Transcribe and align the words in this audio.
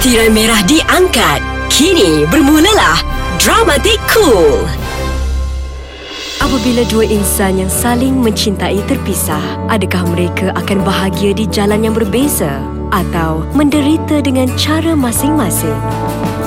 Tirai 0.00 0.32
merah 0.32 0.64
diangkat. 0.64 1.44
Kini 1.68 2.24
bermulalah 2.32 3.04
Dramatik 3.36 4.00
Cool. 4.08 4.64
Apabila 6.40 6.88
dua 6.88 7.04
insan 7.04 7.60
yang 7.60 7.68
saling 7.68 8.16
mencintai 8.16 8.80
terpisah, 8.88 9.60
adakah 9.68 10.08
mereka 10.08 10.56
akan 10.56 10.88
bahagia 10.88 11.36
di 11.36 11.44
jalan 11.44 11.84
yang 11.84 11.92
berbeza 11.92 12.64
atau 12.88 13.44
menderita 13.52 14.24
dengan 14.24 14.48
cara 14.56 14.96
masing-masing? 14.96 15.76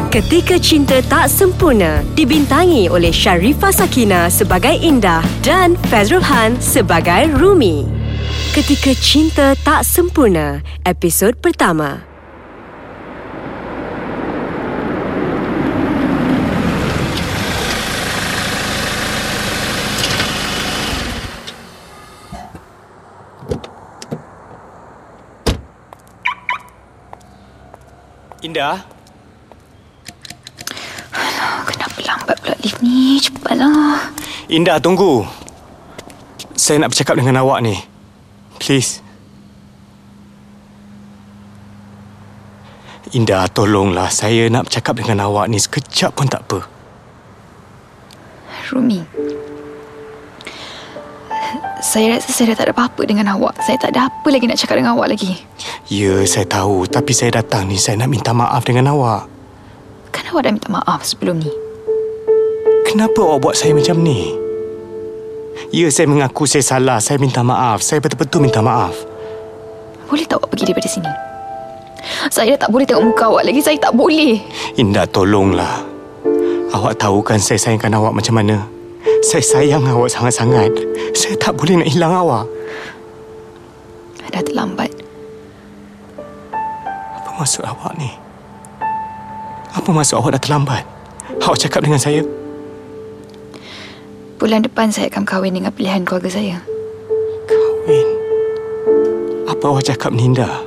Ketika 0.10 0.58
Cinta 0.58 1.06
Tak 1.06 1.30
Sempurna 1.30 2.02
dibintangi 2.18 2.90
oleh 2.90 3.14
Sharifah 3.14 3.70
Sakina 3.70 4.34
sebagai 4.34 4.74
Indah 4.82 5.22
dan 5.46 5.78
Fazrul 5.94 6.26
Han 6.26 6.58
sebagai 6.58 7.30
Rumi. 7.38 7.86
Ketika 8.58 8.98
Cinta 8.98 9.54
Tak 9.62 9.86
Sempurna, 9.86 10.66
episod 10.90 11.38
pertama. 11.38 12.13
Indah, 28.54 28.86
Kenapa 31.66 31.98
lambat 32.06 32.38
pula 32.38 32.54
lift 32.62 32.86
ni? 32.86 33.18
Cepatlah. 33.18 34.14
Indah 34.46 34.78
tunggu. 34.78 35.26
Saya 36.54 36.86
nak 36.86 36.94
bercakap 36.94 37.18
dengan 37.18 37.42
awak 37.42 37.66
ni. 37.66 37.74
Please. 38.62 39.02
Indah, 43.18 43.50
tolonglah. 43.50 44.14
Saya 44.14 44.46
nak 44.54 44.70
bercakap 44.70 45.02
dengan 45.02 45.26
awak 45.26 45.50
ni 45.50 45.58
sekejap 45.58 46.14
pun 46.14 46.30
tak 46.30 46.46
apa. 46.46 46.62
Rumi. 48.70 49.02
Saya 51.84 52.16
rasa 52.16 52.32
saya 52.32 52.56
dah 52.56 52.64
tak 52.64 52.66
ada 52.72 52.74
apa-apa 52.80 53.04
dengan 53.04 53.28
awak. 53.36 53.60
Saya 53.60 53.76
tak 53.76 53.92
ada 53.92 54.08
apa 54.08 54.28
lagi 54.32 54.48
nak 54.48 54.56
cakap 54.56 54.80
dengan 54.80 54.96
awak 54.96 55.20
lagi. 55.20 55.36
Ya, 55.92 56.24
saya 56.24 56.48
tahu. 56.48 56.88
Tapi 56.88 57.12
saya 57.12 57.44
datang 57.44 57.68
ni, 57.68 57.76
saya 57.76 58.00
nak 58.00 58.08
minta 58.08 58.32
maaf 58.32 58.64
dengan 58.64 58.96
awak. 58.96 59.28
Kan 60.16 60.24
awak 60.32 60.48
dah 60.48 60.52
minta 60.56 60.72
maaf 60.72 61.04
sebelum 61.04 61.44
ni. 61.44 61.52
Kenapa 62.88 63.20
awak 63.28 63.40
buat 63.44 63.56
saya 63.60 63.76
macam 63.76 64.00
ni? 64.00 64.32
Ya, 65.76 65.92
saya 65.92 66.08
mengaku 66.08 66.48
saya 66.48 66.64
salah. 66.64 67.04
Saya 67.04 67.20
minta 67.20 67.44
maaf. 67.44 67.84
Saya 67.84 68.00
betul-betul 68.00 68.48
minta 68.48 68.64
maaf. 68.64 68.96
Boleh 70.08 70.24
tak 70.24 70.40
awak 70.40 70.56
pergi 70.56 70.72
daripada 70.72 70.88
sini? 70.88 71.12
Saya 72.32 72.56
dah 72.56 72.64
tak 72.64 72.72
boleh 72.72 72.88
tengok 72.88 73.12
muka 73.12 73.28
awak 73.28 73.44
lagi. 73.44 73.60
Saya 73.60 73.76
tak 73.76 73.92
boleh. 73.92 74.40
Indah, 74.80 75.04
tolonglah. 75.04 75.84
Awak 76.72 76.96
tahu 76.96 77.20
kan 77.20 77.44
saya 77.44 77.60
sayangkan 77.60 77.92
awak 77.92 78.16
macam 78.16 78.40
mana? 78.40 78.64
Saya 79.24 79.44
sayang 79.44 79.84
awak 79.88 80.12
sangat-sangat. 80.12 80.72
Saya 81.16 81.36
tak 81.40 81.56
boleh 81.60 81.80
nak 81.80 81.90
hilang 81.92 82.14
awak. 82.16 82.46
Dah 84.34 84.42
terlambat. 84.42 84.90
Apa 87.22 87.30
maksud 87.38 87.62
awak 87.62 87.94
ni? 88.02 88.10
Apa 89.78 89.94
maksud 89.94 90.18
awak 90.18 90.42
dah 90.42 90.42
terlambat? 90.42 90.84
Awak 91.38 91.62
cakap 91.62 91.86
dengan 91.86 92.02
saya? 92.02 92.26
Bulan 94.42 94.66
depan 94.66 94.90
saya 94.90 95.06
akan 95.14 95.22
kahwin 95.22 95.54
dengan 95.54 95.70
pilihan 95.70 96.02
keluarga 96.02 96.34
saya. 96.34 96.58
Kahwin? 97.46 98.08
Apa 99.46 99.64
awak 99.70 99.86
cakap 99.86 100.10
ni, 100.18 100.34
Indah? 100.34 100.66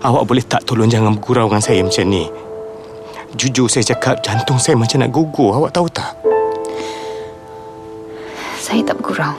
Awak 0.00 0.24
boleh 0.24 0.44
tak 0.48 0.64
tolong 0.64 0.88
jangan 0.88 1.12
bergurau 1.20 1.52
dengan 1.52 1.60
saya 1.60 1.84
macam 1.84 2.08
ni? 2.08 2.24
Jujur 3.36 3.68
saya 3.68 3.84
cakap 3.84 4.24
jantung 4.24 4.56
saya 4.56 4.80
macam 4.80 5.04
nak 5.04 5.12
gugur. 5.12 5.60
Awak 5.60 5.76
tahu 5.76 5.92
tak? 5.92 6.29
Saya 8.70 8.86
tak 8.86 9.02
bergurau. 9.02 9.34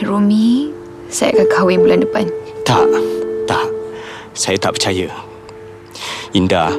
Rumi, 0.00 0.72
saya 1.12 1.36
akan 1.36 1.48
kahwin 1.52 1.84
bulan 1.84 2.00
depan. 2.00 2.24
Tak, 2.64 2.80
tak. 3.44 3.68
Saya 4.32 4.56
tak 4.56 4.80
percaya. 4.80 5.12
Indah, 6.32 6.72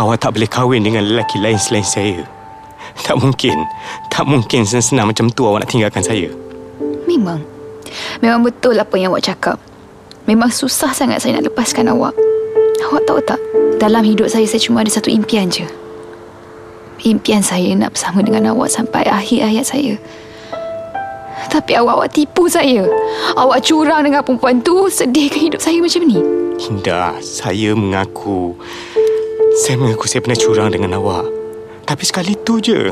awak 0.00 0.24
tak 0.24 0.32
boleh 0.32 0.48
kahwin 0.48 0.80
dengan 0.80 1.04
lelaki 1.04 1.36
lain 1.44 1.60
selain 1.60 1.84
saya. 1.84 2.24
Tak 3.04 3.20
mungkin. 3.20 3.52
Tak 4.08 4.24
mungkin 4.24 4.64
senang-senang 4.64 5.12
macam 5.12 5.28
tu 5.28 5.44
awak 5.44 5.68
nak 5.68 5.76
tinggalkan 5.76 6.00
saya. 6.00 6.32
Memang. 7.04 7.44
Memang 8.24 8.40
betul 8.40 8.80
apa 8.80 8.96
yang 8.96 9.12
awak 9.12 9.28
cakap. 9.28 9.60
Memang 10.24 10.48
susah 10.48 10.96
sangat 10.96 11.20
saya 11.20 11.36
nak 11.36 11.52
lepaskan 11.52 11.84
awak. 11.92 12.16
Awak 12.80 13.02
tahu 13.04 13.20
tak? 13.28 13.40
Dalam 13.76 14.08
hidup 14.08 14.32
saya, 14.32 14.48
saya 14.48 14.64
cuma 14.64 14.80
ada 14.80 14.88
satu 14.88 15.12
impian 15.12 15.52
je. 15.52 15.68
Impian 17.06 17.46
saya 17.46 17.70
nak 17.78 17.94
bersama 17.94 18.26
dengan 18.26 18.50
awak 18.50 18.74
sampai 18.74 19.06
akhir 19.06 19.46
hayat 19.46 19.66
saya. 19.70 19.94
Tapi 21.48 21.78
awak, 21.78 21.94
awak 22.02 22.10
tipu 22.10 22.50
saya. 22.50 22.82
Awak 23.38 23.62
curang 23.62 24.02
dengan 24.02 24.26
perempuan 24.26 24.58
tu, 24.60 24.90
sedihkan 24.90 25.48
hidup 25.48 25.62
saya 25.62 25.78
macam 25.78 26.02
ni. 26.04 26.18
Indah, 26.58 27.14
saya 27.22 27.70
mengaku. 27.78 28.58
Saya 29.62 29.78
mengaku 29.78 30.10
saya 30.10 30.20
pernah 30.26 30.38
curang 30.38 30.68
dengan 30.74 30.98
awak. 30.98 31.24
Tapi 31.86 32.02
sekali 32.02 32.34
tu 32.42 32.58
je. 32.58 32.90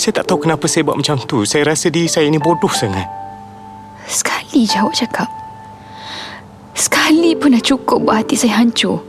Saya 0.00 0.18
tak 0.18 0.32
tahu 0.32 0.48
kenapa 0.48 0.64
saya 0.66 0.88
buat 0.88 0.96
macam 0.96 1.20
tu. 1.20 1.44
Saya 1.44 1.68
rasa 1.68 1.92
diri 1.92 2.08
saya 2.08 2.26
ni 2.32 2.40
bodoh 2.40 2.72
sangat. 2.72 3.06
Sekali 4.08 4.64
je 4.64 4.80
awak 4.80 4.96
cakap. 4.96 5.28
Sekali 6.72 7.36
pun 7.36 7.52
dah 7.52 7.62
cukup 7.62 8.08
buat 8.08 8.24
hati 8.24 8.40
saya 8.40 8.64
hancur. 8.64 9.04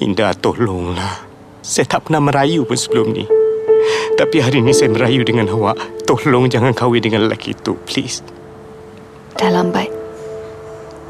Indah, 0.00 0.32
tolonglah. 0.34 1.27
Saya 1.68 1.84
tak 1.84 2.08
pernah 2.08 2.24
merayu 2.24 2.64
pun 2.64 2.80
sebelum 2.80 3.12
ni. 3.12 3.28
Tapi 4.16 4.40
hari 4.40 4.64
ni 4.64 4.72
saya 4.72 4.88
merayu 4.88 5.20
dengan 5.20 5.52
awak. 5.52 5.76
Tolong 6.08 6.48
jangan 6.48 6.72
kahwin 6.72 7.04
dengan 7.04 7.28
lelaki 7.28 7.52
itu, 7.52 7.76
please. 7.84 8.24
Dah 9.36 9.52
lambat. 9.52 9.92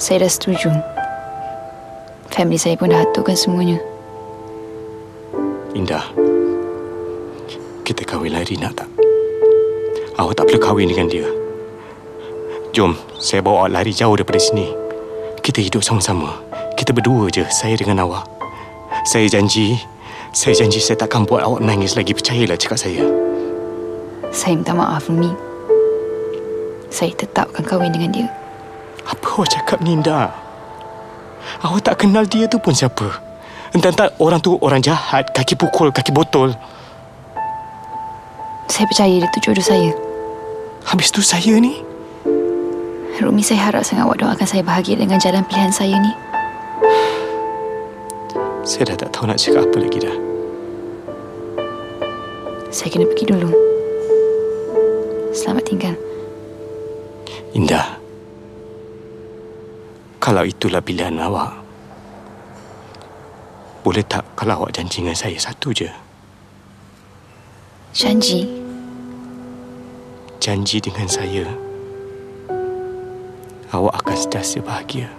Saya 0.02 0.26
dah 0.26 0.30
setuju. 0.34 0.74
Family 2.34 2.58
saya 2.58 2.74
pun 2.74 2.90
dah 2.90 3.06
aturkan 3.06 3.38
semuanya. 3.38 3.78
Indah, 5.78 6.02
kita 7.86 8.02
kahwin 8.02 8.34
lagi 8.34 8.58
nak 8.58 8.82
tak? 8.82 8.90
Awak 10.18 10.34
tak 10.34 10.44
perlu 10.50 10.58
kahwin 10.58 10.90
dengan 10.90 11.06
dia. 11.06 11.26
Jom, 12.74 12.98
saya 13.22 13.46
bawa 13.46 13.70
awak 13.70 13.78
lari 13.78 13.94
jauh 13.94 14.18
daripada 14.18 14.42
sini. 14.42 14.74
Kita 15.38 15.62
hidup 15.62 15.86
sama-sama. 15.86 16.34
Kita 16.74 16.90
berdua 16.90 17.30
je, 17.30 17.46
saya 17.46 17.78
dengan 17.78 18.02
awak. 18.06 18.26
Saya 19.06 19.30
janji, 19.30 19.78
saya 20.38 20.54
janji 20.54 20.78
saya 20.78 20.94
takkan 20.94 21.26
buat 21.26 21.42
awak 21.42 21.66
menangis 21.66 21.98
lagi. 21.98 22.14
Percayalah 22.14 22.54
cakap 22.54 22.78
saya. 22.78 23.02
Saya 24.30 24.54
minta 24.54 24.70
maaf, 24.70 25.10
Rumi. 25.10 25.34
Saya 26.94 27.10
tetap 27.18 27.50
akan 27.50 27.66
kahwin 27.66 27.90
dengan 27.90 28.14
dia. 28.14 28.28
Apa 29.02 29.34
awak 29.34 29.50
cakap 29.50 29.82
ni, 29.82 29.98
Indah? 29.98 30.30
Awak 31.66 31.90
tak 31.90 32.06
kenal 32.06 32.22
dia 32.22 32.46
tu 32.46 32.62
pun 32.62 32.70
siapa? 32.70 33.18
Entah-entah 33.74 34.14
orang 34.22 34.38
tu 34.38 34.54
orang 34.62 34.78
jahat, 34.78 35.26
kaki 35.34 35.58
pukul, 35.58 35.90
kaki 35.90 36.14
botol. 36.14 36.54
Saya 38.70 38.86
percaya 38.86 39.18
dia 39.18 39.26
tu 39.34 39.42
jodoh 39.42 39.66
saya. 39.66 39.90
Habis 40.86 41.10
tu 41.10 41.18
saya 41.18 41.58
ni? 41.58 41.82
Rumi, 43.18 43.42
saya 43.42 43.74
harap 43.74 43.82
sangat 43.82 44.06
awak 44.06 44.22
doakan 44.22 44.46
saya 44.46 44.62
bahagia 44.62 45.02
dengan 45.02 45.18
jalan 45.18 45.42
pilihan 45.50 45.74
saya 45.74 45.98
ni. 45.98 46.14
Saya 48.62 48.94
dah 48.94 49.02
tak 49.02 49.10
tahu 49.10 49.26
nak 49.26 49.42
cakap 49.42 49.66
apa 49.66 49.78
lagi 49.82 49.98
dah. 49.98 50.27
Saya 52.68 52.92
kena 52.92 53.08
pergi 53.08 53.24
dulu. 53.32 53.50
Selamat 55.32 55.64
tinggal. 55.64 55.96
Indah. 57.56 57.96
Kalau 60.20 60.44
itulah 60.44 60.84
pilihan 60.84 61.16
awak. 61.16 61.64
Boleh 63.80 64.04
tak 64.04 64.20
kalau 64.36 64.62
awak 64.62 64.76
janji 64.76 65.00
dengan 65.00 65.16
saya 65.16 65.40
satu 65.40 65.72
je? 65.72 65.88
Janji. 67.96 68.44
Janji 70.36 70.78
dengan 70.84 71.08
saya. 71.08 71.48
Awak 73.72 73.94
akan 74.04 74.16
sentiasa 74.16 74.60
bahagia. 74.60 75.17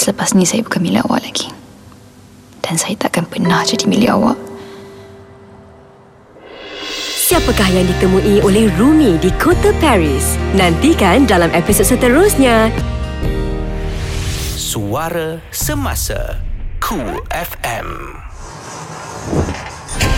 Selepas 0.00 0.32
ni 0.32 0.48
saya 0.48 0.64
bukan 0.64 0.80
milik 0.80 1.04
awak 1.04 1.28
lagi. 1.28 1.52
Dan 2.64 2.80
saya 2.80 2.96
takkan 2.96 3.28
pernah 3.28 3.60
jadi 3.60 3.84
milik 3.84 4.08
awak. 4.08 4.38
Siapakah 7.30 7.68
yang 7.70 7.86
ditemui 7.86 8.42
oleh 8.42 8.66
Rumi 8.74 9.20
di 9.20 9.30
kota 9.38 9.70
Paris? 9.78 10.34
Nantikan 10.56 11.28
dalam 11.28 11.52
episod 11.54 11.86
seterusnya. 11.86 12.72
Suara 14.58 15.38
Semasa 15.54 16.42
Cool 16.82 17.22
FM 17.30 17.86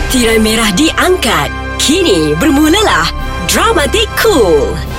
Tirai 0.09 0.37
merah 0.37 0.69
diangkat. 0.73 1.49
Kini 1.81 2.37
bermulalah 2.37 3.09
Dramatik 3.49 4.05
Cool. 4.17 4.92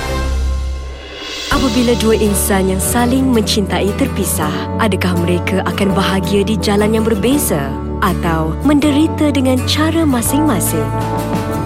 Apabila 1.55 1.95
dua 2.03 2.19
insan 2.19 2.67
yang 2.67 2.83
saling 2.83 3.31
mencintai 3.31 3.87
terpisah, 3.95 4.51
adakah 4.83 5.15
mereka 5.23 5.63
akan 5.63 5.95
bahagia 5.95 6.43
di 6.43 6.59
jalan 6.59 6.91
yang 6.91 7.07
berbeza 7.07 7.71
atau 8.03 8.51
menderita 8.67 9.31
dengan 9.31 9.55
cara 9.63 10.03
masing-masing? 10.03 10.83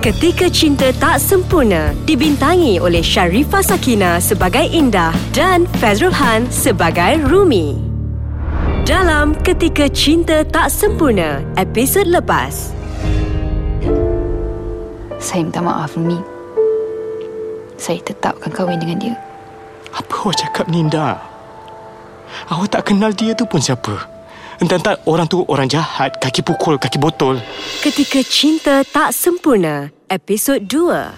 Ketika 0.05 0.45
Cinta 0.53 0.93
Tak 0.93 1.17
Sempurna 1.17 1.97
dibintangi 2.05 2.77
oleh 2.77 3.01
Sharifah 3.01 3.65
Sakina 3.65 4.21
sebagai 4.21 4.69
Indah 4.69 5.09
dan 5.33 5.65
Fazrul 5.81 6.13
Han 6.13 6.45
sebagai 6.53 7.25
Rumi. 7.25 7.73
Dalam 8.85 9.33
Ketika 9.41 9.89
Cinta 9.89 10.45
Tak 10.45 10.69
Sempurna, 10.69 11.41
episod 11.57 12.05
lepas. 12.05 12.77
Saya 15.17 15.41
minta 15.41 15.65
maaf, 15.65 15.97
Rumi. 15.97 16.21
Saya 17.81 17.97
tetap 18.05 18.37
akan 18.37 18.53
kahwin 18.53 18.77
dengan 18.77 19.01
dia. 19.01 19.28
Apa 19.93 20.13
awak 20.21 20.35
cakap 20.37 20.65
ni 20.69 20.79
Indah? 20.85 21.17
Awak 22.49 22.67
tak 22.69 22.83
kenal 22.93 23.13
dia 23.13 23.33
tu 23.33 23.45
pun 23.49 23.61
siapa? 23.61 24.19
Entah-entah 24.59 24.99
orang 25.07 25.27
tu 25.31 25.39
orang 25.47 25.71
jahat, 25.71 26.19
kaki 26.19 26.43
pukul, 26.43 26.75
kaki 26.75 26.99
botol. 26.99 27.39
Ketika 27.79 28.19
Cinta 28.27 28.83
Tak 28.83 29.15
Sempurna, 29.15 29.87
episod 30.11 30.59
2. 30.67 31.15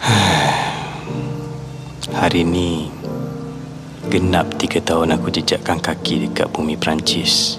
Hari 2.22 2.46
ni 2.46 2.94
genap 4.06 4.54
tiga 4.54 4.78
tahun 4.78 5.18
aku 5.18 5.34
jejakkan 5.34 5.82
kaki 5.82 6.30
dekat 6.30 6.46
bumi 6.54 6.78
Perancis. 6.78 7.58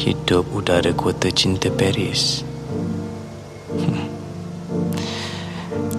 Hidup 0.00 0.48
udara 0.48 0.96
kota 0.96 1.28
cinta 1.28 1.68
Paris. 1.68 2.40
Hmm. 3.72 4.11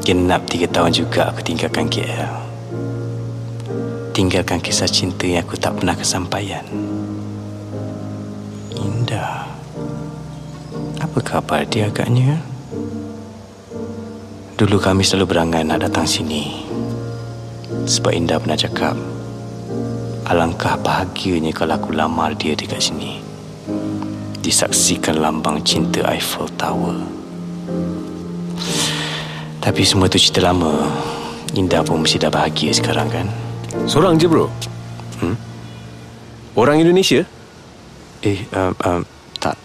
Genap 0.03 0.51
tiga 0.51 0.67
tahun 0.67 0.91
juga 0.91 1.31
aku 1.31 1.39
tinggalkan 1.47 1.87
KL. 1.87 2.35
Tinggalkan 4.11 4.59
kisah 4.59 4.91
cinta 4.91 5.23
yang 5.23 5.47
aku 5.47 5.55
tak 5.55 5.79
pernah 5.79 5.95
kesampaian. 5.95 6.67
Indah. 8.75 9.47
Apa 10.99 11.19
khabar 11.23 11.63
dia 11.63 11.87
agaknya? 11.87 12.35
Dulu 14.59 14.75
kami 14.75 15.07
selalu 15.07 15.31
berangan 15.39 15.71
nak 15.71 15.87
datang 15.87 16.03
sini. 16.03 16.51
Sebab 17.87 18.11
Indah 18.11 18.43
pernah 18.43 18.59
cakap, 18.59 18.99
alangkah 20.27 20.75
bahagianya 20.83 21.55
kalau 21.55 21.79
aku 21.79 21.95
lamar 21.95 22.35
dia 22.35 22.59
dekat 22.59 22.91
sini. 22.91 23.23
Disaksikan 24.43 25.23
lambang 25.23 25.63
cinta 25.63 26.03
Eiffel 26.11 26.51
Tower. 26.59 27.23
Tapi 29.63 29.87
semua 29.87 30.11
tu 30.11 30.19
cerita 30.19 30.43
lama. 30.43 30.91
Indah 31.55 31.79
pun 31.87 32.03
mesti 32.03 32.19
dah 32.19 32.27
bahagia 32.27 32.75
sekarang 32.75 33.07
kan? 33.07 33.27
Seorang 33.87 34.19
je 34.19 34.27
bro 34.27 34.51
Hmm? 35.23 35.39
Orang 36.59 36.83
Indonesia? 36.83 37.23
Eh, 38.25 38.43
um, 38.51 38.75
um, 38.83 39.01
tak. 39.39 39.55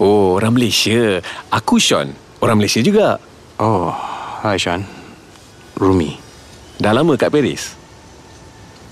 Oh 0.00 0.40
orang 0.40 0.56
Malaysia 0.56 1.20
Aku 1.50 1.76
Sean 1.76 2.16
Orang 2.40 2.60
Malaysia 2.62 2.80
juga 2.80 3.20
Oh, 3.56 3.88
hai 4.44 4.60
Sean. 4.60 4.84
Rumi. 5.80 6.16
Dah 6.76 6.92
lama 6.92 7.16
kat 7.16 7.32
Paris? 7.32 7.72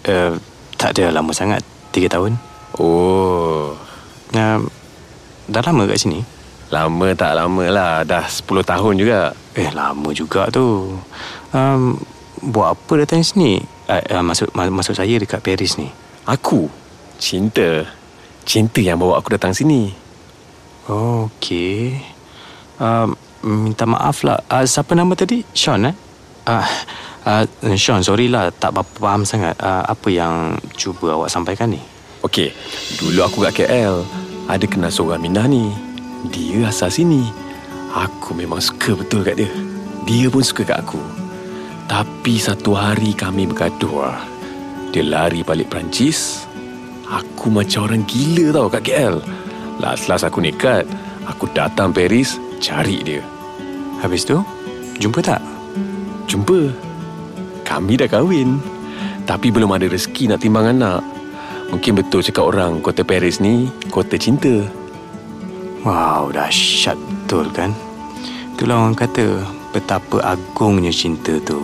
Uh, 0.04 0.36
tak 0.76 0.96
ada 0.96 1.12
lama 1.12 1.32
sangat. 1.32 1.64
Tiga 1.88 2.12
tahun. 2.12 2.36
Oh 2.76 3.72
Uh, 4.34 4.66
dah 5.46 5.62
lama 5.62 5.86
kat 5.86 6.02
sini? 6.02 6.26
Lama 6.74 7.06
tak 7.14 7.38
lama 7.38 7.64
lah 7.70 8.02
Dah 8.02 8.26
10 8.26 8.42
tahun 8.66 8.94
juga 8.98 9.30
Eh, 9.54 9.70
lama 9.70 10.10
juga 10.10 10.50
tu. 10.50 10.98
Um, 11.54 11.94
buat 12.42 12.74
apa 12.74 13.06
datang 13.06 13.22
sini? 13.22 13.62
Uh, 13.86 14.02
uh, 14.10 14.22
maksud, 14.26 14.50
ma- 14.50 14.66
maksud 14.66 14.98
saya 14.98 15.14
dekat 15.14 15.38
Paris 15.38 15.78
ni. 15.78 15.86
Aku 16.26 16.66
Cinta 17.22 17.86
Cinta 18.42 18.82
yang 18.82 18.98
bawa 18.98 19.22
aku 19.22 19.30
datang 19.38 19.54
sini 19.54 19.94
Oh, 20.84 21.30
okey. 21.38 21.96
Um, 22.76 23.16
minta 23.40 23.88
maaf 23.88 24.20
lah. 24.20 24.42
Uh, 24.50 24.68
siapa 24.68 24.92
nama 24.92 25.16
tadi? 25.16 25.40
Sean, 25.56 25.88
eh? 25.88 25.96
Uh, 26.44 26.66
uh, 27.24 27.44
Sean, 27.78 28.04
sorry 28.04 28.28
lah. 28.28 28.52
Tak 28.52 28.74
berapa 28.74 28.92
faham 29.00 29.24
sangat. 29.24 29.56
Uh, 29.62 29.80
apa 29.80 30.08
yang 30.12 30.58
cuba 30.76 31.16
awak 31.16 31.32
sampaikan 31.32 31.72
ni? 31.72 31.80
Okey 32.24 32.56
Dulu 32.96 33.20
aku 33.20 33.44
kat 33.44 33.64
KL 33.64 34.00
Ada 34.48 34.64
kenal 34.64 34.88
seorang 34.88 35.20
Minah 35.20 35.44
ni 35.44 35.68
Dia 36.32 36.72
asal 36.72 36.88
sini. 36.88 37.28
Aku 37.92 38.32
memang 38.32 38.58
suka 38.58 38.96
betul 38.96 39.22
kat 39.22 39.36
dia. 39.36 39.50
Dia 40.08 40.26
pun 40.32 40.40
suka 40.40 40.64
kat 40.64 40.80
aku. 40.80 41.00
Tapi 41.84 42.40
satu 42.40 42.72
hari 42.72 43.12
kami 43.12 43.44
bergaduh 43.44 44.08
lah. 44.08 44.20
Dia 44.90 45.04
lari 45.04 45.44
balik 45.44 45.68
Perancis. 45.68 46.48
Aku 47.04 47.52
macam 47.52 47.84
orang 47.84 48.08
gila 48.08 48.48
tau 48.56 48.72
kat 48.72 48.80
KL 48.88 49.20
Last-last 49.76 50.24
aku 50.24 50.40
nekat 50.40 50.88
Aku 51.28 51.44
datang 51.52 51.92
Paris 51.92 52.40
Cari 52.64 53.04
dia. 53.04 53.20
Habis 54.00 54.24
tu, 54.24 54.40
jumpa 54.96 55.20
tak? 55.20 55.44
Jumpa. 56.24 56.72
Kami 57.68 58.00
dah 58.00 58.08
kahwin. 58.08 58.56
Tapi 59.28 59.52
belum 59.52 59.76
ada 59.76 59.84
rezeki 59.84 60.32
nak 60.32 60.40
timbang 60.40 60.72
anak. 60.72 61.04
Mungkin 61.68 62.00
betul 62.00 62.24
cakap 62.24 62.48
orang 62.48 62.80
Kota 62.80 63.04
Paris 63.04 63.40
ni 63.40 63.68
Kota 63.88 64.16
cinta 64.20 64.83
Wow, 65.84 66.32
dahsyat 66.32 66.96
betul 66.96 67.52
kan? 67.52 67.68
Itulah 68.56 68.88
orang 68.88 68.96
kata 68.96 69.44
betapa 69.68 70.16
agungnya 70.24 70.88
cinta 70.88 71.36
tu. 71.44 71.60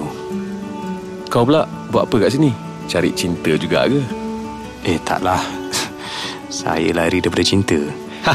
Kau 1.32 1.48
pula 1.48 1.64
buat 1.88 2.04
apa 2.04 2.28
kat 2.28 2.36
sini? 2.36 2.52
Cari 2.84 3.16
cinta 3.16 3.56
juga 3.56 3.88
ke? 3.88 3.96
Eh, 4.84 5.00
taklah. 5.00 5.40
Saya 6.52 6.92
lari 6.92 7.24
daripada 7.24 7.40
cinta. 7.40 7.80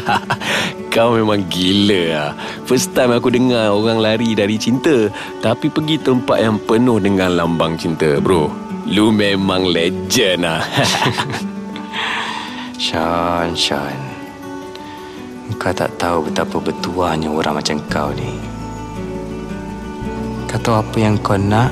Kau 0.95 1.13
memang 1.13 1.45
gila 1.53 2.01
lah. 2.17 2.29
First 2.65 2.97
time 2.97 3.13
aku 3.13 3.29
dengar 3.29 3.69
orang 3.69 4.01
lari 4.01 4.33
dari 4.33 4.57
cinta 4.57 5.13
Tapi 5.45 5.69
pergi 5.69 6.01
tempat 6.01 6.41
yang 6.41 6.57
penuh 6.57 6.97
dengan 6.97 7.37
lambang 7.37 7.77
cinta 7.77 8.17
bro 8.17 8.49
Lu 8.89 9.13
memang 9.13 9.69
legend 9.69 10.41
lah 10.41 10.65
Sean, 12.81 13.53
Sean. 13.53 14.14
Kau 15.53 15.69
tak 15.69 15.93
tahu 16.01 16.25
betapa 16.25 16.57
bertuahnya 16.57 17.29
orang 17.29 17.61
macam 17.61 17.77
kau 17.85 18.09
ni. 18.17 18.33
Kau 20.49 20.57
tahu 20.57 20.75
apa 20.81 20.97
yang 20.97 21.21
kau 21.21 21.37
nak 21.37 21.69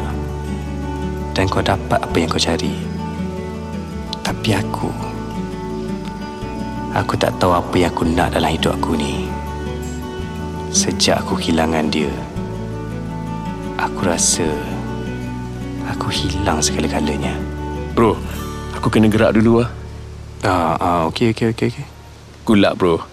dan 1.34 1.50
kau 1.50 1.66
dapat 1.66 1.98
apa 1.98 2.14
yang 2.14 2.30
kau 2.30 2.38
cari. 2.38 2.70
Tapi 4.22 4.50
aku, 4.54 4.90
aku 6.94 7.14
tak 7.18 7.34
tahu 7.42 7.58
apa 7.58 7.74
yang 7.74 7.90
aku 7.90 8.06
nak 8.14 8.38
dalam 8.38 8.54
hidup 8.54 8.78
aku 8.78 8.94
ni. 8.94 9.26
Sejak 10.70 11.26
aku 11.26 11.42
kehilangan 11.42 11.90
dia, 11.90 12.14
aku 13.82 14.06
rasa 14.06 14.46
aku 15.90 16.14
hilang 16.14 16.62
segala-galanya. 16.62 17.34
Bro, 17.98 18.18
aku 18.78 18.90
kena 18.90 19.10
gerak 19.10 19.34
dulu 19.38 19.66
lah 19.66 19.70
Ah, 20.44 20.76
ah 20.76 21.02
okey, 21.08 21.32
okey, 21.32 21.56
okey, 21.56 21.72
okey. 21.72 21.88
Good 22.44 22.60
luck 22.60 22.76
bro 22.76 23.13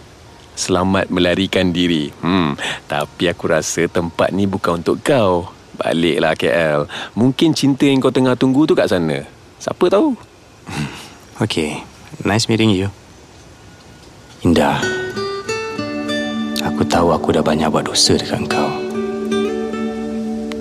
Selamat 0.61 1.09
melarikan 1.09 1.73
diri 1.73 2.13
Hmm, 2.21 2.61
tapi 2.85 3.33
aku 3.33 3.49
rasa 3.49 3.89
tempat 3.89 4.37
ni 4.37 4.45
bukan 4.45 4.85
untuk 4.85 5.01
kau 5.01 5.49
Baliklah 5.81 6.37
KL 6.37 6.85
Mungkin 7.17 7.57
cinta 7.57 7.89
yang 7.89 8.05
kau 8.05 8.13
tengah 8.13 8.37
tunggu 8.37 8.69
tu 8.69 8.77
kat 8.77 8.93
sana 8.93 9.25
Siapa 9.57 9.89
tahu 9.89 10.13
Okay, 11.41 11.81
nice 12.21 12.53
meeting 12.53 12.69
you. 12.69 12.93
Indah, 14.45 14.77
aku 16.61 16.85
tahu 16.85 17.17
aku 17.17 17.33
dah 17.33 17.41
banyak 17.41 17.65
buat 17.73 17.89
dosa 17.89 18.13
dekat 18.13 18.45
kau. 18.45 18.69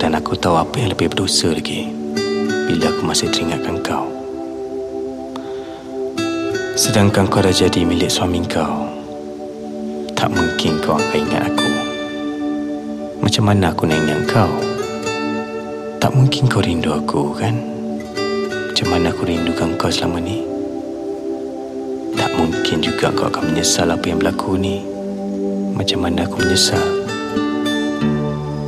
Dan 0.00 0.16
aku 0.16 0.32
tahu 0.40 0.56
apa 0.56 0.72
yang 0.80 0.96
lebih 0.96 1.12
berdosa 1.12 1.52
lagi 1.52 1.84
bila 2.64 2.88
aku 2.96 3.04
masih 3.04 3.28
teringatkan 3.28 3.76
kau. 3.84 4.08
Sedangkan 6.80 7.28
kau 7.28 7.44
dah 7.44 7.52
jadi 7.52 7.84
milik 7.84 8.08
suami 8.08 8.40
kau, 8.48 8.99
tak 10.20 10.28
mungkin 10.36 10.76
kau 10.84 11.00
akan 11.00 11.16
ingat 11.16 11.48
aku. 11.48 11.64
Macam 13.24 13.48
mana 13.48 13.72
aku 13.72 13.88
nak 13.88 14.04
ingat 14.04 14.20
kau? 14.28 14.52
Tak 15.96 16.12
mungkin 16.12 16.44
kau 16.44 16.60
rindu 16.60 16.92
aku, 16.92 17.32
kan? 17.40 17.56
Macam 18.68 18.86
mana 18.92 19.16
aku 19.16 19.24
rindukan 19.24 19.80
kau 19.80 19.88
selama 19.88 20.20
ni? 20.20 20.44
Tak 22.20 22.36
mungkin 22.36 22.84
juga 22.84 23.08
kau 23.16 23.32
akan 23.32 23.48
menyesal 23.48 23.88
apa 23.88 24.12
yang 24.12 24.20
berlaku 24.20 24.60
ni. 24.60 24.84
Macam 25.72 26.04
mana 26.04 26.28
aku 26.28 26.36
menyesal? 26.44 26.84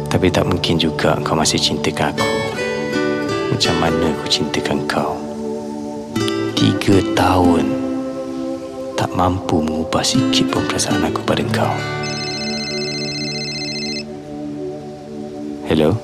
Tapi 0.08 0.32
tak 0.32 0.48
mungkin 0.48 0.80
juga 0.80 1.20
kau 1.20 1.36
masih 1.36 1.60
cintakan 1.60 2.16
aku. 2.16 2.32
Macam 3.52 3.76
mana 3.76 4.08
aku 4.08 4.24
cintakan 4.24 4.88
kau? 4.88 5.20
Tiga 6.56 6.96
tahun. 7.12 7.81
Tak 9.02 9.18
mampu 9.18 9.58
mengubah 9.58 10.06
sikit 10.06 10.46
pun 10.54 10.62
perasaan 10.70 11.02
aku 11.02 11.26
pada 11.26 11.42
kau. 11.50 11.74
Hello? 15.66 15.98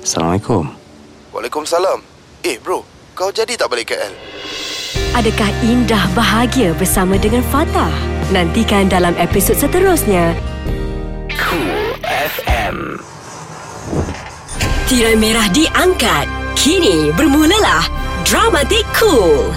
Assalamualaikum. 0.00 0.72
Waalaikumsalam. 1.36 2.00
Eh 2.48 2.56
bro, 2.56 2.80
kau 3.12 3.28
jadi 3.28 3.60
tak 3.60 3.68
balik 3.68 3.92
KL? 3.92 4.08
Adakah 5.12 5.52
indah 5.60 6.08
bahagia 6.16 6.72
bersama 6.80 7.20
dengan 7.20 7.44
Fatah? 7.52 7.92
Nantikan 8.32 8.88
dalam 8.88 9.12
episod 9.20 9.60
seterusnya. 9.60 10.32
Cool 11.36 11.92
FM. 12.08 12.96
Tirai 14.88 15.20
merah 15.20 15.44
diangkat. 15.52 16.24
Kini 16.56 17.12
bermulalah 17.12 17.84
Dramatik 18.24 18.88
Cool. 18.96 19.52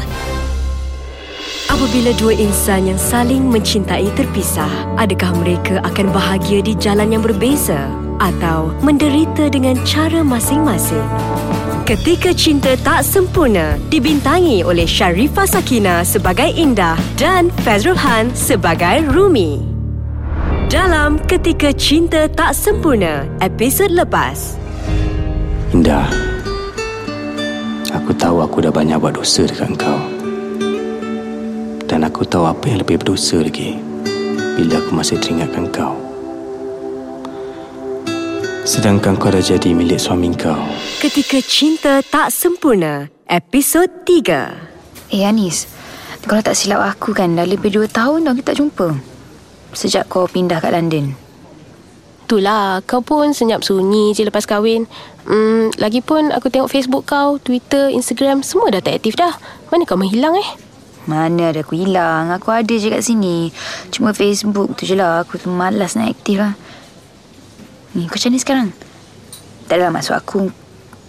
Apabila 1.65 2.13
dua 2.21 2.37
insan 2.37 2.85
yang 2.85 3.01
saling 3.01 3.49
mencintai 3.49 4.05
terpisah, 4.13 4.69
adakah 5.01 5.33
mereka 5.41 5.81
akan 5.81 6.13
bahagia 6.13 6.61
di 6.61 6.77
jalan 6.77 7.09
yang 7.09 7.25
berbeza 7.25 7.89
atau 8.21 8.69
menderita 8.85 9.49
dengan 9.49 9.73
cara 9.81 10.21
masing-masing? 10.21 11.01
Ketika 11.89 12.37
Cinta 12.37 12.77
Tak 12.77 13.01
Sempurna 13.01 13.81
dibintangi 13.89 14.61
oleh 14.61 14.85
Sharifah 14.85 15.49
Sakina 15.49 16.05
sebagai 16.05 16.53
Indah 16.53 16.97
dan 17.17 17.49
Fazrul 17.65 17.97
Han 17.97 18.29
sebagai 18.37 19.01
Rumi. 19.09 19.61
Dalam 20.69 21.17
Ketika 21.25 21.73
Cinta 21.73 22.29
Tak 22.29 22.53
Sempurna, 22.53 23.25
episod 23.41 23.89
lepas. 23.89 24.53
Indah. 25.73 26.09
Aku 27.89 28.13
tahu 28.13 28.45
aku 28.45 28.61
dah 28.61 28.73
banyak 28.73 29.01
buat 29.01 29.17
dosa 29.17 29.49
dekat 29.49 29.81
kau. 29.81 30.14
Dan 31.95 32.03
aku 32.03 32.27
tahu 32.27 32.43
apa 32.43 32.67
yang 32.67 32.83
lebih 32.83 32.99
berdosa 32.99 33.39
lagi 33.39 33.79
bila 34.59 34.83
aku 34.83 34.91
masih 34.99 35.15
teringatkan 35.15 35.63
kau. 35.71 35.95
Sedangkan 38.67 39.15
kau 39.15 39.31
dah 39.31 39.39
jadi 39.39 39.71
milik 39.71 39.95
suami 39.95 40.35
kau. 40.35 40.59
Ketika 40.99 41.39
Cinta 41.39 42.03
Tak 42.03 42.35
Sempurna, 42.35 43.07
episod 43.31 43.87
3. 44.03 45.07
Eh 45.07 45.23
Anis, 45.23 45.71
kalau 46.27 46.43
tak 46.43 46.59
silap 46.59 46.83
aku 46.83 47.15
kan 47.15 47.31
dah 47.31 47.47
lebih 47.47 47.71
dua 47.71 47.87
tahun 47.87 48.27
dah 48.27 48.35
kita 48.35 48.51
tak 48.51 48.57
jumpa. 48.59 48.87
Sejak 49.71 50.11
kau 50.11 50.27
pindah 50.27 50.59
kat 50.59 50.75
London. 50.75 51.15
Itulah, 52.27 52.83
kau 52.83 52.99
pun 52.99 53.31
senyap 53.31 53.63
sunyi 53.63 54.11
je 54.11 54.27
lepas 54.27 54.43
kahwin. 54.43 54.83
Hmm, 55.23 55.71
lagipun 55.79 56.35
aku 56.35 56.51
tengok 56.51 56.75
Facebook 56.75 57.07
kau, 57.07 57.39
Twitter, 57.39 57.87
Instagram, 57.87 58.43
semua 58.43 58.67
dah 58.67 58.83
tak 58.83 58.99
aktif 58.99 59.15
dah. 59.15 59.31
Mana 59.71 59.87
kau 59.87 59.95
menghilang 59.95 60.35
eh? 60.35 60.64
Mana 61.05 61.53
ada 61.53 61.61
aku 61.61 61.77
hilang. 61.77 62.33
Aku 62.33 62.49
ada 62.49 62.73
je 62.73 62.89
kat 62.89 63.05
sini. 63.05 63.53
Cuma 63.93 64.11
Facebook 64.11 64.73
tu 64.77 64.89
je 64.89 64.97
lah. 64.97 65.21
Aku 65.21 65.37
tu 65.37 65.53
malas 65.53 65.93
nak 65.93 66.09
aktif 66.09 66.41
lah. 66.41 66.57
Ni, 67.95 68.09
kau 68.09 68.19
macam 68.19 68.31
ni 68.33 68.39
sekarang? 68.41 68.69
Tak 69.69 69.79
adalah 69.79 69.93
maksud 69.95 70.13
aku. 70.17 70.51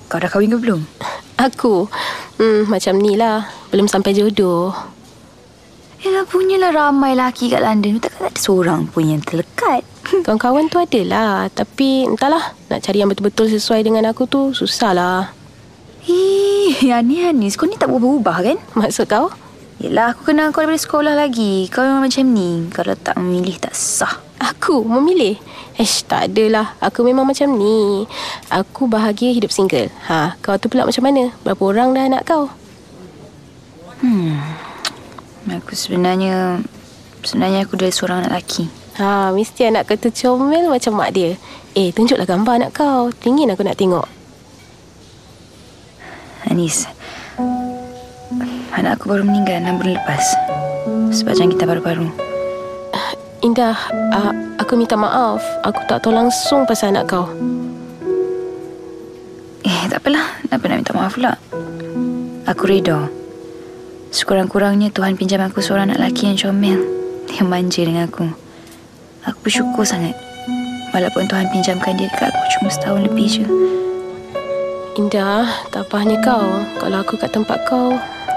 Kau 0.06 0.22
dah 0.22 0.30
kahwin 0.30 0.54
ke 0.54 0.58
belum? 0.62 0.80
Aku, 1.36 1.90
hmm, 2.38 2.70
macam 2.70 2.94
ni 2.96 3.18
lah. 3.18 3.50
Belum 3.74 3.90
sampai 3.90 4.14
jodoh. 4.14 4.70
Yalah 6.06 6.24
punyalah 6.30 6.70
ramai 6.70 7.18
lelaki 7.18 7.50
kat 7.50 7.58
London. 7.58 7.98
Takkan 7.98 8.30
tak 8.30 8.32
ada 8.36 8.40
seorang 8.40 8.86
pun 8.86 9.02
yang 9.02 9.18
terlekat. 9.24 9.82
Kawan-kawan 10.24 10.70
tu 10.70 10.78
adalah. 10.78 11.50
Tapi 11.50 12.06
entahlah, 12.06 12.54
nak 12.70 12.80
cari 12.86 13.02
yang 13.02 13.10
betul-betul 13.10 13.50
sesuai 13.50 13.82
dengan 13.82 14.06
aku 14.06 14.30
tu 14.30 14.54
susah 14.54 14.92
lah. 14.94 15.20
Ih, 16.06 16.86
Anis, 16.94 17.34
Anis. 17.34 17.54
Kau 17.58 17.66
ni 17.66 17.74
tak 17.74 17.90
berubah-ubah 17.90 18.36
kan? 18.46 18.56
Maksud 18.78 19.10
kau? 19.10 19.34
Yelah, 19.76 20.16
aku 20.16 20.32
kenal 20.32 20.56
kau 20.56 20.64
daripada 20.64 20.80
sekolah 20.80 21.12
lagi. 21.12 21.68
Kau 21.68 21.84
memang 21.84 22.08
macam 22.08 22.24
ni. 22.32 22.64
Kalau 22.72 22.96
tak 22.96 23.20
memilih, 23.20 23.60
tak 23.60 23.76
sah. 23.76 24.24
Aku 24.40 24.80
memilih? 24.88 25.36
Ish, 25.76 26.08
tak 26.08 26.32
adalah. 26.32 26.72
Aku 26.80 27.04
memang 27.04 27.28
macam 27.28 27.52
ni. 27.52 28.08
Aku 28.48 28.88
bahagia 28.88 29.36
hidup 29.36 29.52
single. 29.52 29.92
Ha, 30.08 30.40
kau 30.40 30.56
tu 30.56 30.72
pula 30.72 30.88
macam 30.88 31.04
mana? 31.04 31.28
Berapa 31.44 31.60
orang 31.60 31.92
dah 31.92 32.04
anak 32.08 32.22
kau? 32.24 32.48
Aku 35.52 35.72
sebenarnya... 35.76 36.64
Sebenarnya 37.20 37.68
aku 37.68 37.76
dari 37.76 37.92
seorang 37.92 38.24
anak 38.24 38.32
lelaki. 38.32 38.64
Ha, 38.96 39.28
mesti 39.36 39.68
anak 39.68 39.92
kau 39.92 40.00
tu 40.00 40.08
comel 40.08 40.72
macam 40.72 40.96
mak 40.96 41.12
dia. 41.12 41.36
Eh, 41.76 41.92
tunjuklah 41.92 42.24
gambar 42.24 42.64
anak 42.64 42.72
kau. 42.72 43.12
Teringin 43.12 43.52
aku 43.52 43.60
nak 43.60 43.76
tengok. 43.76 44.08
Anis. 46.48 46.88
Anak 48.76 49.00
aku 49.00 49.08
baru 49.08 49.24
meninggal 49.24 49.64
6 49.64 49.80
bulan 49.80 49.96
lepas. 49.96 50.24
Sebab 51.16 51.32
jangkitan 51.32 51.64
paru-paru. 51.64 52.12
Indah, 53.40 53.72
uh, 54.12 54.32
aku 54.60 54.76
minta 54.76 55.00
maaf. 55.00 55.40
Aku 55.64 55.80
tak 55.88 56.04
tahu 56.04 56.12
langsung 56.12 56.68
pasal 56.68 56.92
anak 56.92 57.08
kau. 57.08 57.24
Eh, 59.64 59.80
tak 59.88 60.04
apalah. 60.04 60.28
Kenapa 60.44 60.64
nak 60.68 60.78
minta 60.84 60.92
maaf 60.92 61.16
pula? 61.16 61.32
Aku 62.44 62.68
reda. 62.68 63.08
Sekurang-kurangnya 64.12 64.92
Tuhan 64.92 65.16
pinjam 65.16 65.40
aku 65.40 65.64
seorang 65.64 65.88
anak 65.88 66.12
lelaki 66.12 66.28
yang 66.28 66.36
comel. 66.36 66.80
Yang 67.32 67.48
manja 67.48 67.80
dengan 67.80 68.04
aku. 68.12 68.28
Aku 69.24 69.38
bersyukur 69.40 69.88
sangat. 69.88 70.12
Walaupun 70.92 71.24
Tuhan 71.24 71.48
pinjamkan 71.48 71.96
dia 71.96 72.12
dekat 72.12 72.28
aku 72.28 72.44
cuma 72.60 72.68
setahun 72.68 73.00
lebih 73.08 73.24
je. 73.24 73.46
Indah, 75.00 75.48
tak 75.72 75.88
apa 75.88 75.96
hanya 76.04 76.20
kau. 76.20 76.44
Kalau 76.76 76.98
aku 77.00 77.16
kat 77.16 77.32
tempat 77.32 77.60
kau, 77.68 77.96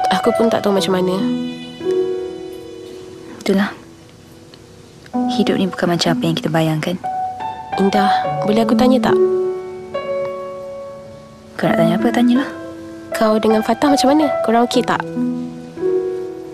aku 0.09 0.29
pun 0.35 0.49
tak 0.49 0.65
tahu 0.65 0.75
macam 0.75 0.97
mana. 0.97 1.15
Itulah. 3.41 3.69
Hidup 5.37 5.55
ni 5.57 5.65
bukan 5.65 5.87
macam 5.95 6.09
apa 6.13 6.23
yang 6.25 6.35
kita 6.37 6.49
bayangkan. 6.53 6.95
Indah, 7.81 8.11
boleh 8.45 8.61
aku 8.61 8.75
tanya 8.75 8.99
tak? 9.09 9.17
Kau 11.55 11.67
nak 11.67 11.77
tanya 11.79 11.93
apa, 11.99 12.07
tanyalah. 12.11 12.49
Kau 13.15 13.35
dengan 13.41 13.59
Fatah 13.59 13.91
macam 13.91 14.07
mana? 14.15 14.25
Korang 14.47 14.63
okey 14.69 14.83
tak? 14.85 15.01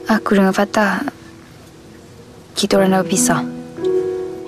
Aku 0.10 0.38
dengan 0.38 0.54
Fatah, 0.54 1.02
kita 2.58 2.80
orang 2.80 2.96
dah 2.96 3.02
berpisah. 3.04 3.42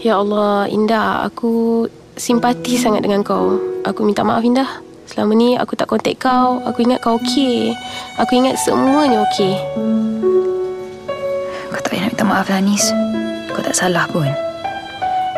Ya 0.01 0.17
Allah, 0.21 0.65
Indah, 0.71 1.27
aku 1.27 1.83
simpati 2.15 2.79
sangat 2.79 3.03
dengan 3.03 3.21
kau. 3.21 3.59
Aku 3.83 4.01
minta 4.07 4.23
maaf, 4.23 4.41
Indah. 4.41 4.86
Selama 5.07 5.31
ni 5.33 5.55
aku 5.55 5.79
tak 5.79 5.87
kontak 5.87 6.19
kau. 6.19 6.59
Aku 6.67 6.83
ingat 6.83 6.99
kau 6.99 7.15
okey. 7.15 7.71
Aku 8.19 8.31
ingat 8.35 8.59
semuanya 8.59 9.23
okey. 9.31 9.55
Kau 11.71 11.79
tak 11.79 11.89
payah 11.95 12.07
nak 12.07 12.11
minta 12.13 12.25
maaf 12.27 12.47
lah, 12.51 12.59
Anis. 12.59 12.91
Kau 13.55 13.63
tak 13.63 13.73
salah 13.73 14.03
pun. 14.11 14.27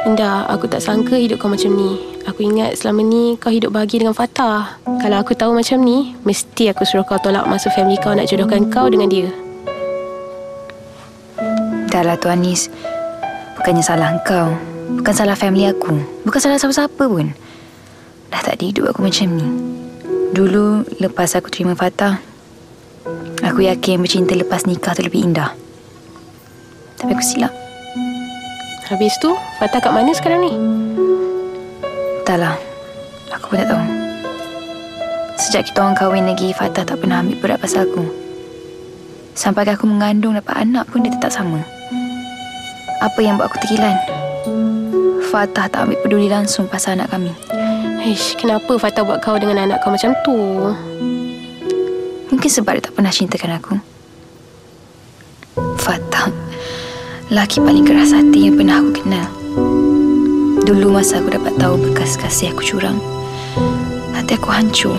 Indah, 0.09 0.49
aku 0.49 0.65
tak 0.65 0.81
sangka 0.81 1.15
hidup 1.15 1.37
kau 1.37 1.51
macam 1.51 1.69
ni. 1.77 2.01
Aku 2.25 2.41
ingat 2.45 2.81
selama 2.81 3.05
ni 3.05 3.37
kau 3.37 3.53
hidup 3.53 3.71
bahagia 3.71 4.01
dengan 4.01 4.17
Fatah. 4.17 4.81
Kalau 4.99 5.17
aku 5.21 5.37
tahu 5.37 5.53
macam 5.53 5.79
ni, 5.85 6.17
mesti 6.25 6.73
aku 6.73 6.83
suruh 6.83 7.05
kau 7.05 7.21
tolak 7.21 7.45
masuk 7.45 7.69
family 7.77 7.99
kau 8.01 8.11
nak 8.15 8.25
jodohkan 8.25 8.67
kau 8.73 8.89
dengan 8.89 9.07
dia. 9.07 9.29
Dah 11.89 12.01
lah, 12.05 12.17
Tuan 12.17 12.41
Anis. 12.41 12.69
Bukannya 13.59 13.83
salah 13.83 14.17
kau. 14.25 14.55
Bukan 14.97 15.13
salah 15.13 15.37
family 15.37 15.69
aku. 15.69 15.93
Bukan 16.25 16.39
salah 16.41 16.57
siapa-siapa 16.57 17.03
pun. 17.05 17.29
Dah 18.29 18.41
tak 18.45 18.61
ada 18.61 18.63
hidup 18.65 18.93
aku 18.93 19.05
macam 19.05 19.27
ni. 19.33 19.47
Dulu, 20.29 20.85
lepas 21.01 21.33
aku 21.33 21.49
terima 21.49 21.73
Fatah, 21.73 22.21
aku 23.41 23.65
yakin 23.65 24.05
bercinta 24.05 24.37
lepas 24.37 24.69
nikah 24.69 24.93
tu 24.93 25.01
lebih 25.01 25.25
indah. 25.25 25.57
Tapi 27.01 27.09
aku 27.17 27.25
silap. 27.25 27.53
Habis 28.89 29.17
tu, 29.21 29.33
Fatah 29.57 29.81
kat 29.81 29.93
mana 29.93 30.13
sekarang 30.13 30.41
ni? 30.45 30.53
Entahlah. 32.21 32.57
Aku 33.33 33.53
pun 33.53 33.61
tak 33.61 33.69
tahu. 33.69 33.83
Sejak 35.37 35.69
kita 35.69 35.81
orang 35.85 35.97
kahwin 35.97 36.25
lagi, 36.29 36.53
Fatah 36.53 36.85
tak 36.85 37.01
pernah 37.01 37.21
ambil 37.21 37.37
berat 37.41 37.61
pasal 37.61 37.85
aku. 37.89 38.05
Sampai 39.37 39.65
aku 39.69 39.85
mengandung 39.85 40.35
dapat 40.35 40.67
anak 40.67 40.89
pun 40.89 41.05
dia 41.05 41.13
tetap 41.13 41.31
sama. 41.31 41.61
Apa 42.99 43.19
yang 43.23 43.39
buat 43.39 43.47
aku 43.47 43.61
terkilan? 43.63 43.95
Fatah 45.29 45.69
tak 45.69 45.87
ambil 45.87 46.01
peduli 46.03 46.27
langsung 46.27 46.67
pasal 46.67 46.97
anak 46.99 47.13
kami. 47.13 47.31
Ish, 47.99 48.39
kenapa 48.39 48.79
Fatah 48.79 49.03
buat 49.03 49.19
kau 49.19 49.35
dengan 49.35 49.67
anak 49.67 49.83
kau 49.83 49.91
macam 49.91 50.15
tu? 50.23 50.35
Mungkin 52.31 52.47
sebab 52.47 52.79
dia 52.79 52.83
tak 52.87 52.95
pernah 52.95 53.11
cintakan 53.11 53.59
aku. 53.59 53.73
Fatah. 55.75 56.31
Laki 57.27 57.59
paling 57.59 57.83
keras 57.83 58.15
hati 58.15 58.47
yang 58.47 58.55
pernah 58.55 58.79
aku 58.79 59.03
kenal. 59.03 59.27
Dulu 60.63 60.95
masa 60.95 61.19
aku 61.19 61.35
dapat 61.35 61.59
tahu 61.59 61.75
bekas 61.75 62.15
kasih 62.15 62.55
aku 62.55 62.63
curang. 62.63 63.03
Hati 64.15 64.39
aku 64.39 64.47
hancur. 64.47 64.95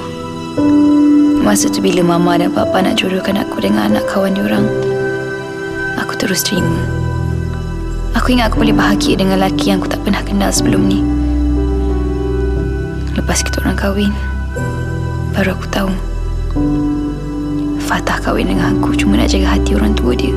Masa 1.41 1.73
tu 1.73 1.81
bila 1.81 2.05
mama 2.05 2.37
dan 2.37 2.53
papa 2.53 2.85
nak 2.85 3.01
jodohkan 3.01 3.41
aku 3.41 3.65
dengan 3.65 3.97
anak 3.97 4.05
kawan 4.13 4.37
diorang. 4.37 4.69
Aku 5.97 6.21
terus 6.21 6.45
terima. 6.45 6.85
Aku 8.13 8.37
ingat 8.37 8.53
aku 8.53 8.61
boleh 8.61 8.77
bahagia 8.77 9.17
dengan 9.17 9.41
lelaki 9.41 9.73
yang 9.73 9.81
aku 9.81 9.89
tak 9.89 10.05
pernah 10.05 10.21
kenal 10.21 10.53
sebelum 10.53 10.85
ni. 10.85 11.20
Lepas 13.19 13.43
kita 13.43 13.59
orang 13.67 13.75
kahwin, 13.75 14.13
baru 15.35 15.59
aku 15.59 15.67
tahu. 15.71 15.91
Fatah 17.91 18.23
kahwin 18.23 18.55
dengan 18.55 18.79
aku 18.79 18.95
cuma 18.95 19.19
nak 19.19 19.35
jaga 19.35 19.59
hati 19.59 19.75
orang 19.75 19.99
tua 19.99 20.15
dia. 20.15 20.31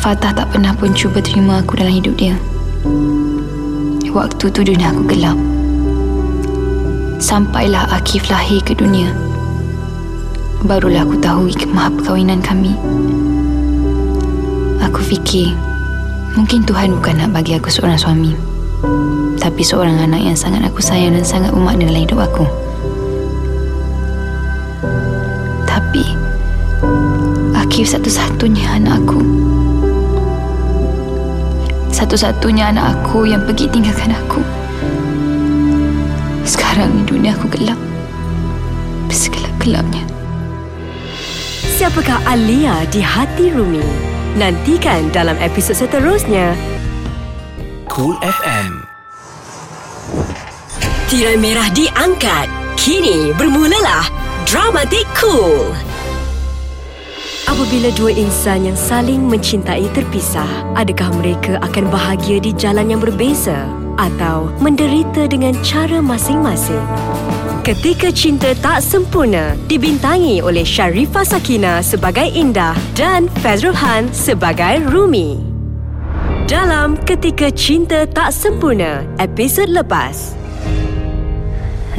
Fatah 0.00 0.36
tak 0.36 0.52
pernah 0.52 0.76
pun 0.76 0.92
cuba 0.92 1.20
terima 1.24 1.64
aku 1.64 1.80
dalam 1.80 1.96
hidup 1.96 2.12
dia. 2.20 2.36
Waktu 4.10 4.52
tu 4.52 4.60
dunia 4.60 4.92
aku 4.92 5.06
gelap. 5.06 5.38
Sampailah 7.22 7.88
Akif 7.94 8.26
lahir 8.28 8.58
ke 8.64 8.74
dunia. 8.74 9.12
Barulah 10.66 11.08
aku 11.08 11.16
tahu 11.20 11.48
hikmah 11.48 11.88
perkahwinan 12.00 12.44
kami. 12.44 12.76
Aku 14.84 15.00
fikir, 15.04 15.56
mungkin 16.36 16.66
Tuhan 16.68 16.96
bukan 17.00 17.16
nak 17.16 17.32
bagi 17.32 17.56
aku 17.56 17.72
seorang 17.72 17.96
suami. 17.96 18.49
Tapi 19.40 19.64
seorang 19.64 19.96
anak 19.96 20.20
yang 20.20 20.36
sangat 20.36 20.60
aku 20.68 20.84
sayang 20.84 21.16
dan 21.16 21.24
sangat 21.24 21.56
bermakna 21.56 21.88
dalam 21.88 22.04
hidup 22.04 22.20
aku. 22.20 22.44
Tapi, 25.64 26.04
Akif 27.56 27.88
satu-satunya 27.88 28.76
anak 28.76 29.00
aku. 29.00 29.20
Satu-satunya 31.88 32.68
anak 32.68 33.00
aku 33.00 33.24
yang 33.24 33.40
pergi 33.48 33.64
tinggalkan 33.72 34.12
aku. 34.12 34.44
Sekarang 36.44 36.92
ni 36.92 37.02
dunia 37.08 37.32
aku 37.32 37.48
gelap. 37.48 37.80
Segelap-gelapnya. 39.08 40.04
Siapakah 41.80 42.20
Alia 42.28 42.84
di 42.92 43.00
hati 43.00 43.48
Rumi? 43.48 43.80
Nantikan 44.36 45.08
dalam 45.16 45.40
episod 45.40 45.74
seterusnya. 45.74 46.52
Cool 47.88 48.14
FM. 48.20 48.89
Tirai 51.10 51.34
merah 51.34 51.66
diangkat. 51.74 52.46
Kini 52.78 53.34
bermulalah 53.34 54.06
Dramatik 54.46 55.02
Cool. 55.18 55.74
Apabila 57.50 57.90
dua 57.98 58.14
insan 58.14 58.70
yang 58.70 58.78
saling 58.78 59.26
mencintai 59.26 59.90
terpisah, 59.90 60.46
adakah 60.78 61.10
mereka 61.18 61.58
akan 61.66 61.90
bahagia 61.90 62.38
di 62.38 62.54
jalan 62.54 62.94
yang 62.94 63.02
berbeza 63.02 63.66
atau 63.98 64.54
menderita 64.62 65.26
dengan 65.26 65.58
cara 65.66 65.98
masing-masing? 65.98 66.78
Ketika 67.66 68.14
Cinta 68.14 68.54
Tak 68.54 68.78
Sempurna 68.78 69.58
dibintangi 69.66 70.38
oleh 70.38 70.62
Sharifah 70.62 71.26
Sakina 71.26 71.82
sebagai 71.82 72.30
Indah 72.30 72.78
dan 72.94 73.26
Fazrul 73.42 73.74
Han 73.74 74.14
sebagai 74.14 74.86
Rumi. 74.86 75.42
Dalam 76.46 76.94
Ketika 77.02 77.50
Cinta 77.50 78.06
Tak 78.06 78.30
Sempurna, 78.30 79.02
episod 79.18 79.66
lepas. 79.66 80.38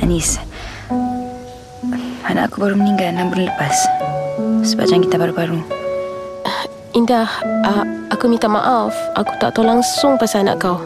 Anis, 0.02 0.42
anak 2.26 2.50
aku 2.50 2.66
baru 2.66 2.74
meninggal 2.74 3.14
enam 3.14 3.30
bulan 3.30 3.54
lepas. 3.54 3.78
Sebab 4.66 4.90
jangan 4.90 5.06
kita 5.06 5.18
baru-baru. 5.22 5.62
Indah, 6.92 7.30
uh, 7.64 7.86
aku 8.12 8.28
minta 8.28 8.52
maaf. 8.52 8.92
Aku 9.16 9.32
tak 9.40 9.56
tahu 9.56 9.64
langsung 9.64 10.20
pasal 10.20 10.44
anak 10.44 10.60
kau. 10.60 10.82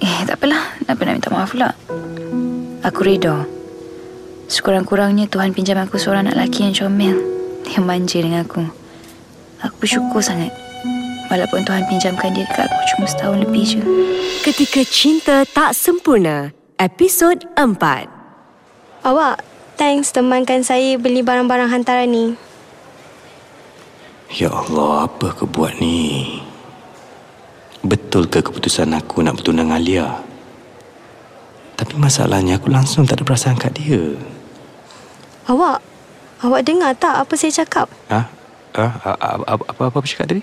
Eh, 0.00 0.18
tak 0.24 0.40
apalah. 0.40 0.72
Kenapa 0.80 1.00
nak 1.04 1.14
minta 1.20 1.30
maaf 1.34 1.50
pula? 1.52 1.70
Aku 2.86 3.04
reda. 3.04 3.44
Sekurang-kurangnya 4.48 5.28
Tuhan 5.28 5.52
pinjam 5.52 5.76
aku 5.82 6.00
seorang 6.00 6.30
anak 6.30 6.40
lelaki 6.40 6.70
yang 6.70 6.74
comel. 6.74 7.18
Yang 7.68 7.84
manja 7.84 8.18
dengan 8.22 8.40
aku. 8.48 8.62
Aku 9.60 9.74
bersyukur 9.82 10.24
sangat. 10.24 10.54
Walaupun 11.28 11.66
Tuhan 11.66 11.84
pinjamkan 11.90 12.30
dia 12.32 12.46
dekat 12.46 12.70
aku 12.70 12.82
cuma 12.94 13.04
setahun 13.10 13.38
lebih 13.42 13.64
je. 13.66 13.82
Ketika 14.46 14.86
Cinta 14.86 15.42
Tak 15.42 15.74
Sempurna, 15.74 16.54
episod 16.76 17.40
4. 17.56 18.04
Awak, 19.00 19.36
thanks 19.80 20.12
temankan 20.12 20.60
saya 20.60 21.00
beli 21.00 21.24
barang-barang 21.24 21.72
hantaran 21.72 22.08
ni. 22.12 22.26
Ya 24.36 24.52
Allah, 24.52 25.08
apa 25.08 25.32
kau 25.32 25.48
buat 25.48 25.72
ni? 25.80 26.36
Betul 27.80 28.28
ke 28.28 28.44
keputusan 28.44 28.92
aku 28.92 29.24
nak 29.24 29.40
bertunang 29.40 29.72
Alia? 29.72 30.20
Tapi 31.76 31.94
masalahnya 31.96 32.60
aku 32.60 32.68
langsung 32.68 33.08
tak 33.08 33.22
ada 33.22 33.24
perasaan 33.24 33.56
kat 33.56 33.72
dia. 33.78 34.12
Awak, 35.46 35.78
awak 36.44 36.60
dengar 36.66 36.92
tak 36.98 37.24
apa 37.24 37.32
saya 37.38 37.64
cakap? 37.64 37.86
Ha? 38.12 38.20
Ha? 38.76 38.86
Apa, 39.00 39.44
apa, 39.48 39.64
apa, 39.70 39.82
apa 39.88 40.06
cakap 40.08 40.28
tadi? 40.28 40.42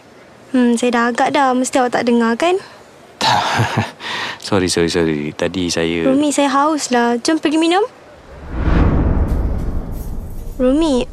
Hmm, 0.53 0.73
saya 0.79 0.89
dah 0.93 1.03
agak 1.09 1.29
dah. 1.33 1.51
Mesti 1.53 1.75
awak 1.81 1.93
tak 1.93 2.05
dengar 2.07 2.33
kan? 2.39 2.57
sorry, 4.47 4.67
sorry, 4.67 4.89
sorry. 4.91 5.21
Tadi 5.33 5.71
saya... 5.71 6.07
Rumi, 6.07 6.29
saya 6.29 6.49
haus 6.51 6.91
lah. 6.91 7.17
Jom 7.19 7.39
pergi 7.39 7.57
minum. 7.59 7.83
Rumi, 10.59 11.03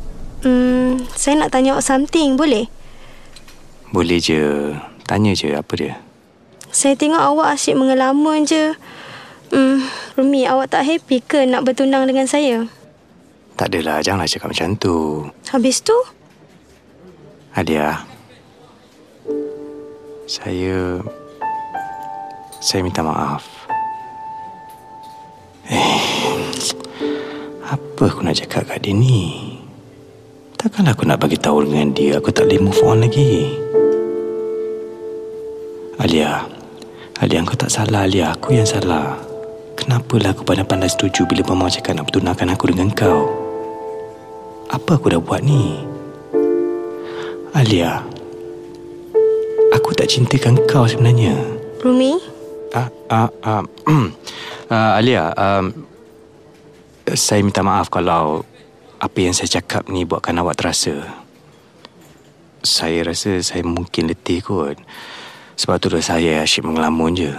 hmm, 0.44 1.10
saya 1.16 1.40
nak 1.40 1.50
tanya 1.54 1.74
awak 1.74 1.86
something. 1.86 2.36
Boleh? 2.36 2.68
Boleh 3.90 4.18
je. 4.20 4.74
Tanya 5.08 5.34
je 5.34 5.56
apa 5.56 5.72
dia. 5.74 5.94
Saya 6.70 6.94
tengok 6.94 7.18
awak 7.18 7.58
asyik 7.58 7.74
mengelamun 7.74 8.46
je. 8.46 8.78
Hmm, 9.50 9.82
Rumi, 10.14 10.46
awak 10.46 10.70
tak 10.70 10.86
happy 10.86 11.18
ke 11.18 11.42
nak 11.42 11.66
bertunang 11.66 12.06
dengan 12.06 12.30
saya? 12.30 12.70
Tak 13.58 13.74
adalah, 13.74 13.98
janganlah 13.98 14.30
cakap 14.30 14.54
macam 14.54 14.78
tu. 14.78 15.26
Habis 15.50 15.82
tu? 15.82 15.96
Adia. 17.58 18.06
Saya... 20.30 21.02
Saya 22.60 22.84
minta 22.84 23.00
maaf. 23.00 23.48
Eh... 25.72 25.96
Apa 27.64 28.12
aku 28.12 28.20
nak 28.20 28.36
cakap 28.36 28.68
kat 28.68 28.84
dia 28.84 28.92
ni? 28.92 29.56
Takkanlah 30.60 30.92
aku 30.92 31.08
nak 31.08 31.24
bagi 31.24 31.40
tahu 31.40 31.64
dengan 31.64 31.96
dia 31.96 32.20
aku 32.20 32.28
tak 32.28 32.52
boleh 32.52 32.60
move 32.60 32.80
on 32.84 33.00
lagi. 33.00 33.56
Alia. 35.96 36.44
Alia, 37.20 37.44
kau 37.48 37.56
tak 37.56 37.72
salah, 37.72 38.04
Alia. 38.04 38.36
Aku 38.36 38.52
yang 38.52 38.68
salah. 38.68 39.16
Kenapalah 39.76 40.36
aku 40.36 40.44
pandai-pandai 40.44 40.92
setuju 40.92 41.24
bila 41.24 41.40
mama 41.48 41.72
cakap 41.72 41.96
nak 41.96 42.12
bertunangkan 42.12 42.52
aku 42.52 42.64
dengan 42.68 42.92
kau? 42.92 43.24
Apa 44.68 45.00
aku 45.00 45.16
dah 45.16 45.20
buat 45.20 45.40
ni? 45.40 45.80
Alia. 47.56 48.04
Aku 49.72 49.96
tak 49.96 50.12
cintakan 50.12 50.60
kau 50.68 50.84
sebenarnya. 50.84 51.36
Rumi? 51.80 52.39
Ah, 53.10 53.26
ah, 53.42 53.66
uh, 54.70 54.90
Alia, 55.02 55.34
um, 55.34 55.74
saya 57.10 57.42
minta 57.42 57.58
maaf 57.58 57.90
kalau 57.90 58.46
apa 59.02 59.18
yang 59.18 59.34
saya 59.34 59.58
cakap 59.58 59.90
ni 59.90 60.06
buatkan 60.06 60.38
awak 60.38 60.62
terasa. 60.62 60.94
Saya 62.62 63.02
rasa 63.02 63.42
saya 63.42 63.66
mungkin 63.66 64.06
letih 64.06 64.46
kot. 64.46 64.78
Sebab 65.58 65.76
tu 65.82 65.90
dah 65.90 65.98
saya 65.98 66.46
asyik 66.46 66.62
mengelamun 66.62 67.18
je. 67.18 67.34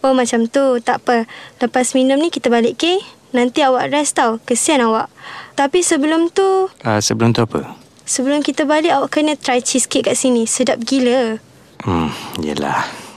Oh 0.00 0.16
macam 0.16 0.48
tu. 0.48 0.80
Tak 0.80 1.04
apa. 1.04 1.28
Lepas 1.60 1.92
minum 1.92 2.16
ni 2.16 2.32
kita 2.32 2.48
balik 2.48 2.80
ke? 2.80 3.04
Nanti 3.36 3.60
awak 3.60 3.92
rest 3.92 4.16
tau. 4.16 4.40
Kesian 4.48 4.80
awak. 4.80 5.12
Tapi 5.60 5.84
sebelum 5.84 6.32
tu... 6.32 6.72
Uh, 6.88 7.02
sebelum 7.04 7.36
tu 7.36 7.44
apa? 7.44 7.76
Sebelum 8.08 8.40
kita 8.40 8.64
balik 8.64 8.96
awak 8.96 9.12
kena 9.12 9.36
try 9.36 9.60
cheesecake 9.60 10.08
kat 10.08 10.16
sini. 10.16 10.48
Sedap 10.48 10.80
gila. 10.80 11.36
Hmm, 11.84 12.08
yelah. 12.40 13.07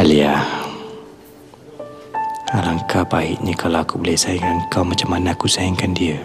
Alia. 0.00 0.32
Alangkah 2.56 3.04
baiknya 3.04 3.52
kalau 3.52 3.84
aku 3.84 4.00
boleh 4.00 4.16
sayangkan 4.16 4.64
kau 4.72 4.80
macam 4.80 5.12
mana 5.12 5.36
aku 5.36 5.44
sayangkan 5.44 5.92
dia. 5.92 6.16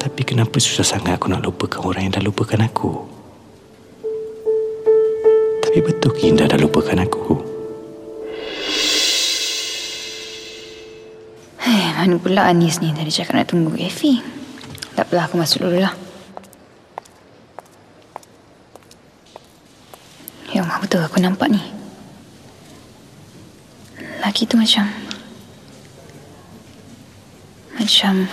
Tapi 0.00 0.24
kenapa 0.24 0.56
susah 0.56 0.96
sangat 0.96 1.20
aku 1.20 1.28
nak 1.28 1.44
lupakan 1.44 1.84
orang 1.84 2.08
yang 2.08 2.16
dah 2.16 2.24
lupakan 2.24 2.64
aku? 2.64 3.04
Tapi 5.68 5.78
betul 5.84 6.16
ke 6.16 6.32
Indah 6.32 6.48
dah 6.48 6.56
lupakan 6.56 6.96
aku? 6.96 7.44
Eh, 11.60 11.86
mana 11.92 12.16
pula 12.16 12.48
Anis 12.48 12.80
ni 12.80 12.96
tadi 12.96 13.12
cakap 13.12 13.36
nak 13.36 13.52
tunggu 13.52 13.76
Effie. 13.76 14.24
Tak 14.96 15.12
apalah, 15.12 15.28
aku 15.28 15.36
masuk 15.36 15.68
dulu 15.68 15.84
lah. 15.84 16.05
Allah, 20.66 20.82
betul 20.82 20.98
aku 20.98 21.22
nampak 21.22 21.46
ni. 21.46 21.62
Laki 24.18 24.50
tu 24.50 24.58
macam... 24.58 24.90
Macam... 27.78 28.26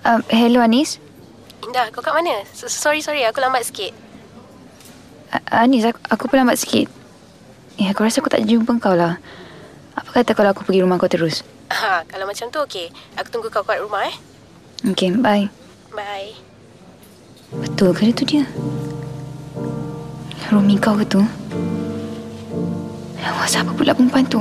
Uh, 0.00 0.24
hello 0.32 0.64
Anis. 0.64 0.96
Indah, 1.60 1.92
kau 1.92 2.00
kat 2.00 2.16
mana? 2.16 2.40
So- 2.56 2.72
Sorry, 2.72 3.04
sorry. 3.04 3.20
Aku 3.28 3.44
lambat 3.44 3.68
sikit. 3.68 3.92
Uh, 5.28 5.44
Anis, 5.52 5.84
aku, 5.84 6.00
aku 6.08 6.24
pun 6.32 6.40
lambat 6.40 6.56
sikit. 6.56 6.88
Ya, 7.76 7.92
aku 7.92 8.08
rasa 8.08 8.24
aku 8.24 8.32
tak 8.32 8.48
jumpa 8.48 8.80
kau 8.80 8.96
lah. 8.96 9.20
Apa 9.92 10.24
kata 10.24 10.32
kalau 10.32 10.56
aku 10.56 10.64
pergi 10.64 10.80
rumah 10.80 10.96
kau 10.96 11.04
terus? 11.04 11.44
Ha, 11.68 12.00
kalau 12.08 12.24
macam 12.24 12.48
tu, 12.48 12.64
okey. 12.64 12.88
Aku 13.20 13.28
tunggu 13.28 13.52
kau 13.52 13.60
kat 13.60 13.84
rumah, 13.84 14.08
eh. 14.08 14.16
Okay, 14.88 15.12
bye. 15.12 15.52
Bye. 15.92 16.32
Betul 17.52 17.92
ke 17.92 18.08
itu 18.08 18.24
dia? 18.24 18.48
Rumi 20.48 20.80
kau 20.80 20.96
ke 20.96 21.04
tu? 21.04 21.20
Awak 23.20 23.48
siapa 23.52 23.68
pula 23.76 23.92
perempuan 23.92 24.24
tu? 24.24 24.40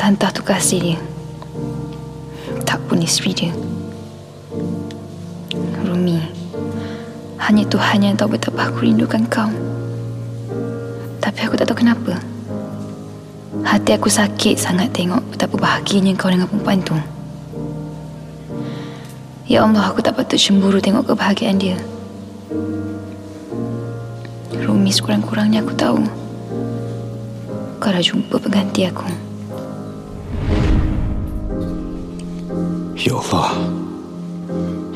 Tante 0.00 0.24
tu 0.32 0.40
kasih 0.40 0.80
dia. 0.80 0.98
Tak 2.64 2.80
pun 2.88 2.96
isteri 3.04 3.36
dia. 3.36 3.52
Rumi, 5.84 6.16
hanya 7.44 7.68
Tuhan 7.68 8.00
yang 8.00 8.16
tahu 8.16 8.40
betapa 8.40 8.72
aku 8.72 8.88
rindukan 8.88 9.28
kau. 9.28 9.52
Tapi 11.20 11.38
aku 11.44 11.60
tak 11.60 11.68
tahu 11.68 11.84
kenapa. 11.84 12.16
Hati 13.68 14.00
aku 14.00 14.08
sakit 14.08 14.56
sangat 14.56 14.96
tengok 14.96 15.28
betapa 15.28 15.60
bahagianya 15.60 16.16
kau 16.16 16.32
dengan 16.32 16.48
perempuan 16.48 16.80
tu. 16.80 16.96
Ya 19.44 19.68
Allah, 19.68 19.92
aku 19.92 20.00
tak 20.00 20.16
patut 20.16 20.40
cemburu 20.40 20.80
tengok 20.80 21.12
kebahagiaan. 21.12 21.60
Dia. 21.60 21.76
Rumi 24.88 25.04
sekurang-kurangnya 25.04 25.60
aku 25.60 25.76
tahu. 25.76 26.00
Kau 27.76 27.92
dah 27.92 28.00
jumpa 28.00 28.40
pengganti 28.40 28.88
aku. 28.88 29.04
Ya 32.96 33.12
Allah. 33.12 33.68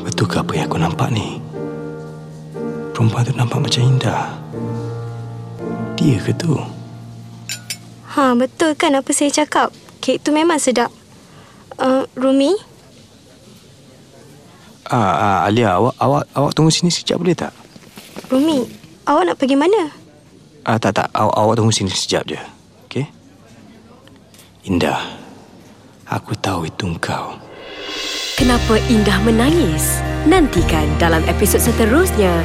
Betul 0.01 0.25
ke 0.25 0.41
apa 0.41 0.49
yang 0.57 0.65
aku 0.65 0.81
nampak 0.81 1.13
ni? 1.13 1.37
Perempuan 2.89 3.21
tu 3.21 3.37
nampak 3.37 3.61
macam 3.61 3.85
indah. 3.85 4.33
Dia 5.93 6.17
ke 6.25 6.33
tu? 6.41 6.57
Ha, 8.17 8.33
betul 8.33 8.73
kan 8.73 8.97
apa 8.97 9.13
saya 9.13 9.29
cakap? 9.29 9.69
Kek 10.01 10.25
tu 10.25 10.33
memang 10.33 10.57
sedap. 10.57 10.89
Uh, 11.77 12.09
Rumi, 12.17 12.57
Ah, 14.89 15.13
ah, 15.37 15.37
Alia, 15.45 15.77
awak, 15.77 15.93
awak 16.01 16.23
awak 16.33 16.51
tunggu 16.57 16.73
sini 16.73 16.89
sekejap 16.89 17.17
boleh 17.21 17.37
tak? 17.37 17.53
Rumi, 18.33 18.82
awak 19.07 19.23
nak 19.27 19.37
pergi 19.39 19.55
mana? 19.55 19.91
Ah, 20.63 20.79
tak, 20.79 20.95
tak. 20.95 21.07
Awak, 21.11 21.35
awak 21.35 21.53
tunggu 21.59 21.73
sini 21.75 21.91
sekejap 21.91 22.23
je. 22.23 22.39
Okey? 22.87 23.05
Indah. 24.71 24.99
Aku 26.07 26.35
tahu 26.39 26.67
itu 26.67 26.87
engkau. 26.87 27.35
Kenapa 28.39 28.79
Indah 28.87 29.19
menangis? 29.23 29.99
Nantikan 30.23 30.87
dalam 30.99 31.23
episod 31.27 31.59
seterusnya. 31.59 32.43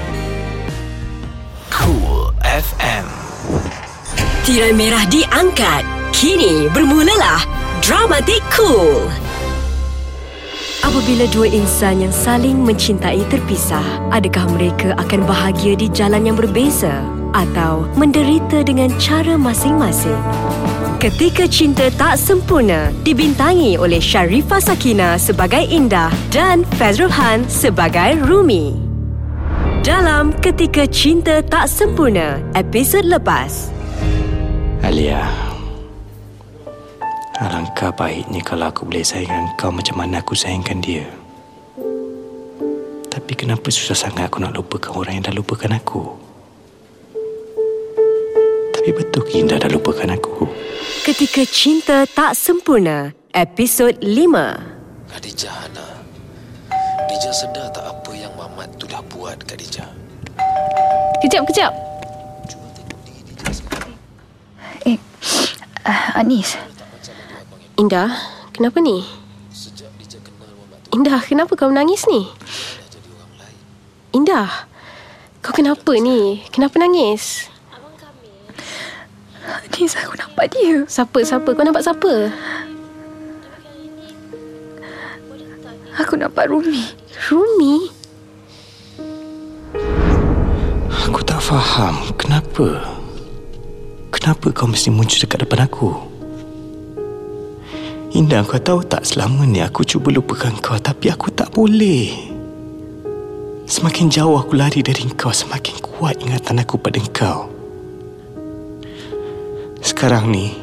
Cool 1.71 2.35
FM. 2.42 3.07
Tirai 4.42 4.73
merah 4.75 5.05
diangkat. 5.07 5.85
Kini 6.11 6.66
bermulalah 6.75 7.44
Dramatik 7.85 8.42
Cool. 8.51 9.07
Apabila 10.88 11.29
dua 11.29 11.53
insan 11.53 12.01
yang 12.01 12.09
saling 12.09 12.64
mencintai 12.64 13.20
terpisah, 13.29 13.85
adakah 14.09 14.48
mereka 14.57 14.96
akan 14.96 15.20
bahagia 15.29 15.77
di 15.77 15.85
jalan 15.92 16.24
yang 16.24 16.33
berbeza 16.33 17.05
atau 17.37 17.85
menderita 17.92 18.64
dengan 18.64 18.88
cara 18.96 19.37
masing-masing? 19.37 20.16
Ketika 20.96 21.44
Cinta 21.44 21.92
Tak 21.92 22.16
Sempurna 22.16 22.88
dibintangi 23.05 23.77
oleh 23.77 24.01
Sharifah 24.01 24.64
Sakina 24.64 25.20
sebagai 25.20 25.61
Indah 25.68 26.09
dan 26.33 26.64
Fazrul 26.81 27.12
Han 27.12 27.44
sebagai 27.53 28.24
Rumi. 28.24 28.72
Dalam 29.85 30.33
Ketika 30.40 30.88
Cinta 30.88 31.44
Tak 31.44 31.68
Sempurna, 31.68 32.40
episod 32.57 33.05
lepas. 33.05 33.68
Alia. 34.81 35.47
Alangkah 37.38 37.94
baiknya 37.94 38.42
kalau 38.42 38.66
aku 38.66 38.83
boleh 38.83 39.07
sayangkan 39.07 39.55
kau 39.55 39.70
macam 39.70 40.03
mana 40.03 40.18
aku 40.18 40.35
sayangkan 40.35 40.83
dia. 40.83 41.07
Tapi 43.07 43.33
kenapa 43.38 43.70
susah 43.70 43.94
sangat 43.94 44.27
aku 44.27 44.42
nak 44.42 44.59
lupakan 44.59 44.98
orang 44.98 45.22
yang 45.22 45.31
dah 45.31 45.37
lupakan 45.38 45.70
aku? 45.70 46.03
Tapi 48.74 48.90
betul 48.90 49.22
ke 49.22 49.38
Indah 49.38 49.62
dah 49.62 49.70
lupakan 49.70 50.18
aku? 50.18 50.51
Ketika 51.07 51.46
Cinta 51.46 52.11
Tak 52.11 52.35
Sempurna, 52.35 53.14
episod 53.31 53.94
5. 54.03 55.07
Khadijah 55.14 55.55
Hana 55.55 55.88
Khadijah 56.66 57.35
sedar 57.38 57.70
tak 57.70 57.87
apa 57.87 58.11
yang 58.18 58.35
Mamat 58.35 58.66
tu 58.83 58.90
dah 58.90 58.98
buat 59.14 59.38
Khadijah 59.46 59.87
Kejap, 61.22 61.46
kejap. 61.46 61.72
Eh, 64.83 64.98
uh, 65.87 66.18
Anis. 66.18 66.78
Indah, 67.79 68.11
kenapa 68.51 68.83
ni? 68.83 69.07
Indah, 70.91 71.23
kenapa 71.23 71.55
kau 71.55 71.71
menangis 71.71 72.11
ni? 72.11 72.27
Indah, 74.11 74.67
kau 75.38 75.55
kenapa 75.55 75.95
ni? 75.95 76.43
Kenapa 76.51 76.75
nangis? 76.83 77.47
Anis, 79.79 79.95
aku 79.95 80.19
nampak 80.19 80.51
dia. 80.51 80.83
Siapa, 80.91 81.23
siapa? 81.23 81.55
Kau 81.55 81.62
nampak 81.62 81.87
siapa? 81.87 82.35
Aku 86.03 86.19
nampak 86.19 86.51
Rumi. 86.51 86.83
Rumi? 87.31 87.95
Aku 91.07 91.23
tak 91.23 91.38
faham 91.38 92.11
kenapa. 92.19 92.83
Kenapa 94.11 94.51
kau 94.51 94.67
mesti 94.67 94.91
muncul 94.91 95.23
dekat 95.23 95.47
depan 95.47 95.71
aku? 95.71 96.08
Indah 98.09 98.40
kau 98.40 98.57
tahu 98.57 98.81
tak 98.88 99.05
selama 99.05 99.44
ni 99.44 99.61
aku 99.61 99.85
cuba 99.85 100.09
lupakan 100.09 100.57
kau 100.64 100.81
tapi 100.81 101.12
aku 101.12 101.29
tak 101.29 101.53
boleh. 101.53 102.09
Semakin 103.68 104.09
jauh 104.09 104.40
aku 104.40 104.57
lari 104.57 104.81
dari 104.81 105.05
kau 105.12 105.29
semakin 105.29 105.77
kuat 105.85 106.16
ingatan 106.25 106.64
aku 106.64 106.81
pada 106.81 106.97
kau. 107.12 107.53
Sekarang 109.85 110.33
ni 110.33 110.57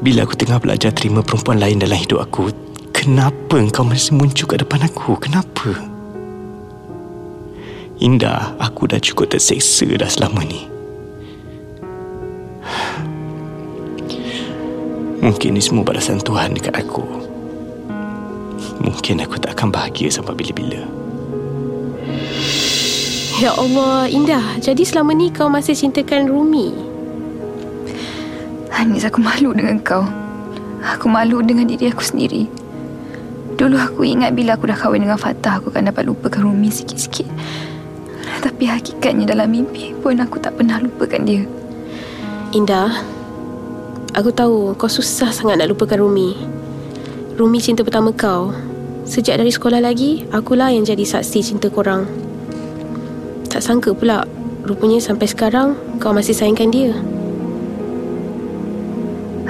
bila 0.00 0.24
aku 0.24 0.32
tengah 0.40 0.56
belajar 0.56 0.96
terima 0.96 1.20
perempuan 1.20 1.60
lain 1.60 1.76
dalam 1.76 2.00
hidup 2.00 2.24
aku, 2.24 2.48
kenapa 2.96 3.60
kau 3.68 3.84
masih 3.84 4.16
muncul 4.16 4.48
kat 4.48 4.64
depan 4.64 4.80
aku? 4.88 5.20
Kenapa? 5.20 5.76
Indah, 8.00 8.56
aku 8.56 8.88
dah 8.88 8.96
cukup 8.96 9.36
terseksa 9.36 9.84
dah 10.00 10.08
selama 10.08 10.40
ni. 10.48 10.64
Mungkin 15.20 15.52
ni 15.52 15.60
semua 15.60 15.84
balasan 15.84 16.16
Tuhan 16.16 16.56
dekat 16.56 16.80
aku. 16.80 17.04
Mungkin 18.80 19.20
aku 19.20 19.36
tak 19.36 19.52
akan 19.52 19.68
bahagia 19.68 20.08
sampai 20.08 20.32
bila-bila. 20.32 20.80
Ya 23.40 23.52
Allah, 23.56 24.08
Indah. 24.08 24.60
Jadi 24.60 24.84
selama 24.84 25.12
ni 25.12 25.28
kau 25.28 25.52
masih 25.52 25.76
cintakan 25.76 26.28
Rumi? 26.28 26.72
Anis, 28.72 29.04
aku 29.04 29.20
malu 29.20 29.52
dengan 29.52 29.76
kau. 29.84 30.08
Aku 30.80 31.12
malu 31.12 31.44
dengan 31.44 31.68
diri 31.68 31.92
aku 31.92 32.00
sendiri. 32.00 32.48
Dulu 33.60 33.76
aku 33.76 34.08
ingat 34.08 34.32
bila 34.32 34.56
aku 34.56 34.72
dah 34.72 34.76
kahwin 34.76 35.04
dengan 35.04 35.20
Fatah, 35.20 35.60
aku 35.60 35.68
akan 35.68 35.92
dapat 35.92 36.08
lupakan 36.08 36.48
Rumi 36.48 36.72
sikit-sikit. 36.72 37.28
Tapi 38.40 38.64
hakikatnya 38.64 39.36
dalam 39.36 39.52
mimpi 39.52 39.92
pun 40.00 40.16
aku 40.16 40.40
tak 40.40 40.56
pernah 40.56 40.80
lupakan 40.80 41.20
dia. 41.28 41.44
Indah, 42.56 43.04
aku 44.14 44.30
tahu 44.34 44.74
kau 44.74 44.90
susah 44.90 45.30
sangat 45.30 45.60
nak 45.60 45.70
lupakan 45.70 46.02
Rumi. 46.02 46.34
Rumi 47.38 47.58
cinta 47.62 47.86
pertama 47.86 48.10
kau. 48.12 48.52
Sejak 49.06 49.42
dari 49.42 49.50
sekolah 49.50 49.82
lagi, 49.82 50.28
akulah 50.30 50.70
yang 50.70 50.86
jadi 50.86 51.02
saksi 51.02 51.42
cinta 51.42 51.66
korang. 51.66 52.06
Tak 53.50 53.58
sangka 53.58 53.90
pula, 53.90 54.22
rupanya 54.62 55.02
sampai 55.02 55.26
sekarang 55.26 55.74
kau 55.98 56.14
masih 56.14 56.30
sayangkan 56.36 56.70
dia. 56.70 56.94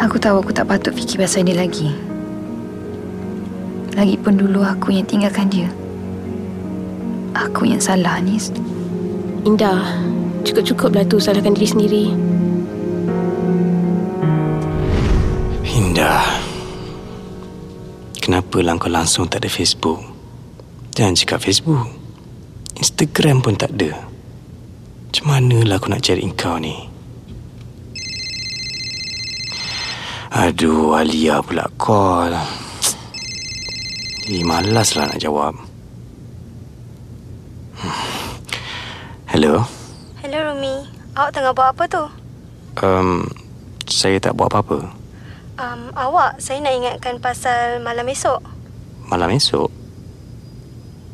Aku 0.00 0.16
tahu 0.16 0.40
aku 0.40 0.56
tak 0.56 0.64
patut 0.64 0.96
fikir 0.96 1.20
pasal 1.20 1.44
dia 1.44 1.60
lagi. 1.60 1.92
Lagipun 4.00 4.40
dulu 4.40 4.64
aku 4.64 4.96
yang 4.96 5.04
tinggalkan 5.04 5.52
dia. 5.52 5.68
Aku 7.36 7.68
yang 7.68 7.84
salah, 7.84 8.16
Anis. 8.16 8.48
Indah, 9.44 10.00
cukup-cukuplah 10.40 11.04
tu 11.04 11.20
salahkan 11.20 11.52
diri 11.52 11.68
sendiri. 11.68 12.04
Indah. 15.90 16.22
Kenapa 18.22 18.62
lah 18.62 18.78
kau 18.78 18.86
langsung 18.86 19.26
tak 19.26 19.42
ada 19.42 19.50
Facebook? 19.50 19.98
Jangan 20.94 21.18
cakap 21.18 21.42
Facebook. 21.42 21.82
Instagram 22.78 23.42
pun 23.42 23.58
tak 23.58 23.74
ada. 23.74 23.98
Macam 25.10 25.24
manalah 25.26 25.82
aku 25.82 25.90
nak 25.90 26.06
cari 26.06 26.22
kau 26.38 26.62
ni? 26.62 26.78
Aduh, 30.30 30.94
Alia 30.94 31.42
pula 31.42 31.66
call. 31.74 32.38
Eh, 34.30 34.46
malaslah 34.46 35.10
nak 35.10 35.18
jawab. 35.18 35.58
Hello? 39.26 39.66
Hello 40.22 40.38
Rumi. 40.54 40.86
Awak 41.18 41.34
tengah 41.34 41.50
buat 41.50 41.74
apa 41.74 41.82
tu? 41.90 42.04
Um, 42.78 43.26
saya 43.90 44.22
tak 44.22 44.38
buat 44.38 44.54
apa-apa. 44.54 44.99
Um, 45.60 45.92
awak, 45.92 46.40
saya 46.40 46.56
nak 46.64 46.72
ingatkan 46.72 47.20
pasal 47.20 47.84
malam 47.84 48.08
esok. 48.08 48.40
Malam 49.12 49.36
esok? 49.36 49.68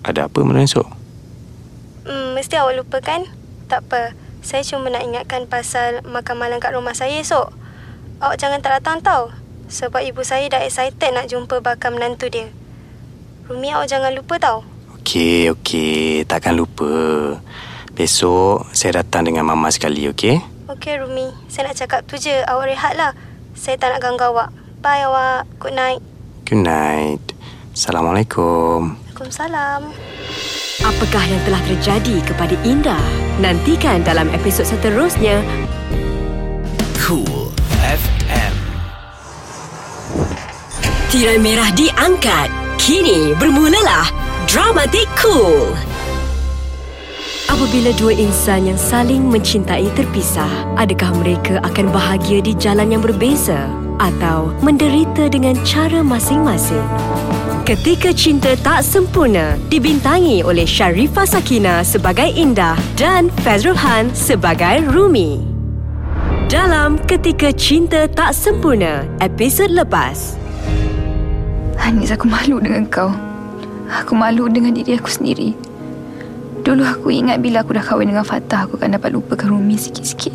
Ada 0.07 0.31
apa 0.31 0.39
malam 0.47 0.63
esok? 0.63 0.87
Hmm, 2.07 2.39
mesti 2.39 2.55
awak 2.55 2.79
lupa 2.79 3.03
kan? 3.03 3.27
Tak 3.67 3.91
apa. 3.91 4.15
Saya 4.47 4.63
cuma 4.63 4.87
nak 4.87 5.03
ingatkan 5.03 5.51
pasal 5.51 5.99
makan 6.07 6.39
malam 6.39 6.63
kat 6.63 6.79
rumah 6.79 6.95
saya 6.95 7.19
esok. 7.19 7.51
Awak 8.23 8.39
jangan 8.39 8.63
tak 8.63 8.79
datang 8.79 9.03
tau. 9.03 9.35
Sebab 9.67 10.07
ibu 10.07 10.23
saya 10.23 10.47
dah 10.47 10.63
excited 10.63 11.11
nak 11.11 11.27
jumpa 11.27 11.59
bakal 11.59 11.99
menantu 11.99 12.31
dia. 12.31 12.47
Rumi 13.51 13.75
awak 13.75 13.91
jangan 13.91 14.15
lupa 14.15 14.39
tau. 14.39 14.63
Okey, 15.03 15.51
okey. 15.59 16.23
Takkan 16.23 16.55
lupa. 16.55 16.87
Besok 17.99 18.71
saya 18.71 19.03
datang 19.03 19.27
dengan 19.27 19.43
Mama 19.43 19.75
sekali, 19.75 20.07
okey? 20.15 20.39
Okey 20.71 21.03
Rumi, 21.03 21.35
saya 21.51 21.67
nak 21.67 21.83
cakap 21.83 22.07
tu 22.07 22.15
je. 22.15 22.47
Awak 22.47 22.71
rehatlah. 22.71 23.11
Saya 23.57 23.81
tak 23.81 23.97
nak 23.97 24.05
ganggu 24.05 24.29
awak. 24.29 24.53
Bye 24.85 25.09
awak. 25.09 25.49
Good 25.57 25.73
night. 25.73 26.05
Good 26.45 26.61
night. 26.61 27.25
Assalamualaikum. 27.73 29.01
Waalaikumsalam. 29.17 29.97
Apakah 30.85 31.25
yang 31.25 31.41
telah 31.49 31.63
terjadi 31.65 32.17
kepada 32.29 32.53
Indah? 32.63 33.01
Nantikan 33.41 34.05
dalam 34.05 34.29
episod 34.37 34.69
seterusnya 34.69 35.41
Cool 37.01 37.49
FM. 37.81 38.55
Tirai 41.09 41.41
merah 41.41 41.73
diangkat. 41.73 42.53
Kini 42.77 43.33
bermulalah 43.41 44.13
Dramatik 44.45 45.09
Cool. 45.17 45.73
Apabila 47.47 47.95
dua 47.95 48.11
insan 48.11 48.67
yang 48.67 48.75
saling 48.75 49.23
mencintai 49.23 49.87
terpisah, 49.95 50.51
adakah 50.75 51.15
mereka 51.23 51.63
akan 51.63 51.95
bahagia 51.95 52.43
di 52.43 52.59
jalan 52.59 52.91
yang 52.91 52.99
berbeza 52.99 53.71
atau 54.03 54.51
menderita 54.67 55.31
dengan 55.31 55.55
cara 55.63 56.03
masing-masing? 56.03 56.83
Ketika 57.63 58.11
Cinta 58.11 58.59
Tak 58.59 58.83
Sempurna 58.83 59.55
dibintangi 59.71 60.43
oleh 60.43 60.67
Sharifah 60.67 61.27
Sakina 61.27 61.87
sebagai 61.87 62.27
Indah 62.35 62.75
dan 62.99 63.31
Fazrul 63.47 63.79
Han 63.79 64.11
sebagai 64.11 64.83
Rumi. 64.91 65.39
Dalam 66.51 66.99
Ketika 67.07 67.55
Cinta 67.55 68.11
Tak 68.11 68.35
Sempurna, 68.35 69.07
episod 69.23 69.71
lepas. 69.71 70.35
Hanis, 71.79 72.11
aku 72.11 72.27
malu 72.27 72.59
dengan 72.59 72.91
kau. 72.91 73.15
Aku 73.87 74.19
malu 74.19 74.51
dengan 74.51 74.75
diri 74.75 74.99
aku 74.99 75.07
sendiri. 75.07 75.66
Dulu 76.67 76.83
aku 76.83 77.15
ingat 77.15 77.39
bila 77.39 77.63
aku 77.63 77.79
dah 77.79 77.85
kahwin 77.87 78.11
dengan 78.11 78.27
Fatah, 78.27 78.67
aku 78.67 78.75
akan 78.75 78.99
dapat 78.99 79.15
lupakan 79.15 79.55
Rumi 79.55 79.79
sikit-sikit. 79.79 80.35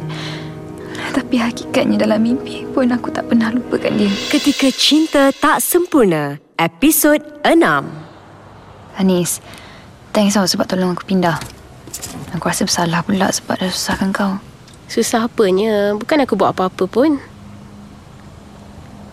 Tapi 1.12 1.36
hakikatnya 1.36 2.08
dalam 2.08 2.24
mimpi 2.24 2.64
pun 2.72 2.88
aku 2.88 3.12
tak 3.12 3.28
pernah 3.28 3.52
lupakan 3.52 3.92
dia. 3.92 4.08
Ketika 4.32 4.72
Cinta 4.72 5.36
Tak 5.36 5.60
Sempurna, 5.60 6.40
episod 6.56 7.20
6. 7.44 7.52
Hanis, 8.96 9.44
thanks 10.16 10.40
tau 10.40 10.48
sebab 10.48 10.72
tolong 10.72 10.96
aku 10.96 11.04
pindah. 11.04 11.36
Aku 12.32 12.48
rasa 12.48 12.64
bersalah 12.64 13.04
pula 13.04 13.28
sebab 13.28 13.60
dah 13.60 13.68
susahkan 13.68 14.16
kau. 14.16 14.40
Susah 14.88 15.28
apanya? 15.28 15.92
Bukan 16.00 16.24
aku 16.24 16.40
buat 16.40 16.56
apa-apa 16.56 16.88
pun. 16.88 17.20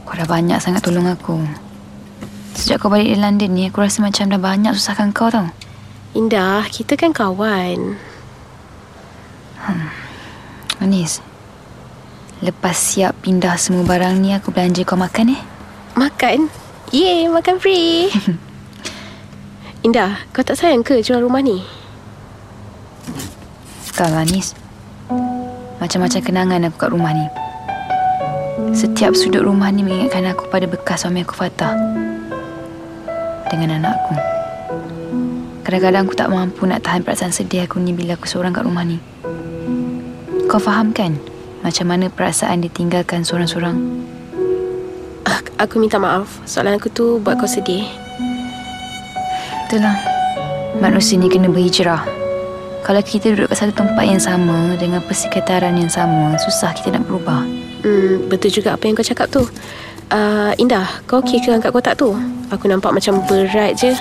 Kau 0.06 0.14
dah 0.14 0.22
banyak 0.30 0.62
sangat 0.62 0.86
tolong 0.86 1.10
aku. 1.10 1.42
Sejak 2.54 2.78
kau 2.78 2.86
balik 2.86 3.10
dari 3.10 3.18
London 3.18 3.50
ni, 3.50 3.66
aku 3.66 3.82
rasa 3.82 4.06
macam 4.06 4.30
dah 4.30 4.38
banyak 4.38 4.70
susahkan 4.70 5.10
kau 5.10 5.34
tau. 5.34 5.50
Indah, 6.16 6.64
kita 6.72 6.96
kan 6.96 7.12
kawan. 7.12 8.00
Anis, 10.80 11.20
lepas 12.40 12.72
siap 12.72 13.12
pindah 13.20 13.60
semua 13.60 13.84
barang 13.84 14.16
ni, 14.16 14.32
aku 14.32 14.48
belanja 14.48 14.86
kau 14.88 14.96
makan 14.96 15.36
eh? 15.36 15.42
Makan? 15.98 16.48
Yeay, 16.94 17.28
makan 17.28 17.60
free. 17.60 18.08
Indah, 19.86 20.24
kau 20.32 20.40
tak 20.40 20.56
sayang 20.56 20.80
ke 20.80 21.04
jual 21.04 21.20
rumah 21.20 21.44
ni? 21.44 21.60
Tak 23.92 24.08
lah 24.08 24.24
Anis. 24.24 24.56
Macam-macam 25.82 26.20
kenangan 26.24 26.66
aku 26.70 26.76
kat 26.78 26.90
rumah 26.94 27.12
ni. 27.12 27.26
Setiap 28.72 29.12
sudut 29.12 29.44
rumah 29.44 29.68
ni 29.74 29.84
mengingatkan 29.84 30.30
aku 30.32 30.48
pada 30.48 30.64
bekas 30.64 31.04
suami 31.04 31.20
aku 31.26 31.34
Fatah. 31.36 31.74
Dengan 33.50 33.82
anakku. 33.82 34.37
Kadang-kadang 35.68 36.08
aku 36.08 36.16
tak 36.16 36.32
mampu 36.32 36.64
nak 36.64 36.80
tahan 36.80 37.04
perasaan 37.04 37.28
sedih 37.28 37.68
aku 37.68 37.76
ni 37.76 37.92
bila 37.92 38.16
aku 38.16 38.24
seorang 38.24 38.56
kat 38.56 38.64
rumah 38.64 38.88
ni. 38.88 38.96
Kau 40.48 40.56
faham 40.56 40.96
kan? 40.96 41.12
Macam 41.60 41.92
mana 41.92 42.08
perasaan 42.08 42.64
ditinggalkan 42.64 43.20
seorang-seorang? 43.20 43.76
Ak- 45.28 45.52
Aku 45.60 45.76
minta 45.76 46.00
maaf. 46.00 46.40
Soalan 46.48 46.80
aku 46.80 46.88
tu 46.88 47.20
buat 47.20 47.36
kau 47.36 47.44
sedih. 47.44 47.84
Itulah. 49.68 49.92
Manusia 50.80 51.20
ni 51.20 51.28
kena 51.28 51.52
berhijrah. 51.52 52.00
Kalau 52.80 53.04
kita 53.04 53.36
duduk 53.36 53.52
kat 53.52 53.60
satu 53.60 53.84
tempat 53.84 54.08
yang 54.08 54.24
sama 54.24 54.72
dengan 54.80 55.04
persekitaran 55.04 55.76
yang 55.76 55.92
sama, 55.92 56.32
susah 56.40 56.72
kita 56.72 56.96
nak 56.96 57.04
berubah. 57.04 57.44
Hmm, 57.84 58.24
betul 58.32 58.48
juga 58.48 58.72
apa 58.72 58.88
yang 58.88 58.96
kau 58.96 59.04
cakap 59.04 59.28
tu. 59.28 59.44
Uh, 60.08 60.56
Indah, 60.56 60.88
kau 61.04 61.20
okey 61.20 61.44
ke 61.44 61.52
angkat 61.52 61.76
kotak 61.76 62.00
tu? 62.00 62.16
Aku 62.48 62.64
nampak 62.72 62.96
macam 62.96 63.20
berat 63.28 63.76
je. 63.76 63.92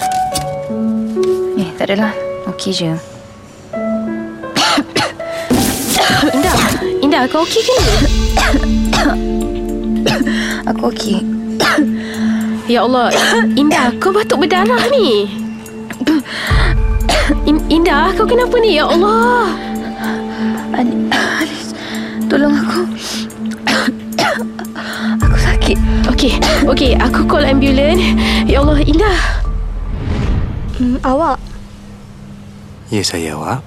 Eh, 1.57 1.73
tak 1.73 1.89
adalah. 1.89 2.13
Okey 2.53 2.69
je. 2.69 2.93
Indah, 6.37 6.59
Indah, 7.01 7.25
kau 7.25 7.41
okey 7.41 7.65
ke 7.65 7.73
ni? 7.73 7.89
Aku 10.69 10.93
okey. 10.93 11.25
Ya 12.67 12.83
Allah, 12.83 13.09
Indah, 13.55 13.95
kau 13.95 14.11
batuk 14.11 14.43
berdarah 14.43 14.91
ni. 14.91 15.31
In, 17.47 17.63
Indah, 17.71 18.11
kau 18.11 18.27
kenapa 18.27 18.59
ni? 18.59 18.75
Ya 18.75 18.85
Allah. 18.91 19.55
Anis, 20.75 21.71
tolong 22.27 22.51
aku. 22.53 22.83
aku 25.23 25.37
sakit. 25.39 25.79
Okey, 26.11 26.35
okey, 26.67 26.91
aku 26.99 27.23
call 27.23 27.47
ambulans. 27.47 28.03
Ya 28.45 28.59
Allah, 28.59 28.83
Indah. 28.83 29.47
Hmm, 30.75 30.99
awak, 31.07 31.39
Ya, 32.87 33.03
saya 33.03 33.35
awak. 33.35 33.59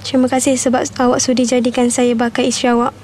terima 0.00 0.24
kasih 0.24 0.56
sebab 0.56 0.88
awak 0.96 1.20
sudi 1.20 1.44
jadikan 1.44 1.92
saya 1.92 2.16
bakal 2.16 2.40
isteri 2.40 2.72
awak. 2.72 2.96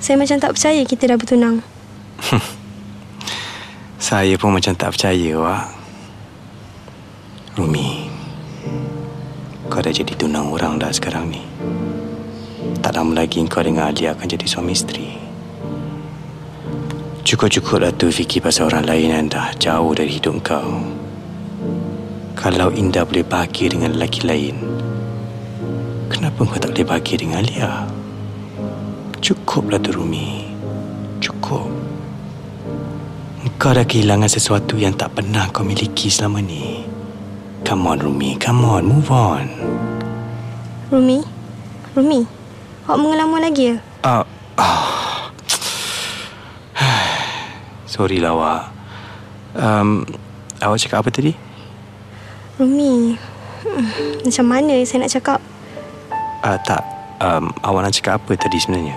Saya 0.00 0.16
macam 0.16 0.40
tak 0.40 0.56
percaya 0.56 0.80
kita 0.88 1.04
dah 1.04 1.18
bertunang. 1.20 1.60
Saya 4.02 4.34
pun 4.34 4.50
macam 4.50 4.74
tak 4.74 4.98
percaya, 4.98 5.30
awak. 5.38 5.70
Rumi, 7.54 8.10
kau 9.70 9.78
dah 9.78 9.94
jadi 9.94 10.10
tunang 10.18 10.50
orang 10.50 10.80
dah 10.80 10.90
sekarang 10.90 11.30
ni. 11.30 11.38
Tak 12.82 12.98
lama 12.98 13.22
lagi 13.22 13.46
kau 13.46 13.62
dengan 13.62 13.94
Alia 13.94 14.16
akan 14.16 14.26
jadi 14.26 14.46
suami 14.48 14.74
isteri. 14.74 15.06
Cukup-cukup 17.22 17.78
dah 17.78 17.92
tu 17.94 18.10
fikir 18.10 18.42
pasal 18.42 18.74
orang 18.74 18.90
lain 18.90 19.14
yang 19.14 19.26
dah 19.30 19.54
jauh 19.60 19.94
dari 19.94 20.18
hidup 20.18 20.42
kau. 20.42 21.01
Kalau 22.32 22.72
Indah 22.72 23.04
boleh 23.04 23.22
bahagia 23.22 23.72
dengan 23.72 23.92
lelaki 23.92 24.24
lain, 24.24 24.56
kenapa 26.08 26.48
kau 26.48 26.58
tak 26.58 26.72
boleh 26.72 26.86
bahagia 26.88 27.16
dengan 27.20 27.44
Alia? 27.44 27.70
Cukuplah 29.22 29.78
tu 29.78 29.94
Rumi. 29.94 30.50
Cukup. 31.22 31.70
Kau 33.62 33.70
dah 33.70 33.86
kehilangan 33.86 34.26
sesuatu 34.26 34.74
yang 34.74 34.90
tak 34.98 35.14
pernah 35.14 35.46
kau 35.54 35.62
miliki 35.62 36.10
selama 36.10 36.42
ni. 36.42 36.82
Come 37.62 37.86
on, 37.86 37.98
Rumi. 38.02 38.34
Come 38.42 38.66
on, 38.66 38.82
move 38.90 39.06
on. 39.14 39.46
Rumi? 40.90 41.22
Rumi? 41.94 42.26
Awak 42.90 42.98
mengelamun 42.98 43.38
lagi 43.38 43.70
ya? 43.70 43.76
Ah, 44.02 44.26
ah. 44.58 45.30
Sorry 47.94 48.18
lah, 48.18 48.34
awak. 48.34 48.62
Um, 49.54 50.02
awak 50.58 50.82
cakap 50.82 51.06
apa 51.06 51.14
tadi? 51.14 51.51
Rumi, 52.62 53.18
hmm, 53.66 54.22
macam 54.22 54.46
mana 54.46 54.86
saya 54.86 55.02
nak 55.02 55.10
cakap? 55.10 55.42
Ah, 56.46 56.54
tak. 56.62 56.78
Um, 57.18 57.50
awak 57.66 57.90
nak 57.90 57.94
cakap 57.98 58.22
apa 58.22 58.38
tadi 58.38 58.54
sebenarnya? 58.62 58.94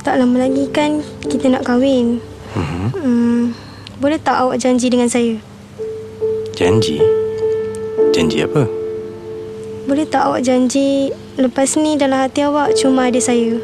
Tak 0.00 0.16
lama 0.16 0.48
lagi 0.48 0.64
kan 0.72 1.04
kita 1.28 1.52
nak 1.52 1.68
kahwin. 1.68 2.24
Mm-hmm. 2.56 2.86
Hmm, 2.96 3.42
boleh 4.00 4.16
tak 4.16 4.40
awak 4.40 4.56
janji 4.56 4.88
dengan 4.88 5.12
saya? 5.12 5.36
Janji? 6.56 7.04
Janji 8.16 8.48
apa? 8.48 8.64
Boleh 9.84 10.08
tak 10.08 10.32
awak 10.32 10.40
janji 10.40 11.12
lepas 11.36 11.76
ni 11.76 12.00
dalam 12.00 12.24
hati 12.24 12.48
awak 12.48 12.72
cuma 12.80 13.12
ada 13.12 13.20
saya? 13.20 13.60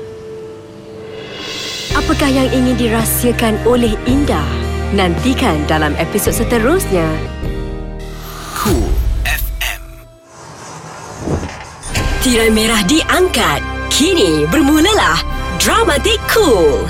Apakah 1.97 2.29
yang 2.29 2.53
ingin 2.53 2.77
dirahsiakan 2.77 3.65
oleh 3.65 3.97
Indah? 4.05 4.45
Nantikan 4.93 5.65
dalam 5.65 5.97
episod 5.97 6.37
seterusnya. 6.37 7.09
Tirai 12.23 12.55
merah 12.55 12.87
diangkat. 12.87 13.59
Kini 13.91 14.47
bermulalah 14.47 15.19
Dramatik 15.59 16.23
Cool. 16.31 16.87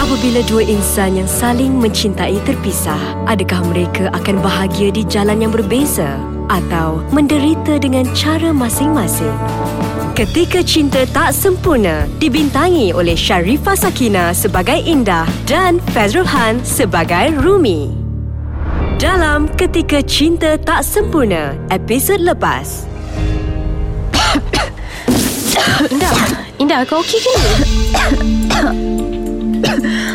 Apabila 0.00 0.40
dua 0.48 0.64
insan 0.64 1.20
yang 1.20 1.28
saling 1.28 1.76
mencintai 1.76 2.40
terpisah, 2.48 2.96
adakah 3.28 3.60
mereka 3.68 4.08
akan 4.16 4.40
bahagia 4.40 4.88
di 4.88 5.04
jalan 5.04 5.44
yang 5.44 5.52
berbeza 5.52 6.16
atau 6.48 7.04
menderita 7.12 7.76
dengan 7.76 8.08
cara 8.16 8.48
masing-masing? 8.48 9.36
Ketika 10.16 10.64
Cinta 10.64 11.04
Tak 11.04 11.36
Sempurna 11.36 12.08
dibintangi 12.16 12.96
oleh 12.96 13.12
Sharifah 13.12 13.76
Sakina 13.76 14.32
sebagai 14.32 14.80
Indah 14.80 15.28
dan 15.44 15.84
Fazrul 15.92 16.24
Han 16.24 16.64
sebagai 16.64 17.36
Rumi. 17.36 17.92
Dalam 18.96 19.52
Ketika 19.52 20.00
Cinta 20.00 20.56
Tak 20.56 20.80
Sempurna, 20.80 21.52
episod 21.68 22.24
lepas. 22.24 22.89
Indah, 25.88 26.14
Indah 26.58 26.80
kau 26.84 27.00
okey 27.00 27.18
ke 27.18 27.30
ni? 27.30 27.44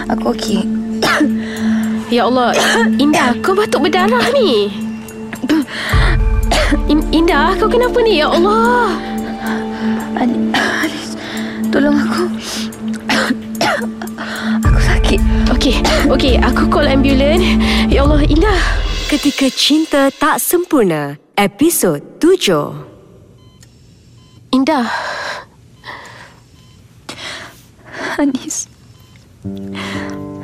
Aku 0.07 0.31
okey. 0.31 0.61
Ya 2.09 2.29
Allah, 2.29 2.53
Indah 2.95 3.33
kau 3.41 3.57
batuk 3.57 3.81
berdarah 3.81 4.29
ni. 4.31 4.69
In- 6.85 7.07
Indah 7.09 7.57
kau 7.57 7.65
kenapa 7.65 7.97
ni? 8.01 8.21
Ya 8.21 8.29
Allah. 8.29 8.93
Anis, 10.15 11.17
tolong 11.69 11.97
aku. 11.97 12.23
aku 14.63 14.79
sakit. 14.79 15.19
Okey, 15.51 15.75
okey, 16.07 16.33
aku 16.37 16.69
call 16.69 16.87
ambulans. 16.87 17.43
Ya 17.89 18.05
Allah, 18.05 18.21
Indah. 18.23 18.59
Ketika 19.05 19.49
Cinta 19.49 20.09
Tak 20.09 20.41
Sempurna, 20.41 21.17
episod 21.37 22.01
7. 22.17 22.73
Indah. 24.49 24.87
Anis. 28.15 28.71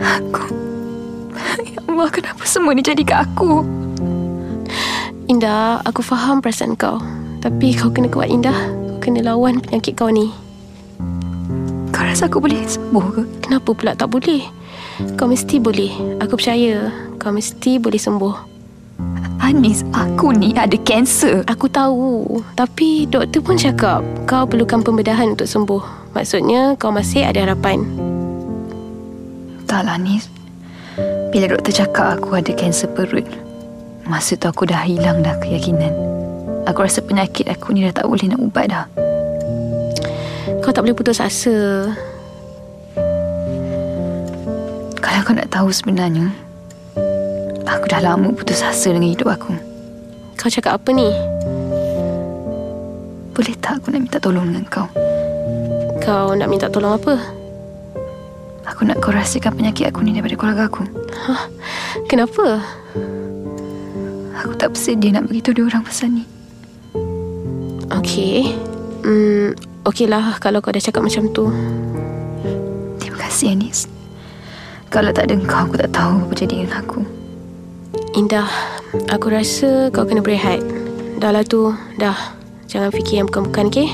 Aku. 0.04 0.44
Ya 1.64 1.80
Allah, 1.88 2.10
kenapa 2.12 2.44
semua 2.44 2.76
ni 2.76 2.84
jadi 2.84 3.00
kat 3.08 3.24
aku? 3.24 3.64
Indah, 5.32 5.80
aku 5.88 6.04
faham 6.04 6.44
perasaan 6.44 6.76
kau. 6.76 7.00
Tapi 7.40 7.72
kau 7.80 7.88
kena 7.88 8.12
kuat 8.12 8.28
Indah. 8.28 8.68
Kau 9.00 9.08
kena 9.08 9.24
lawan 9.24 9.64
penyakit 9.64 9.96
kau 9.96 10.12
ni. 10.12 10.36
Kau 11.96 12.04
rasa 12.04 12.28
aku 12.28 12.44
boleh 12.44 12.60
sembuh 12.68 13.06
ke? 13.16 13.24
Kenapa 13.40 13.72
pula 13.72 13.96
tak 13.96 14.12
boleh? 14.12 14.44
Kau 15.16 15.32
mesti 15.32 15.56
boleh. 15.64 16.20
Aku 16.20 16.36
percaya. 16.36 16.92
Kau 17.24 17.32
mesti 17.32 17.80
boleh 17.80 18.02
sembuh. 18.04 18.36
Anis, 19.40 19.88
aku 19.96 20.36
ni 20.36 20.52
ada 20.52 20.76
kanser. 20.76 21.48
Aku 21.48 21.72
tahu. 21.72 22.44
Tapi 22.52 23.08
doktor 23.08 23.40
pun 23.40 23.56
cakap 23.56 24.04
kau 24.28 24.44
perlukan 24.44 24.84
pembedahan 24.84 25.40
untuk 25.40 25.48
sembuh. 25.48 26.01
Maksudnya 26.12 26.76
kau 26.76 26.92
masih 26.92 27.24
ada 27.24 27.48
harapan. 27.48 27.88
Taklah, 29.64 29.96
Anis. 29.96 30.28
Bila 31.32 31.48
doktor 31.48 31.72
cakap 31.72 32.20
aku 32.20 32.36
ada 32.36 32.52
kanser 32.52 32.92
perut, 32.92 33.24
masa 34.04 34.36
tu 34.36 34.52
aku 34.52 34.68
dah 34.68 34.84
hilang 34.84 35.24
dah 35.24 35.40
keyakinan. 35.40 35.96
Aku 36.68 36.84
rasa 36.84 37.00
penyakit 37.00 37.48
aku 37.48 37.72
ni 37.72 37.88
dah 37.88 37.96
tak 37.96 38.12
boleh 38.12 38.28
nak 38.28 38.44
ubat 38.44 38.68
dah. 38.68 38.86
Kau 40.60 40.76
tak 40.76 40.84
boleh 40.84 40.92
putus 40.92 41.24
asa. 41.24 41.88
Kalau 45.00 45.20
kau 45.24 45.32
nak 45.32 45.48
tahu 45.48 45.72
sebenarnya, 45.72 46.28
aku 47.64 47.86
dah 47.88 48.04
lama 48.04 48.36
putus 48.36 48.60
asa 48.60 48.92
dengan 48.92 49.16
hidup 49.16 49.32
aku. 49.32 49.56
Kau 50.36 50.52
cakap 50.52 50.84
apa 50.84 50.90
ni? 50.92 51.08
Boleh 53.32 53.56
tak 53.64 53.80
aku 53.80 53.96
nak 53.96 54.02
minta 54.04 54.20
tolong 54.20 54.52
dengan 54.52 54.68
kau? 54.68 54.92
Kau 56.02 56.34
nak 56.34 56.50
minta 56.50 56.66
tolong 56.66 56.98
apa? 56.98 57.14
Aku 58.66 58.90
nak 58.90 58.98
kau 58.98 59.14
rahsiakan 59.14 59.54
penyakit 59.54 59.94
aku 59.94 60.02
ni 60.02 60.18
daripada 60.18 60.34
keluarga 60.34 60.64
aku. 60.66 60.82
Hah? 61.14 61.46
Kenapa? 62.10 62.66
Aku 64.42 64.58
tak 64.58 64.74
bersedia 64.74 65.14
nak 65.14 65.30
beritahu 65.30 65.54
dia 65.54 65.70
orang 65.70 65.86
pasal 65.86 66.10
ni. 66.10 66.26
Okey. 67.94 68.58
Hmm, 69.06 69.54
okeylah 69.86 70.42
kalau 70.42 70.66
kau 70.66 70.74
dah 70.74 70.82
cakap 70.82 71.06
macam 71.06 71.30
tu. 71.30 71.54
Terima 72.98 73.18
kasih, 73.22 73.54
Anis. 73.54 73.86
Kalau 74.90 75.14
tak 75.14 75.30
ada 75.30 75.38
kau, 75.46 75.70
aku 75.70 75.78
tak 75.78 75.94
tahu 75.94 76.26
apa 76.26 76.34
jadi 76.34 76.66
dengan 76.66 76.82
aku. 76.82 77.00
Indah, 78.18 78.50
aku 79.14 79.30
rasa 79.30 79.94
kau 79.94 80.10
kena 80.10 80.26
berehat. 80.26 80.66
Dah 81.22 81.30
lah 81.30 81.46
tu, 81.46 81.72
dah. 82.02 82.36
Jangan 82.66 82.90
fikir 82.90 83.22
yang 83.22 83.28
bukan-bukan, 83.30 83.70
okey? 83.70 83.90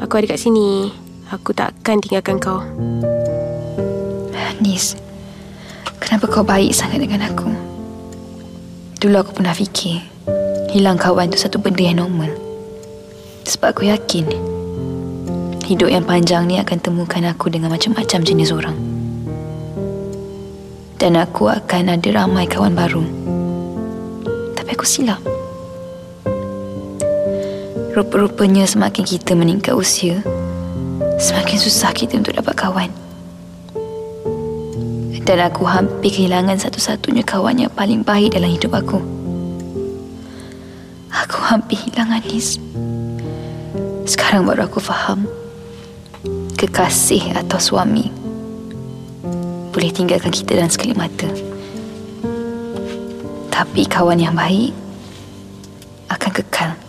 Aku 0.00 0.16
ada 0.16 0.32
kat 0.32 0.40
sini. 0.40 1.04
Aku 1.26 1.50
takkan 1.50 1.98
tinggalkan 1.98 2.38
kau. 2.38 2.62
Anis, 4.30 4.94
kenapa 5.98 6.30
kau 6.30 6.46
baik 6.46 6.70
sangat 6.70 7.02
dengan 7.02 7.26
aku? 7.26 7.50
Dulu 9.02 9.26
aku 9.26 9.42
pernah 9.42 9.50
fikir, 9.50 10.06
hilang 10.70 10.94
kawan 10.94 11.26
tu 11.26 11.34
satu 11.34 11.58
benda 11.58 11.82
yang 11.82 11.98
normal. 11.98 12.30
Sebab 13.42 13.74
aku 13.74 13.90
yakin, 13.90 14.22
hidup 15.66 15.90
yang 15.90 16.06
panjang 16.06 16.46
ni 16.46 16.62
akan 16.62 16.78
temukan 16.78 17.26
aku 17.26 17.50
dengan 17.50 17.74
macam-macam 17.74 18.22
jenis 18.22 18.54
orang. 18.54 18.78
Dan 20.94 21.18
aku 21.18 21.50
akan 21.50 21.98
ada 21.98 22.08
ramai 22.22 22.46
kawan 22.46 22.78
baru. 22.78 23.02
Tapi 24.54 24.70
aku 24.78 24.86
silap. 24.86 25.18
Rupa-rupanya 27.98 28.62
semakin 28.62 29.02
kita 29.02 29.34
meningkat 29.34 29.74
usia, 29.74 30.22
semakin 31.16 31.58
susah 31.58 31.90
kita 31.96 32.20
untuk 32.20 32.36
dapat 32.36 32.54
kawan. 32.56 32.90
Dan 35.26 35.42
aku 35.42 35.66
hampir 35.66 36.14
kehilangan 36.14 36.54
satu-satunya 36.54 37.26
kawan 37.26 37.58
yang 37.58 37.72
paling 37.74 38.06
baik 38.06 38.38
dalam 38.38 38.46
hidup 38.46 38.78
aku. 38.78 39.02
Aku 41.10 41.38
hampir 41.42 41.82
hilang 41.82 42.14
Anis. 42.14 42.62
Sekarang 44.06 44.46
baru 44.46 44.70
aku 44.70 44.78
faham. 44.78 45.26
Kekasih 46.56 47.36
atau 47.36 47.60
suami 47.60 48.08
boleh 49.76 49.92
tinggalkan 49.92 50.32
kita 50.32 50.56
dalam 50.56 50.72
sekali 50.72 50.96
mata. 50.96 51.28
Tapi 53.52 53.84
kawan 53.84 54.16
yang 54.16 54.32
baik 54.32 54.72
akan 56.08 56.30
kekal. 56.32 56.85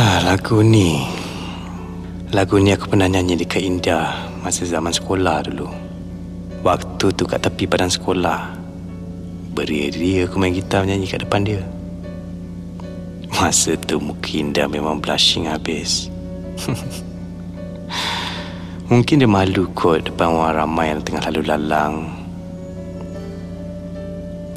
Ha, 0.00 0.24
lagu 0.24 0.64
ni. 0.64 0.96
Lagu 2.32 2.56
ni 2.56 2.72
aku 2.72 2.88
pernah 2.88 3.04
nyanyi 3.04 3.36
dekat 3.36 3.60
India 3.60 4.16
masa 4.40 4.64
zaman 4.64 4.96
sekolah 4.96 5.44
dulu. 5.44 5.68
Waktu 6.64 7.12
tu 7.12 7.28
kat 7.28 7.44
tepi 7.44 7.68
padang 7.68 7.92
sekolah. 7.92 8.48
Beria-ria 9.52 10.24
aku 10.24 10.40
main 10.40 10.56
gitar 10.56 10.88
menyanyi 10.88 11.04
kat 11.04 11.28
depan 11.28 11.44
dia. 11.44 11.60
Masa 13.36 13.76
tu 13.76 14.00
muka 14.00 14.40
Indah 14.40 14.72
memang 14.72 15.04
blushing 15.04 15.52
habis. 15.52 16.08
Mungkin 18.88 19.20
dia 19.20 19.28
malu 19.28 19.68
kot 19.76 20.08
depan 20.08 20.32
orang 20.32 20.64
ramai 20.64 20.96
yang 20.96 21.04
tengah 21.04 21.28
lalu 21.28 21.44
lalang. 21.44 22.08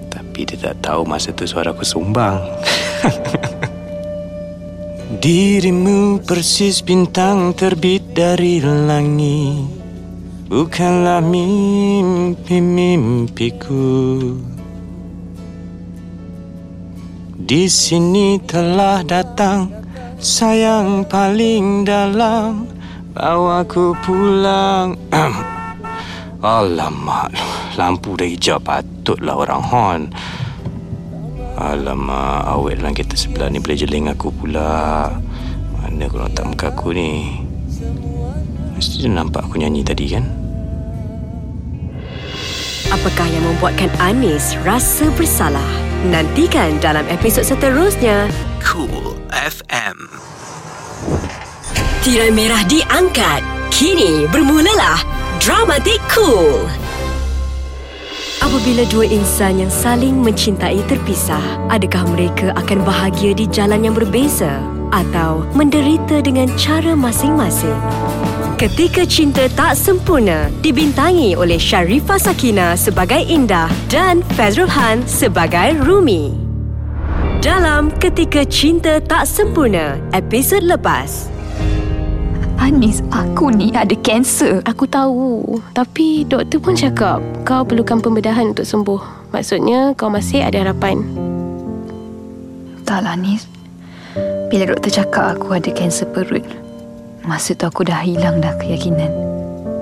Tapi 0.08 0.48
dia 0.48 0.72
tak 0.72 0.80
tahu 0.80 1.04
masa 1.04 1.36
tu 1.36 1.44
suara 1.44 1.76
aku 1.76 1.84
sumbang. 1.84 2.40
Dirimu 5.24 6.20
persis 6.20 6.84
bintang 6.84 7.56
terbit 7.56 8.12
dari 8.12 8.60
langit. 8.60 9.72
Bukanlah 10.52 11.24
mimpi-mimpiku. 11.24 13.88
Di 17.40 17.72
sini 17.72 18.36
telah 18.44 19.00
datang 19.08 19.72
sayang 20.20 21.08
paling 21.08 21.88
dalam. 21.88 22.68
Bawaku 23.16 23.96
pulang. 24.04 25.00
Alamak 26.44 27.32
Lampu 27.80 28.20
dah 28.20 28.28
hijau 28.28 28.60
Patutlah 28.60 29.48
orang 29.48 29.64
hon 29.64 30.12
Alamak 31.64 32.44
Awet 32.44 32.84
dalam 32.84 32.92
kereta 32.92 33.16
sebelah 33.16 33.48
ni 33.48 33.64
Boleh 33.64 33.80
jeling 33.80 34.12
aku 34.12 34.36
pula 34.36 35.08
Mana 35.80 36.12
aku 36.12 36.20
letak 36.20 36.44
muka 36.44 36.68
aku 36.76 36.92
ni 36.92 37.40
Mesti 38.76 39.08
dia 39.08 39.12
nampak 39.12 39.48
aku 39.48 39.64
nyanyi 39.64 39.80
tadi 39.88 40.12
kan 40.12 40.28
Apakah 42.92 43.26
yang 43.26 43.42
membuatkan 43.48 43.90
Anis 43.98 44.54
rasa 44.62 45.10
bersalah? 45.18 45.66
Nantikan 46.04 46.78
dalam 46.78 47.08
episod 47.10 47.42
seterusnya. 47.42 48.30
Cool 48.62 49.18
FM. 49.34 49.98
Tirai 52.06 52.30
merah 52.30 52.62
diangkat. 52.70 53.42
Kini 53.74 54.30
bermulalah 54.30 55.02
Dramatik 55.42 55.98
Cool. 56.12 56.83
Apabila 58.44 58.84
dua 58.92 59.08
insan 59.08 59.64
yang 59.64 59.72
saling 59.72 60.20
mencintai 60.20 60.84
terpisah, 60.92 61.40
adakah 61.72 62.04
mereka 62.12 62.52
akan 62.60 62.84
bahagia 62.84 63.32
di 63.32 63.48
jalan 63.48 63.88
yang 63.88 63.96
berbeza 63.96 64.60
atau 64.92 65.48
menderita 65.56 66.20
dengan 66.20 66.52
cara 66.60 66.92
masing-masing? 66.92 67.80
Ketika 68.60 69.08
Cinta 69.08 69.48
Tak 69.48 69.80
Sempurna 69.80 70.52
dibintangi 70.60 71.40
oleh 71.40 71.56
Sharifah 71.56 72.20
Sakina 72.20 72.76
sebagai 72.76 73.24
Indah 73.24 73.72
dan 73.88 74.20
Fazrul 74.36 74.68
Han 74.68 75.08
sebagai 75.08 75.80
Rumi. 75.80 76.36
Dalam 77.40 77.96
Ketika 77.96 78.44
Cinta 78.44 79.00
Tak 79.00 79.24
Sempurna, 79.24 79.96
episod 80.12 80.68
lepas. 80.68 81.33
Anis, 82.62 83.02
aku 83.10 83.50
ni 83.50 83.74
ada 83.74 83.94
kanser. 84.02 84.62
Aku 84.68 84.86
tahu. 84.86 85.62
Tapi 85.74 86.28
doktor 86.28 86.60
pun 86.62 86.76
cakap 86.78 87.24
kau 87.48 87.66
perlukan 87.66 88.04
pembedahan 88.04 88.54
untuk 88.54 88.68
sembuh. 88.68 89.32
Maksudnya 89.34 89.98
kau 89.98 90.14
masih 90.14 90.46
ada 90.46 90.62
harapan. 90.62 91.02
Taklah, 92.86 93.18
Anis. 93.18 93.50
Bila 94.54 94.70
doktor 94.70 94.94
cakap 94.94 95.42
aku 95.42 95.58
ada 95.58 95.74
kanser 95.74 96.06
perut, 96.14 96.46
masa 97.26 97.58
tu 97.58 97.66
aku 97.66 97.82
dah 97.82 98.06
hilang 98.06 98.38
dah 98.38 98.54
keyakinan. 98.62 99.10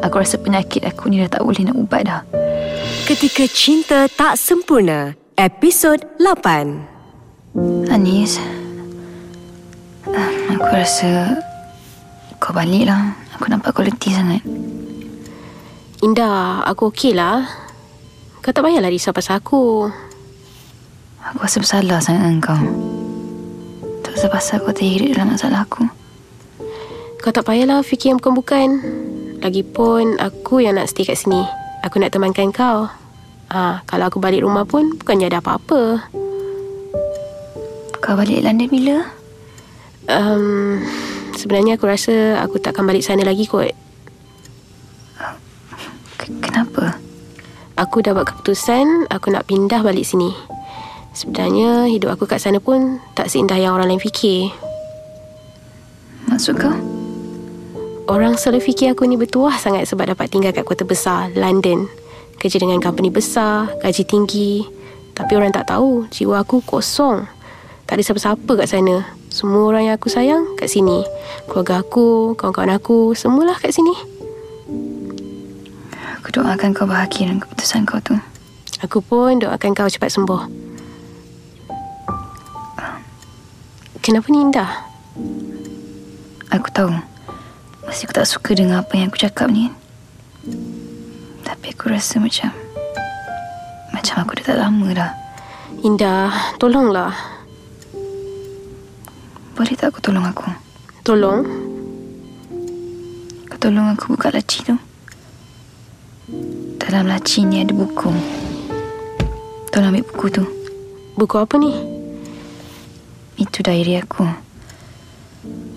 Aku 0.02 0.24
rasa 0.24 0.40
penyakit 0.40 0.88
aku 0.88 1.12
ni 1.12 1.20
dah 1.20 1.28
tak 1.28 1.44
boleh 1.44 1.68
nak 1.68 1.76
ubat 1.76 2.08
dah. 2.08 2.22
Ketika 3.04 3.44
Cinta 3.52 4.08
Tak 4.08 4.40
Sempurna, 4.40 5.20
episod 5.36 6.00
8. 6.18 7.92
Anis, 7.92 8.40
aku 10.48 10.70
rasa 10.72 11.36
kau 12.42 12.58
balik 12.58 12.90
lah. 12.90 13.14
Aku 13.38 13.46
nampak 13.54 13.78
kau 13.78 13.86
letih 13.86 14.18
sangat. 14.18 14.42
Indah, 16.02 16.66
aku 16.66 16.90
okey 16.90 17.14
lah. 17.14 17.46
Kau 18.42 18.50
tak 18.50 18.66
payahlah 18.66 18.90
risau 18.90 19.14
pasal 19.14 19.38
aku. 19.38 19.86
Aku 21.22 21.38
rasa 21.38 21.62
bersalah 21.62 22.02
sangat 22.02 22.26
dengan 22.26 22.42
kau. 22.42 22.62
Tak 24.02 24.34
pasal 24.34 24.58
kau 24.66 24.74
terhirit 24.74 25.14
dalam 25.14 25.38
masalah 25.38 25.70
aku. 25.70 25.86
Kau 27.22 27.30
tak 27.30 27.46
payahlah 27.46 27.86
fikir 27.86 28.10
yang 28.10 28.18
bukan-bukan. 28.18 28.82
Lagipun, 29.46 30.18
aku 30.18 30.66
yang 30.66 30.82
nak 30.82 30.90
stay 30.90 31.06
kat 31.06 31.22
sini. 31.22 31.46
Aku 31.86 32.02
nak 32.02 32.10
temankan 32.10 32.50
kau. 32.50 32.90
Ah, 33.54 33.86
kalau 33.86 34.10
aku 34.10 34.18
balik 34.18 34.42
rumah 34.42 34.66
pun, 34.66 34.98
bukannya 34.98 35.30
ada 35.30 35.38
apa-apa. 35.38 36.10
Kau 38.02 38.18
balik 38.18 38.42
London 38.42 38.70
bila? 38.70 38.98
Um, 40.10 40.82
sebenarnya 41.42 41.82
aku 41.82 41.90
rasa 41.90 42.38
aku 42.46 42.62
takkan 42.62 42.86
balik 42.86 43.02
sana 43.02 43.26
lagi 43.26 43.50
kot. 43.50 43.74
Kenapa? 46.22 47.02
Aku 47.74 48.06
dah 48.06 48.14
buat 48.14 48.30
keputusan 48.30 49.10
aku 49.10 49.34
nak 49.34 49.50
pindah 49.50 49.82
balik 49.82 50.06
sini. 50.06 50.30
Sebenarnya 51.18 51.90
hidup 51.90 52.14
aku 52.14 52.30
kat 52.30 52.38
sana 52.38 52.62
pun 52.62 53.02
tak 53.18 53.34
seindah 53.34 53.58
yang 53.58 53.74
orang 53.74 53.90
lain 53.90 54.04
fikir. 54.04 54.54
Maksud 56.30 56.62
kau? 56.62 56.78
Orang 58.06 58.38
selalu 58.38 58.62
fikir 58.62 58.94
aku 58.94 59.10
ni 59.10 59.18
bertuah 59.18 59.58
sangat 59.58 59.90
sebab 59.90 60.14
dapat 60.14 60.30
tinggal 60.30 60.54
kat 60.54 60.64
kota 60.64 60.86
besar, 60.86 61.34
London. 61.34 61.90
Kerja 62.38 62.62
dengan 62.62 62.78
company 62.80 63.10
besar, 63.10 63.74
gaji 63.82 64.04
tinggi. 64.06 64.62
Tapi 65.18 65.32
orang 65.36 65.52
tak 65.52 65.74
tahu, 65.74 66.06
jiwa 66.14 66.46
aku 66.46 66.62
kosong. 66.64 67.26
Tak 67.90 67.98
ada 67.98 68.04
siapa-siapa 68.06 68.52
kat 68.62 68.68
sana. 68.70 69.21
Semua 69.32 69.64
orang 69.72 69.88
yang 69.88 69.96
aku 69.96 70.12
sayang 70.12 70.60
kat 70.60 70.68
sini. 70.68 71.08
Keluarga 71.48 71.80
aku, 71.80 72.36
kawan-kawan 72.36 72.76
aku, 72.76 73.16
semualah 73.16 73.56
kat 73.56 73.72
sini. 73.72 73.96
Aku 76.20 76.36
doakan 76.36 76.76
kau 76.76 76.84
bahagia 76.84 77.32
dengan 77.32 77.40
keputusan 77.40 77.88
kau 77.88 78.04
tu. 78.04 78.20
Aku 78.84 79.00
pun 79.00 79.40
doakan 79.40 79.72
kau 79.72 79.88
cepat 79.88 80.12
sembuh. 80.12 80.52
Kenapa 84.04 84.28
ni 84.28 84.44
indah? 84.44 84.72
Aku 86.52 86.68
tahu. 86.76 86.92
Mesti 87.88 88.04
aku 88.04 88.14
tak 88.14 88.28
suka 88.28 88.52
dengan 88.52 88.84
apa 88.84 89.00
yang 89.00 89.08
aku 89.08 89.24
cakap 89.24 89.48
ni. 89.48 89.72
Tapi 91.48 91.72
aku 91.72 91.88
rasa 91.88 92.20
macam... 92.20 92.52
Macam 93.96 94.16
aku 94.28 94.44
dah 94.44 94.46
tak 94.52 94.60
lama 94.60 94.88
dah. 94.92 95.12
Indah, 95.88 96.52
tolonglah. 96.60 97.41
Boleh 99.52 99.76
tak 99.76 99.92
kau 99.92 100.02
tolong 100.02 100.24
aku? 100.24 100.48
Tolong? 101.04 101.44
Kau 103.52 103.58
tolong 103.60 103.92
aku 103.92 104.16
buka 104.16 104.32
laci 104.32 104.64
tu. 104.64 104.76
Dalam 106.80 107.12
laci 107.12 107.44
ni 107.44 107.60
ada 107.60 107.76
buku. 107.76 108.12
Tolong 109.72 109.92
ambil 109.92 110.08
buku 110.08 110.26
tu. 110.32 110.44
Buku 111.20 111.36
apa 111.36 111.56
ni? 111.60 111.72
Itu 113.36 113.60
diary 113.60 114.00
aku. 114.00 114.24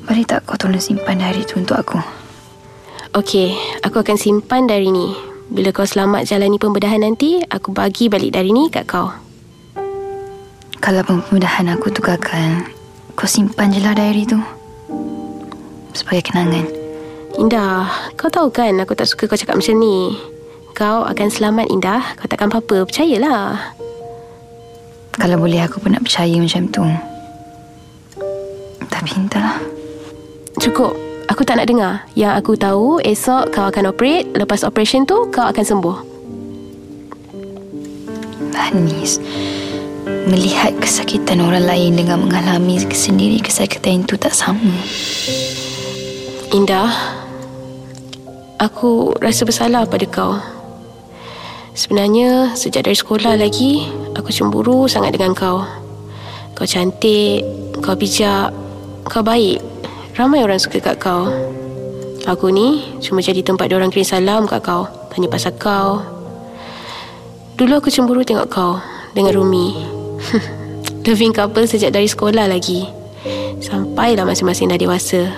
Boleh 0.05 0.25
tak 0.29 0.47
kau 0.47 0.55
tolong 0.55 0.79
simpan 0.79 1.19
diary 1.19 1.43
tu 1.43 1.59
untuk 1.59 1.75
aku? 1.75 1.99
Okey, 3.15 3.55
aku 3.83 4.03
akan 4.03 4.19
simpan 4.19 4.67
dari 4.67 4.91
ni. 4.91 5.15
Bila 5.51 5.71
kau 5.75 5.87
selamat 5.87 6.27
jalani 6.31 6.59
pembedahan 6.59 7.03
nanti, 7.03 7.43
aku 7.47 7.75
bagi 7.75 8.11
balik 8.11 8.35
dari 8.35 8.51
ni 8.55 8.71
kat 8.71 8.87
kau. 8.87 9.11
Kalau 10.83 11.03
pembedahan 11.07 11.71
aku 11.73 11.95
tu 11.95 12.03
gagal, 12.03 12.67
kau 13.15 13.31
simpan 13.31 13.71
je 13.71 13.81
lah 13.81 13.95
diary 13.95 14.27
tu. 14.27 14.39
Sebagai 15.95 16.31
kenangan. 16.31 16.67
Indah, 17.39 17.91
kau 18.15 18.31
tahu 18.31 18.51
kan 18.51 18.75
aku 18.79 18.95
tak 18.95 19.11
suka 19.11 19.27
kau 19.27 19.39
cakap 19.39 19.59
macam 19.59 19.75
ni. 19.79 20.15
Kau 20.75 21.07
akan 21.07 21.29
selamat, 21.31 21.71
Indah. 21.71 22.03
Kau 22.19 22.27
takkan 22.27 22.51
apa-apa. 22.51 22.83
Percayalah. 22.87 23.75
Kalau 25.15 25.39
boleh 25.39 25.63
aku 25.63 25.79
pun 25.79 25.95
nak 25.95 26.03
percaya 26.03 26.35
macam 26.35 26.67
tu. 26.67 26.83
Tapi 28.91 29.11
entahlah. 29.15 29.63
Cukup. 30.59 30.95
Aku 31.31 31.47
tak 31.47 31.63
nak 31.63 31.71
dengar. 31.71 32.03
Yang 32.19 32.33
aku 32.43 32.53
tahu, 32.59 32.99
esok 33.07 33.55
kau 33.55 33.71
akan 33.71 33.95
operate. 33.95 34.27
Lepas 34.35 34.67
operation 34.67 35.07
tu, 35.07 35.31
kau 35.31 35.47
akan 35.47 35.63
sembuh. 35.63 35.99
Anis, 38.55 39.23
melihat 40.25 40.73
kesakitan 40.81 41.45
orang 41.45 41.69
lain 41.69 42.01
dengan 42.01 42.25
mengalami 42.25 42.81
sendiri 42.81 43.45
kesakitan 43.45 44.09
itu 44.09 44.17
tak 44.17 44.33
sama. 44.33 44.73
Indah, 46.55 46.89
aku 48.57 49.13
rasa 49.21 49.45
bersalah 49.45 49.85
pada 49.85 50.07
kau. 50.09 50.35
Sebenarnya, 51.75 52.55
sejak 52.55 52.87
dari 52.87 52.95
sekolah 52.95 53.35
lagi, 53.35 53.91
aku 54.15 54.31
cemburu 54.31 54.87
sangat 54.87 55.19
dengan 55.19 55.35
kau. 55.35 55.67
Kau 56.55 56.67
cantik, 56.67 57.43
kau 57.83 57.99
bijak, 57.99 58.55
kau 59.11 59.21
baik. 59.21 59.59
Ramai 60.15 60.47
orang 60.47 60.63
suka 60.63 60.79
kat 60.79 61.03
kau. 61.03 61.27
Aku 62.25 62.49
ni 62.49 62.97
cuma 63.03 63.19
jadi 63.21 63.43
tempat 63.43 63.69
orang 63.75 63.91
kirim 63.91 64.07
salam 64.07 64.47
kat 64.47 64.63
kau. 64.63 64.87
Tanya 65.11 65.27
pasal 65.27 65.59
kau. 65.59 65.99
Dulu 67.59 67.83
aku 67.83 67.91
cemburu 67.91 68.23
tengok 68.23 68.49
kau 68.49 68.79
dengan 69.13 69.35
Rumi. 69.35 69.94
Loving 71.09 71.35
couple 71.37 71.69
sejak 71.69 71.93
dari 71.93 72.09
sekolah 72.09 72.49
lagi. 72.49 72.89
Sampailah 73.61 74.25
masing-masing 74.29 74.73
dah 74.73 74.81
dewasa. 74.81 75.29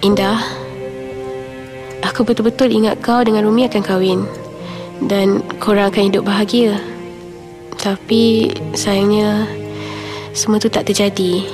Indah, 0.00 0.40
aku 2.02 2.24
betul-betul 2.24 2.72
ingat 2.72 2.98
kau 3.04 3.20
dengan 3.20 3.44
Rumi 3.44 3.68
akan 3.68 3.82
kahwin. 3.82 4.20
Dan 5.00 5.40
korang 5.58 5.92
akan 5.92 6.12
hidup 6.12 6.28
bahagia. 6.28 6.76
Tapi 7.80 8.52
sayangnya 8.76 9.48
semua 10.36 10.60
tu 10.60 10.68
tak 10.68 10.86
terjadi. 10.86 11.44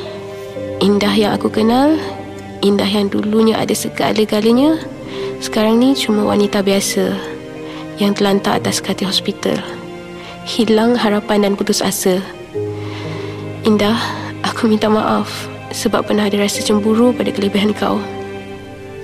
Indah 0.83 1.15
yang 1.15 1.33
aku 1.33 1.49
kenal, 1.49 1.97
Indah 2.65 2.89
yang 2.89 3.13
dulunya 3.13 3.57
ada 3.57 3.73
segala-galanya, 3.77 4.81
sekarang 5.45 5.77
ni 5.77 5.93
cuma 5.93 6.25
wanita 6.25 6.65
biasa 6.65 7.13
yang 8.01 8.17
terlantar 8.17 8.59
atas 8.59 8.81
katil 8.81 9.09
hospital. 9.09 9.61
Hilang 10.47 10.95
harapan 10.95 11.43
dan 11.43 11.53
putus 11.59 11.83
asa. 11.83 12.23
Indah, 13.67 13.99
aku 14.47 14.71
minta 14.71 14.87
maaf 14.87 15.51
sebab 15.75 16.07
pernah 16.07 16.31
ada 16.31 16.39
rasa 16.39 16.63
cemburu 16.63 17.11
pada 17.11 17.35
kelebihan 17.35 17.75
kau. 17.75 17.99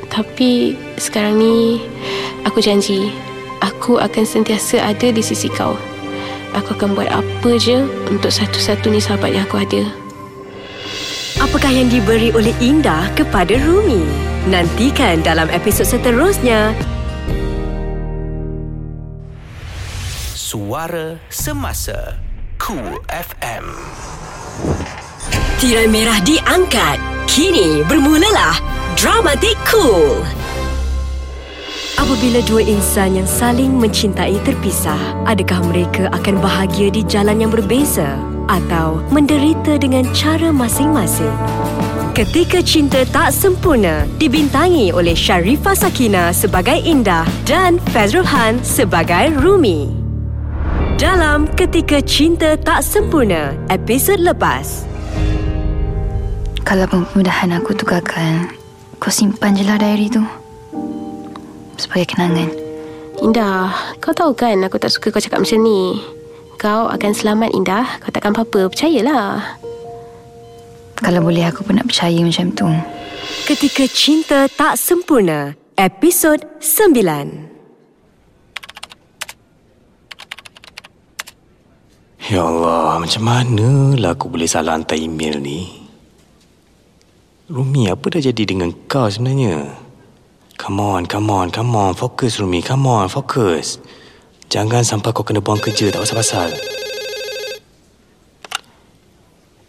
Tapi 0.06 0.78
sekarang 1.02 1.42
ni 1.42 1.82
aku 2.46 2.62
janji 2.62 3.10
aku 3.58 3.98
akan 3.98 4.22
sentiasa 4.22 4.86
ada 4.86 5.10
di 5.10 5.18
sisi 5.18 5.50
kau. 5.50 5.74
Aku 6.54 6.78
akan 6.78 6.94
buat 6.94 7.10
apa 7.10 7.50
je 7.58 7.90
untuk 8.06 8.30
satu-satunya 8.30 9.02
sahabat 9.02 9.34
yang 9.34 9.42
aku 9.42 9.66
ada. 9.66 9.82
Apakah 11.42 11.74
yang 11.74 11.90
diberi 11.90 12.30
oleh 12.30 12.54
Indah 12.62 13.10
kepada 13.18 13.58
Rumi? 13.58 14.06
Nantikan 14.46 15.26
dalam 15.26 15.50
episod 15.50 15.90
seterusnya. 15.90 16.70
Suara 20.52 21.16
Semasa 21.32 22.20
Cool 22.60 23.00
FM 23.08 23.72
Tirai 25.56 25.88
merah 25.88 26.20
diangkat. 26.20 27.00
Kini 27.24 27.80
bermulalah 27.88 28.60
Dramatik 28.92 29.56
Cool. 29.64 30.20
Apabila 31.96 32.44
dua 32.44 32.68
insan 32.68 33.16
yang 33.16 33.24
saling 33.24 33.80
mencintai 33.80 34.36
terpisah, 34.44 35.00
adakah 35.24 35.64
mereka 35.72 36.12
akan 36.12 36.36
bahagia 36.44 36.92
di 36.92 37.00
jalan 37.08 37.40
yang 37.40 37.48
berbeza 37.48 38.12
atau 38.52 39.00
menderita 39.08 39.80
dengan 39.80 40.04
cara 40.12 40.52
masing-masing? 40.52 41.32
Ketika 42.12 42.60
Cinta 42.60 43.08
Tak 43.08 43.32
Sempurna 43.32 44.04
dibintangi 44.20 44.92
oleh 44.92 45.16
Sharifah 45.16 45.72
Sakina 45.72 46.28
sebagai 46.36 46.76
Indah 46.76 47.24
dan 47.48 47.80
Fazrul 47.96 48.28
Han 48.28 48.60
sebagai 48.60 49.32
Rumi. 49.40 50.01
Dalam 51.00 51.48
Ketika 51.52 52.00
Cinta 52.04 52.58
Tak 52.58 52.84
Sempurna, 52.84 53.56
episod 53.72 54.20
lepas. 54.20 54.84
Kalau 56.64 56.84
pembedahan 56.88 57.56
aku 57.56 57.76
tu 57.76 57.84
gagal, 57.84 58.48
Kau 59.02 59.10
simpan 59.10 59.58
je 59.58 59.66
lah 59.66 59.82
diary 59.82 60.06
tu. 60.06 60.22
Sebagai 61.74 62.14
kenangan. 62.14 62.50
Indah, 63.18 63.74
kau 63.98 64.14
tahu 64.14 64.30
kan 64.30 64.62
aku 64.62 64.78
tak 64.78 64.94
suka 64.94 65.10
kau 65.10 65.18
cakap 65.18 65.42
macam 65.42 65.58
ni. 65.58 65.98
Kau 66.54 66.86
akan 66.86 67.10
selamat 67.10 67.50
Indah. 67.50 67.98
Kau 67.98 68.14
takkan 68.14 68.30
apa-apa. 68.30 68.70
Percayalah. 68.70 69.58
Kalau 71.02 71.20
boleh 71.22 71.42
aku 71.50 71.66
pun 71.66 71.82
nak 71.82 71.90
percaya 71.90 72.22
macam 72.22 72.54
tu. 72.54 72.70
Ketika 73.42 73.90
Cinta 73.90 74.46
Tak 74.46 74.78
Sempurna, 74.78 75.58
episod 75.74 76.38
9. 76.62 77.51
Ya 82.22 82.46
Allah, 82.46 83.02
macam 83.02 83.22
mana 83.26 83.98
lah 83.98 84.14
aku 84.14 84.30
boleh 84.30 84.46
salah 84.46 84.78
hantar 84.78 84.94
email 84.94 85.42
ni? 85.42 85.66
Rumi, 87.50 87.90
apa 87.90 88.14
dah 88.14 88.22
jadi 88.22 88.46
dengan 88.46 88.70
kau 88.86 89.10
sebenarnya? 89.10 89.74
Come 90.54 90.78
on, 90.78 91.02
come 91.10 91.26
on, 91.34 91.50
come 91.50 91.74
on. 91.74 91.98
Fokus, 91.98 92.38
Rumi. 92.38 92.62
Come 92.62 92.86
on, 92.86 93.10
fokus. 93.10 93.82
Jangan 94.46 94.86
sampai 94.86 95.10
kau 95.10 95.26
kena 95.26 95.42
buang 95.42 95.58
kerja 95.58 95.90
tak 95.90 96.06
pasal-pasal. 96.06 96.54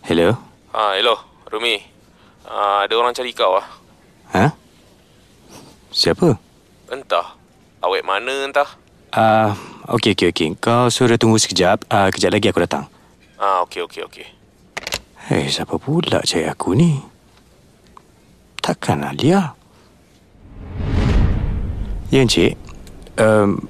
Hello? 0.05 0.37
Ah, 0.69 0.93
hello, 0.93 1.17
Rumi. 1.49 1.81
Ah, 2.45 2.85
ada 2.85 2.93
orang 2.93 3.17
cari 3.17 3.33
kau 3.33 3.57
ah. 3.57 3.65
Ha? 4.37 4.53
Siapa? 5.89 6.37
Entah. 6.93 7.33
Awet 7.81 8.05
mana 8.05 8.45
entah. 8.45 8.82
Ah, 9.13 9.53
uh, 9.85 9.93
okey 9.93 10.17
okey 10.17 10.33
okey. 10.33 10.47
Kau 10.57 10.89
suruh 10.89 11.21
tunggu 11.21 11.37
sekejap. 11.37 11.85
Ah, 11.85 12.05
uh, 12.05 12.07
kejap 12.09 12.33
lagi 12.33 12.49
aku 12.49 12.65
datang. 12.65 12.89
Ah, 13.37 13.61
okey 13.61 13.85
okey 13.85 14.01
okey. 14.09 14.25
Hei, 15.29 15.53
siapa 15.53 15.77
pula 15.77 16.25
cari 16.25 16.49
aku 16.49 16.73
ni? 16.73 16.97
Takkan 18.57 19.05
Alia? 19.05 19.53
Ya, 22.09 22.25
Encik. 22.25 22.57
Um, 23.21 23.69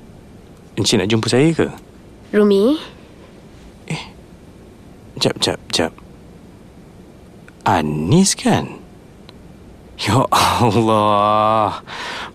Encik 0.80 1.04
nak 1.04 1.12
jumpa 1.12 1.28
saya 1.28 1.52
ke? 1.52 1.68
Rumi, 2.32 2.80
Jap, 5.20 5.38
jap, 5.44 5.60
jap. 5.70 5.92
Anis 7.68 8.34
kan? 8.34 8.80
Ya 10.00 10.24
Allah. 10.32 11.80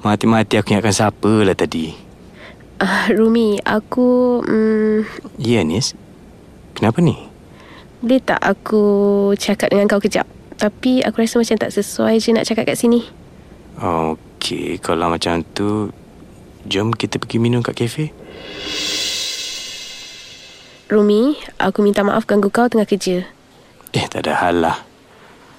Mati-mati 0.01 0.61
aku 0.61 0.73
ingatkan 0.73 0.95
siapa 0.95 1.33
lah 1.43 1.57
tadi. 1.59 2.08
Ah, 2.79 3.07
Rumi, 3.11 3.59
aku... 3.62 4.41
Hmm, 4.43 5.03
Ya, 5.37 5.62
Anis. 5.62 5.95
Kenapa 6.74 7.03
ni? 7.03 7.16
boleh 7.99 8.22
tak 8.22 8.39
aku 8.39 8.83
cakap 9.35 9.74
dengan 9.74 9.91
kau 9.91 9.99
kejap? 9.99 10.22
Tapi 10.55 11.03
aku 11.03 11.18
rasa 11.18 11.43
macam 11.43 11.59
tak 11.59 11.74
sesuai 11.74 12.22
je 12.22 12.31
nak 12.31 12.47
cakap 12.47 12.62
kat 12.62 12.79
sini. 12.79 13.03
Okey, 13.74 14.79
kalau 14.79 15.11
macam 15.11 15.43
tu, 15.43 15.91
jom 16.62 16.95
kita 16.95 17.18
pergi 17.18 17.43
minum 17.43 17.59
kat 17.59 17.74
kafe. 17.74 18.14
Rumi, 20.89 21.37
aku 21.59 21.83
minta 21.83 22.01
maaf 22.01 22.24
ganggu 22.24 22.49
kau 22.49 22.70
tengah 22.70 22.87
kerja. 22.87 23.26
Eh, 23.93 24.07
tak 24.07 24.24
ada 24.24 24.39
hal 24.41 24.62
lah. 24.62 24.79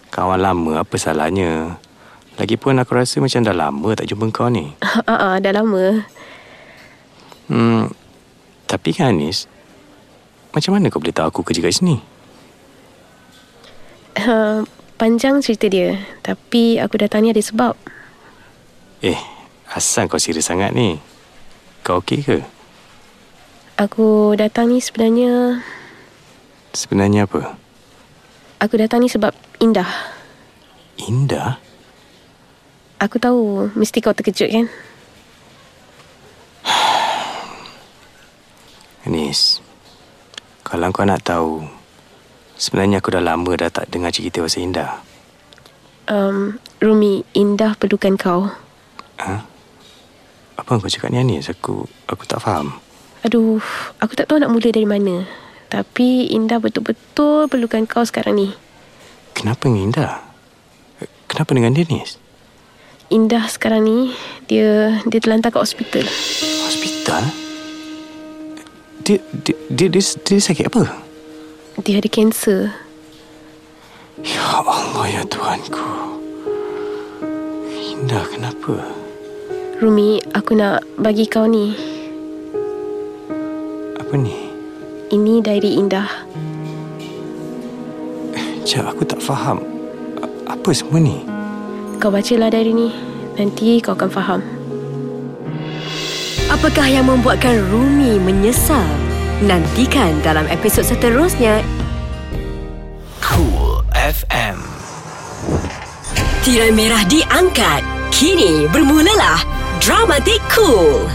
Kawan 0.09 0.41
lama, 0.41 0.81
apa 0.81 0.95
salahnya? 0.95 1.77
Lagipun 2.39 2.79
aku 2.79 2.95
rasa 2.95 3.19
macam 3.19 3.43
dah 3.43 3.53
lama 3.53 3.89
tak 3.93 4.07
jumpa 4.07 4.31
kau 4.31 4.47
ni. 4.47 4.73
Ah, 5.11 5.35
ah, 5.35 5.35
dah 5.37 5.51
lama. 5.51 6.07
Hmm, 7.49 7.89
tapi 8.69 8.93
kan 8.93 9.17
Anis, 9.17 9.49
macam 10.53 10.77
mana 10.77 10.93
kau 10.93 11.01
boleh 11.01 11.13
tahu 11.13 11.27
aku 11.33 11.41
kerja 11.41 11.65
kat 11.65 11.81
sini? 11.81 11.97
Uh, 14.21 14.61
panjang 15.01 15.41
cerita 15.41 15.65
dia. 15.65 15.97
Tapi 16.21 16.77
aku 16.77 17.01
datang 17.01 17.25
ni 17.25 17.33
ada 17.33 17.41
sebab. 17.41 17.73
Eh, 19.01 19.17
asal 19.73 20.05
kau 20.05 20.21
serius 20.21 20.45
sangat 20.45 20.77
ni? 20.77 21.01
Kau 21.81 22.05
okey 22.05 22.21
ke? 22.21 22.37
Aku 23.79 24.37
datang 24.37 24.69
ni 24.69 24.83
sebenarnya... 24.83 25.63
Sebenarnya 26.75 27.25
apa? 27.25 27.57
Aku 28.61 28.77
datang 28.77 29.01
ni 29.01 29.09
sebab 29.09 29.31
Indah. 29.63 29.87
Indah? 30.99 31.57
Aku 32.99 33.17
tahu 33.17 33.71
mesti 33.73 34.03
kau 34.03 34.11
terkejut 34.11 34.51
kan? 34.51 34.67
Anis, 39.09 39.57
kalau 40.61 40.93
kau 40.93 41.01
nak 41.01 41.25
tahu, 41.25 41.65
sebenarnya 42.61 43.01
aku 43.01 43.09
dah 43.09 43.25
lama 43.25 43.49
dah 43.57 43.73
tak 43.73 43.89
dengar 43.89 44.13
cerita 44.13 44.45
pasal 44.45 44.69
Indah. 44.69 45.01
Um, 46.05 46.61
Rumi, 46.77 47.25
Indah 47.33 47.73
perlukan 47.73 48.21
kau. 48.21 48.53
Ha? 49.17 49.41
Apa 50.61 50.77
kau 50.77 50.85
cakap 50.85 51.09
ni 51.09 51.25
Anis? 51.25 51.49
Aku 51.49 51.89
aku 52.05 52.23
tak 52.29 52.45
faham. 52.45 52.77
Aduh, 53.25 53.57
aku 53.97 54.13
tak 54.13 54.29
tahu 54.29 54.37
nak 54.37 54.53
mula 54.53 54.69
dari 54.69 54.85
mana. 54.85 55.25
Tapi 55.73 56.29
Indah 56.29 56.61
betul-betul 56.61 57.49
perlukan 57.49 57.89
kau 57.89 58.05
sekarang 58.05 58.37
ni. 58.37 58.53
Kenapa 59.33 59.65
dengan 59.65 59.89
Indah? 59.89 60.13
Kenapa 61.25 61.57
dengan 61.57 61.73
dia 61.73 61.89
Nis? 61.89 62.21
Indah 63.09 63.49
sekarang 63.49 63.89
ni, 63.89 64.13
dia 64.45 65.01
dia 65.09 65.17
terlantar 65.17 65.49
kat 65.49 65.65
hospital. 65.65 66.05
Hospital? 66.69 67.48
Dia, 69.09 69.17
dia, 69.41 69.57
dia, 69.73 69.87
dia, 69.89 70.01
dia 70.05 70.37
sakit 70.37 70.69
apa? 70.69 70.85
Dia 71.81 71.97
ada 71.97 72.05
kanser. 72.13 72.69
Ya 74.21 74.61
Allah 74.61 75.05
ya 75.09 75.25
Tuhanku. 75.25 76.21
Indah 77.73 78.21
kenapa? 78.29 78.77
Rumi, 79.81 80.21
aku 80.37 80.53
nak 80.53 80.85
bagi 81.01 81.25
kau 81.25 81.49
ni. 81.49 81.73
Apa 83.97 84.13
ni? 84.13 84.53
Ini 85.09 85.41
diary 85.41 85.81
Indah. 85.81 86.05
Cak, 88.61 88.93
aku 88.93 89.09
tak 89.09 89.25
faham. 89.25 89.57
Apa 90.45 90.69
semua 90.69 91.01
ni? 91.01 91.25
Kau 91.97 92.13
bacalah 92.13 92.53
diary 92.53 92.77
ni. 92.77 92.93
Nanti 93.41 93.81
kau 93.81 93.97
akan 93.97 94.09
faham. 94.13 94.58
Apakah 96.49 96.89
yang 96.89 97.05
membuatkan 97.05 97.61
Rumi 97.69 98.17
menyesal? 98.17 98.89
Nantikan 99.45 100.17
dalam 100.25 100.49
episod 100.49 100.81
seterusnya. 100.81 101.61
Cool 103.21 103.85
FM. 103.93 104.57
Tirai 106.41 106.73
merah 106.73 107.05
diangkat. 107.05 107.85
Kini 108.09 108.65
bermulalah 108.73 109.45
Dramatik 109.77 110.41
Cool. 110.49 111.05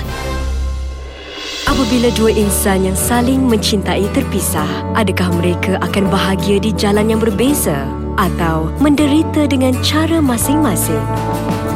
Apabila 1.67 2.15
dua 2.15 2.31
insan 2.31 2.87
yang 2.87 2.95
saling 2.95 3.43
mencintai 3.43 4.07
terpisah, 4.15 4.87
adakah 4.95 5.35
mereka 5.35 5.83
akan 5.83 6.15
bahagia 6.15 6.63
di 6.63 6.71
jalan 6.79 7.11
yang 7.11 7.19
berbeza 7.19 7.83
atau 8.15 8.71
menderita 8.79 9.51
dengan 9.51 9.75
cara 9.83 10.23
masing-masing? 10.23 11.03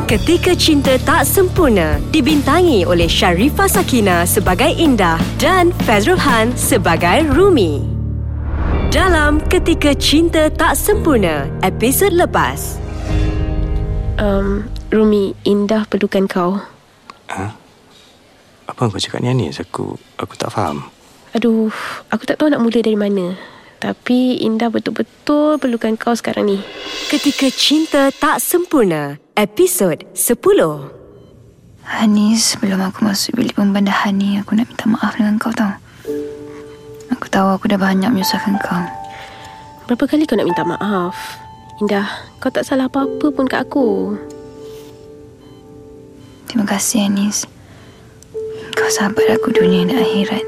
Ketika 0.09 0.57
Cinta 0.57 0.97
Tak 0.97 1.29
Sempurna 1.29 2.01
dibintangi 2.09 2.89
oleh 2.89 3.05
Sharifah 3.05 3.69
Sakina 3.69 4.25
sebagai 4.25 4.73
Indah 4.73 5.21
dan 5.37 5.69
Fazrul 5.85 6.17
Han 6.17 6.57
sebagai 6.57 7.29
Rumi. 7.29 7.85
Dalam 8.89 9.37
Ketika 9.53 9.93
Cinta 9.93 10.49
Tak 10.49 10.81
Sempurna, 10.81 11.45
episod 11.61 12.09
lepas. 12.17 12.81
Um, 14.17 14.65
Rumi, 14.89 15.37
Indah 15.45 15.85
perlukan 15.85 16.25
kau. 16.25 16.57
Ha? 17.29 17.53
Apa 18.65 18.79
yang 18.81 18.89
kau 18.89 19.05
cakap 19.05 19.21
ni 19.21 19.29
Anis? 19.29 19.61
Aku 19.61 19.93
aku 20.17 20.33
tak 20.41 20.57
faham. 20.57 20.89
Aduh, 21.37 21.69
aku 22.09 22.25
tak 22.25 22.41
tahu 22.41 22.49
nak 22.49 22.65
mula 22.65 22.81
dari 22.81 22.97
mana. 22.97 23.37
Tapi 23.79 24.43
Indah 24.43 24.75
betul-betul 24.75 25.55
perlukan 25.63 25.95
kau 25.95 26.11
sekarang 26.11 26.51
ni. 26.51 26.59
Ketika 27.07 27.47
Cinta 27.55 28.11
Tak 28.11 28.43
Sempurna, 28.43 29.23
episod 29.39 30.03
10. 30.19 30.35
Hanis, 31.87 32.59
sebelum 32.59 32.83
aku 32.83 33.07
masuk 33.07 33.39
bilik 33.39 33.55
pembandahan 33.55 34.19
ni, 34.19 34.37
aku 34.37 34.59
nak 34.59 34.67
minta 34.67 34.85
maaf 34.91 35.15
dengan 35.15 35.39
kau 35.39 35.55
tau. 35.55 35.73
Aku 37.15 37.27
tahu 37.31 37.49
aku 37.55 37.71
dah 37.71 37.79
banyak 37.79 38.11
menyusahkan 38.11 38.59
kau. 38.61 38.83
Berapa 39.87 40.05
kali 40.11 40.27
kau 40.27 40.35
nak 40.35 40.51
minta 40.51 40.67
maaf? 40.67 41.39
Indah, 41.79 42.11
kau 42.43 42.51
tak 42.51 42.67
salah 42.67 42.91
apa-apa 42.91 43.31
pun 43.31 43.47
kat 43.47 43.63
aku. 43.63 44.19
Terima 46.51 46.67
kasih, 46.67 47.07
Anis. 47.07 47.47
Kau 48.75 48.91
sahabat 48.91 49.39
aku 49.39 49.55
dunia 49.55 49.87
dan 49.87 50.03
akhirat. 50.03 50.45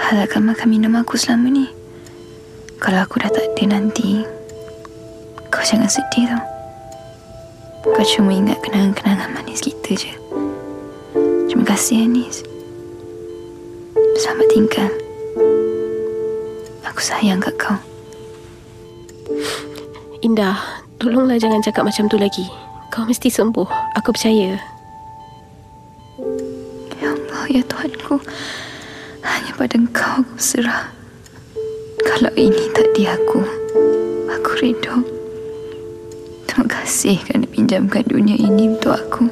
Halalkan 0.00 0.48
makan 0.48 0.68
minum 0.72 0.96
aku 0.96 1.20
selama 1.20 1.52
ni. 1.52 1.68
Kalau 2.80 3.04
aku 3.04 3.20
dah 3.20 3.28
tak 3.28 3.44
ada 3.44 3.76
nanti, 3.76 4.24
kau 5.52 5.60
jangan 5.60 5.92
sedih 5.92 6.24
tau. 6.32 6.44
Kau 7.92 8.04
cuma 8.16 8.32
ingat 8.32 8.56
kenangan-kenangan 8.64 9.36
manis 9.36 9.60
kita 9.60 9.92
je. 9.92 10.12
Terima 11.48 11.64
kasih, 11.68 12.08
Anis. 12.08 12.40
Selamat 14.16 14.48
tinggal. 14.48 14.90
Aku 16.88 17.00
sayang 17.04 17.40
kat 17.44 17.52
kau. 17.60 17.76
Indah, 20.24 20.56
tolonglah 20.96 21.36
jangan 21.36 21.60
cakap 21.60 21.84
macam 21.84 22.08
tu 22.08 22.16
lagi. 22.16 22.48
Kau 22.88 23.04
mesti 23.04 23.28
sembuh. 23.28 23.96
Aku 24.00 24.16
percaya. 24.16 24.56
Ya 27.00 27.08
Allah, 27.12 27.44
ya 27.48 27.62
Tuhanku. 27.64 28.20
Hanya 29.60 29.68
pada 29.68 29.76
engkau 29.76 30.16
aku. 30.24 30.76
Kalau 32.00 32.32
ini 32.32 32.64
takdir 32.72 33.12
aku, 33.12 33.44
aku 34.32 34.50
redha. 34.56 35.04
Terima 36.48 36.64
kasih 36.64 37.20
kerana 37.28 37.44
pinjamkan 37.44 38.08
dunia 38.08 38.40
ini 38.40 38.72
untuk 38.72 38.96
aku. 38.96 39.28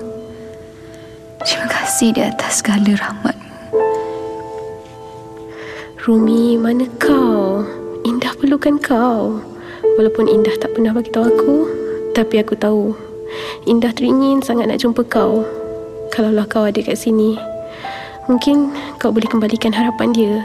Terima 1.49 1.73
kasih 1.73 2.13
di 2.13 2.21
atas 2.21 2.61
segala 2.61 2.93
rahmatmu. 2.93 3.49
Rumi, 6.05 6.61
mana 6.61 6.85
kau? 7.01 7.65
Indah 8.05 8.37
perlukan 8.37 8.77
kau. 8.85 9.41
Walaupun 9.97 10.29
Indah 10.29 10.53
tak 10.61 10.77
pernah 10.77 10.93
bagi 10.93 11.09
tahu 11.09 11.25
aku, 11.25 11.57
tapi 12.13 12.37
aku 12.45 12.53
tahu 12.53 12.93
Indah 13.65 13.97
teringin 13.97 14.45
sangat 14.45 14.69
nak 14.69 14.77
jumpa 14.77 15.09
kau. 15.09 15.49
Kalaulah 16.13 16.45
kau 16.45 16.69
ada 16.69 16.85
kat 16.85 17.01
sini, 17.01 17.41
mungkin 18.29 18.77
kau 19.01 19.11
boleh 19.11 19.27
kembalikan 19.27 19.73
harapan 19.73 20.13
dia. 20.13 20.37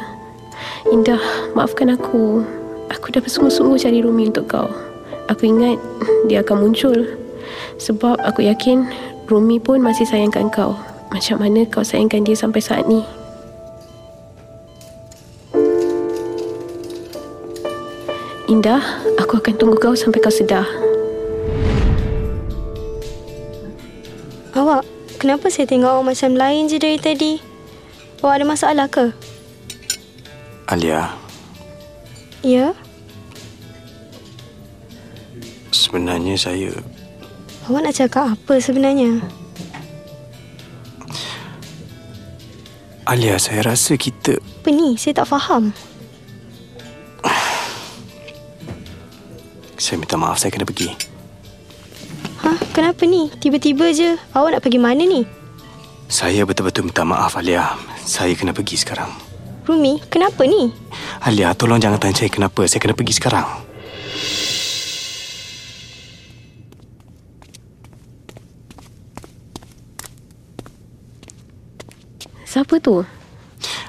Indah, 0.90 1.20
maafkan 1.52 1.92
aku. 1.92 2.42
Aku 2.90 3.12
dah 3.12 3.20
bersungguh-sungguh 3.20 3.76
cari 3.76 4.00
Rumi 4.00 4.32
untuk 4.32 4.48
kau. 4.48 4.72
Aku 5.28 5.44
ingat 5.44 5.78
dia 6.32 6.40
akan 6.40 6.68
muncul. 6.68 7.04
Sebab 7.78 8.24
aku 8.24 8.48
yakin 8.48 8.88
Rumi 9.28 9.60
pun 9.60 9.84
masih 9.84 10.08
sayangkan 10.08 10.48
kau. 10.48 10.80
Macam 11.12 11.44
mana 11.44 11.68
kau 11.68 11.84
sayangkan 11.84 12.24
dia 12.24 12.40
sampai 12.40 12.64
saat 12.64 12.88
ni. 12.88 13.04
Indah, 18.48 18.82
aku 19.20 19.44
akan 19.44 19.54
tunggu 19.60 19.76
kau 19.76 19.96
sampai 19.96 20.24
kau 20.24 20.32
sedar. 20.32 20.68
Awak, 24.54 24.86
kenapa 25.18 25.50
saya 25.50 25.66
tengok 25.66 25.90
awak 25.90 26.14
macam 26.14 26.32
lain 26.38 26.70
je 26.70 26.78
dari 26.78 27.00
tadi? 27.02 27.53
Awak 28.24 28.39
ada 28.39 28.45
masalah 28.47 28.88
ke? 28.88 29.11
Alia, 30.71 31.11
Ya? 32.39 32.71
sebenarnya 35.76 36.39
saya... 36.39 36.71
Awak 37.67 37.82
nak 37.84 37.95
cakap 37.99 38.24
apa 38.32 38.53
sebenarnya? 38.63 39.19
Alia, 43.03 43.36
saya 43.43 43.67
rasa 43.67 43.99
kita... 43.99 44.39
Apa 44.39 44.71
ni? 44.71 44.95
Saya 44.95 45.19
tak 45.19 45.28
faham. 45.28 45.76
Saya 49.76 49.99
minta 49.99 50.15
maaf, 50.15 50.39
saya 50.39 50.55
kena 50.55 50.63
pergi. 50.63 50.95
Hah? 52.39 52.55
Kenapa 52.71 53.03
ni? 53.03 53.28
Tiba-tiba 53.36 53.91
je. 53.91 54.15
Awak 54.32 54.55
nak 54.55 54.63
pergi 54.63 54.80
mana 54.80 55.03
ni? 55.03 55.43
Saya 56.08 56.45
betul-betul 56.47 56.88
minta 56.88 57.04
maaf, 57.04 57.36
Alia. 57.36 57.76
Saya 58.04 58.34
kena 58.38 58.56
pergi 58.56 58.80
sekarang. 58.80 59.12
Rumi, 59.64 59.99
kenapa 60.12 60.43
ni? 60.43 60.72
Alia, 61.24 61.56
tolong 61.56 61.80
jangan 61.80 61.99
tanya 61.99 62.20
saya 62.20 62.32
kenapa. 62.32 62.68
Saya 62.68 62.84
kena 62.84 62.95
pergi 62.95 63.16
sekarang. 63.16 63.47
Siapa 72.54 72.78
tu? 72.78 73.01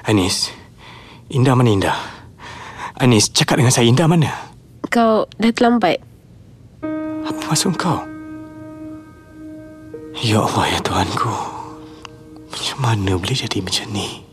Anis, 0.09 0.49
Indah 1.29 1.53
mana 1.53 1.69
Indah? 1.69 1.97
Anis, 2.97 3.29
cakap 3.29 3.61
dengan 3.61 3.69
saya 3.69 3.85
Indah 3.85 4.09
mana? 4.09 4.33
Kau 4.89 5.29
dah 5.37 5.53
terlambat. 5.53 6.01
Apa 7.29 7.41
maksud 7.53 7.77
kau? 7.77 8.01
Ya 10.17 10.41
Allah, 10.41 10.65
ya 10.73 10.79
Tuhanku. 10.81 11.54
Macam 12.55 12.77
mana 12.79 13.19
boleh 13.19 13.35
jadi 13.35 13.59
macam 13.59 13.87
ni? 13.91 14.23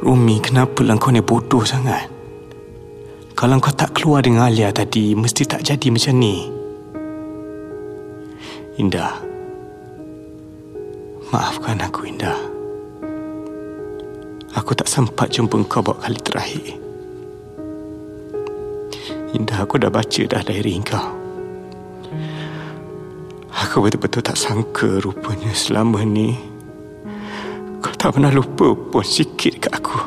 Rumi, 0.00 0.40
kenapa 0.40 0.80
lah 0.80 0.96
kau 0.96 1.12
ni 1.12 1.20
bodoh 1.20 1.60
sangat? 1.60 2.08
Kalau 3.36 3.60
kau 3.60 3.68
tak 3.76 3.92
keluar 3.92 4.24
dengan 4.24 4.48
Alia 4.48 4.72
tadi, 4.72 5.12
mesti 5.12 5.44
tak 5.44 5.60
jadi 5.60 5.92
macam 5.92 6.14
ni. 6.16 6.48
Indah. 8.80 9.12
Maafkan 11.28 11.84
aku, 11.84 12.08
Indah. 12.08 12.40
Aku 14.56 14.72
tak 14.72 14.88
sempat 14.88 15.28
jumpa 15.36 15.60
kau 15.68 15.84
buat 15.84 16.00
kali 16.00 16.16
terakhir. 16.24 16.80
Indah, 19.36 19.68
aku 19.68 19.76
dah 19.76 19.92
baca 19.92 20.22
dah 20.24 20.40
diary 20.40 20.80
kau. 20.80 21.25
Aku 23.56 23.80
betul-betul 23.80 24.20
tak 24.20 24.36
sangka 24.36 25.00
rupanya 25.00 25.52
selama 25.56 26.04
ni 26.04 26.36
kau 27.80 27.94
tak 27.94 28.18
pernah 28.18 28.34
lupa 28.34 28.74
pun 28.74 29.04
sikit 29.06 29.62
kat 29.62 29.72
aku. 29.78 29.98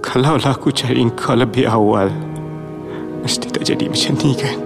Kalaulah 0.00 0.56
aku 0.56 0.72
cari 0.72 1.04
kau 1.12 1.36
lebih 1.36 1.68
awal, 1.68 2.08
mesti 3.20 3.52
tak 3.52 3.68
jadi 3.68 3.84
macam 3.92 4.14
ni 4.24 4.32
kan? 4.32 4.58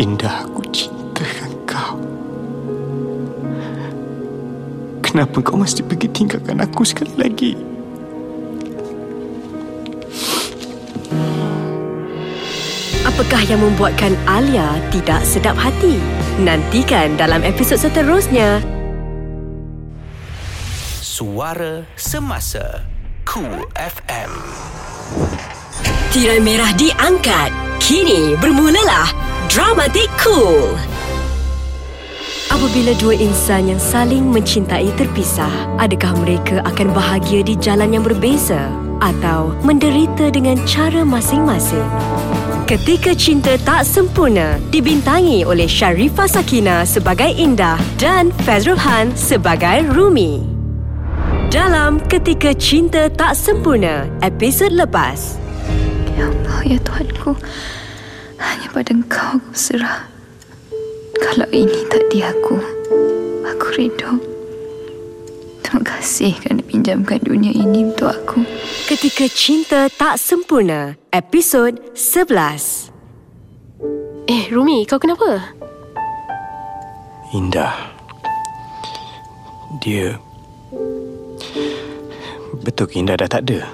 Indah, 0.00 0.48
aku 0.48 0.64
cintakan 0.72 1.52
kau. 1.68 1.94
Kenapa 5.04 5.36
kau 5.44 5.60
mesti 5.60 5.84
pergi 5.84 6.08
tinggalkan 6.08 6.64
aku 6.64 6.88
sekali 6.88 7.12
lagi? 7.20 7.71
Apakah 13.12 13.44
yang 13.44 13.60
membuatkan 13.60 14.16
Alia 14.24 14.80
tidak 14.88 15.20
sedap 15.28 15.52
hati? 15.52 16.00
Nantikan 16.40 17.12
dalam 17.20 17.44
episod 17.44 17.76
seterusnya. 17.76 18.64
Suara 21.04 21.84
Semasa 21.92 22.88
Cool 23.28 23.68
FM 23.76 24.32
Tirai 26.08 26.40
merah 26.40 26.72
diangkat. 26.72 27.52
Kini 27.84 28.32
bermulalah 28.40 29.12
Dramatik 29.52 30.08
Cool. 30.16 30.72
Apabila 32.48 32.96
dua 32.96 33.12
insan 33.12 33.76
yang 33.76 33.80
saling 33.80 34.24
mencintai 34.24 34.88
terpisah, 34.96 35.52
adakah 35.76 36.16
mereka 36.16 36.64
akan 36.64 36.96
bahagia 36.96 37.44
di 37.44 37.60
jalan 37.60 37.92
yang 37.92 38.04
berbeza 38.08 38.72
atau 39.02 39.50
menderita 39.66 40.30
dengan 40.30 40.54
cara 40.62 41.02
masing-masing? 41.02 41.82
Ketika 42.70 43.12
Cinta 43.12 43.58
Tak 43.58 43.82
Sempurna 43.82 44.56
dibintangi 44.70 45.42
oleh 45.42 45.66
Sharifah 45.66 46.30
Sakina 46.30 46.86
sebagai 46.86 47.28
Indah 47.34 47.76
dan 47.98 48.30
Fazrul 48.46 48.78
Han 48.78 49.10
sebagai 49.18 49.84
Rumi. 49.90 50.46
Dalam 51.52 52.00
Ketika 52.08 52.56
Cinta 52.56 53.12
Tak 53.12 53.36
Sempurna, 53.36 54.08
episod 54.24 54.72
lepas. 54.72 55.36
Ya 56.16 56.32
Allah, 56.32 56.60
ya 56.64 56.78
Tuhanku. 56.80 57.36
Hanya 58.40 58.68
pada 58.72 58.94
engkau 58.94 59.36
aku 59.36 59.52
berserah. 59.52 60.08
Kalau 61.20 61.48
ini 61.52 61.84
takdir 61.92 62.32
aku, 62.32 62.56
aku 63.44 63.66
redha. 63.76 64.31
Terima 65.72 65.88
kasih 65.88 66.36
kerana 66.36 66.60
pinjamkan 66.60 67.16
dunia 67.24 67.48
ini 67.48 67.88
untuk 67.88 68.12
aku. 68.12 68.44
Ketika 68.84 69.24
Cinta 69.32 69.88
Tak 69.88 70.20
Sempurna, 70.20 71.00
episod 71.08 71.80
11. 71.96 72.92
Eh, 74.28 74.52
Rumi, 74.52 74.84
kau 74.84 75.00
kenapa? 75.00 75.56
Indah. 77.32 77.72
Dia... 79.80 80.20
Betul 82.60 82.92
ke 82.92 83.00
Indah 83.00 83.16
dah 83.16 83.32
tak 83.32 83.48
ada? 83.48 83.72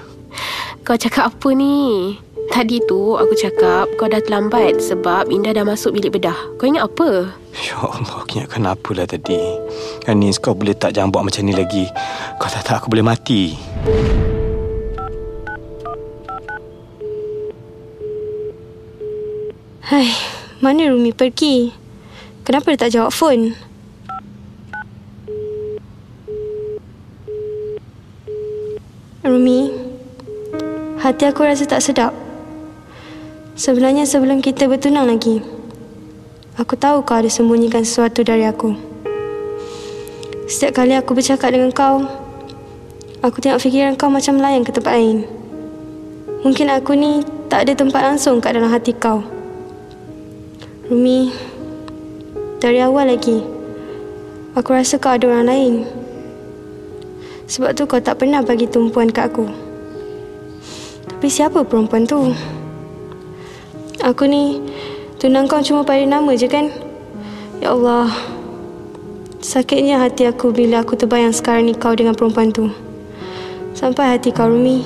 Kau 0.87 0.95
cakap 0.95 1.35
apa 1.35 1.47
ni? 1.51 2.15
Tadi 2.49 2.81
tu 2.89 3.15
aku 3.15 3.37
cakap 3.39 3.87
kau 3.95 4.11
dah 4.11 4.19
terlambat 4.19 4.83
sebab 4.83 5.31
Indah 5.31 5.55
dah 5.55 5.63
masuk 5.63 5.95
bilik 5.95 6.19
bedah. 6.19 6.35
Kau 6.57 6.67
ingat 6.67 6.91
apa? 6.91 7.31
Ya 7.55 7.77
Allah, 7.79 8.19
aku 8.19 8.35
ingatkan 8.35 8.67
apalah 8.67 9.07
tadi. 9.07 9.39
Anis, 10.09 10.41
kau 10.41 10.57
boleh 10.57 10.75
tak 10.75 10.97
jangan 10.97 11.13
buat 11.13 11.23
macam 11.23 11.47
ni 11.47 11.55
lagi. 11.55 11.87
Kau 12.35 12.51
tak 12.51 12.67
tak 12.67 12.83
aku 12.83 12.91
boleh 12.91 13.05
mati. 13.05 13.55
Hai, 19.87 20.09
mana 20.59 20.91
Rumi 20.91 21.15
pergi? 21.15 21.71
Kenapa 22.43 22.75
dia 22.75 22.81
tak 22.81 22.91
jawab 22.91 23.13
phone? 23.15 23.55
Rumi, 29.25 29.69
hati 30.99 31.23
aku 31.29 31.45
rasa 31.45 31.63
tak 31.63 31.81
sedap. 31.81 32.28
Sebenarnya 33.59 34.07
sebelum 34.07 34.39
kita 34.39 34.71
bertunang 34.71 35.03
lagi, 35.03 35.43
aku 36.55 36.79
tahu 36.79 37.03
kau 37.03 37.19
ada 37.19 37.27
sembunyikan 37.27 37.83
sesuatu 37.83 38.23
dari 38.23 38.47
aku. 38.47 38.71
Setiap 40.47 40.79
kali 40.79 40.95
aku 40.95 41.11
bercakap 41.11 41.51
dengan 41.51 41.67
kau, 41.75 42.07
aku 43.19 43.43
tengok 43.43 43.59
fikiran 43.59 43.99
kau 43.99 44.07
macam 44.07 44.39
melayang 44.39 44.63
ke 44.63 44.71
tempat 44.71 44.95
lain. 44.95 45.27
Mungkin 46.47 46.71
aku 46.71 46.95
ni 46.95 47.19
tak 47.51 47.67
ada 47.67 47.75
tempat 47.75 47.99
langsung 47.99 48.39
kat 48.39 48.55
dalam 48.55 48.71
hati 48.71 48.95
kau. 48.95 49.27
Rumi, 50.87 51.27
dari 52.63 52.79
awal 52.79 53.11
lagi, 53.11 53.43
aku 54.55 54.71
rasa 54.71 55.03
kau 55.03 55.11
ada 55.11 55.27
orang 55.27 55.51
lain. 55.51 55.73
Sebab 57.51 57.75
tu 57.75 57.83
kau 57.91 57.99
tak 57.99 58.23
pernah 58.23 58.39
bagi 58.39 58.71
tumpuan 58.71 59.11
kat 59.11 59.35
aku. 59.35 59.51
Tapi 61.11 61.27
siapa 61.27 61.67
perempuan 61.67 62.07
tu? 62.07 62.31
Aku 64.09 64.25
ni 64.25 64.57
tunang 65.21 65.45
kau 65.45 65.61
cuma 65.61 65.85
pada 65.85 66.01
nama 66.01 66.33
je 66.33 66.49
kan? 66.49 66.73
Ya 67.61 67.77
Allah. 67.77 68.09
Sakitnya 69.37 70.01
hati 70.01 70.25
aku 70.25 70.49
bila 70.49 70.81
aku 70.81 70.97
terbayang 70.97 71.29
sekarang 71.29 71.69
ni 71.69 71.77
kau 71.77 71.93
dengan 71.93 72.17
perempuan 72.17 72.49
tu. 72.49 72.73
Sampai 73.77 74.17
hati 74.17 74.33
kau 74.33 74.49
Rumi. 74.49 74.81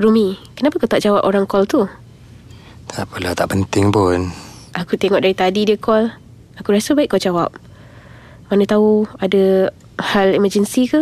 Rumi, 0.00 0.40
kenapa 0.56 0.80
kau 0.80 0.88
tak 0.88 1.04
jawab 1.04 1.28
orang 1.28 1.44
call 1.44 1.68
tu? 1.68 1.84
Tak 2.88 3.04
apalah, 3.04 3.36
tak 3.36 3.52
penting 3.52 3.92
pun. 3.92 4.32
Aku 4.72 4.96
tengok 4.96 5.20
dari 5.20 5.36
tadi 5.36 5.68
dia 5.68 5.76
call. 5.76 6.08
Aku 6.56 6.72
rasa 6.72 6.96
baik 6.96 7.12
kau 7.12 7.20
jawab. 7.20 7.52
Mana 8.52 8.68
tahu 8.68 9.08
ada 9.18 9.72
hal 10.00 10.36
emergency 10.36 10.84
ke? 10.84 11.00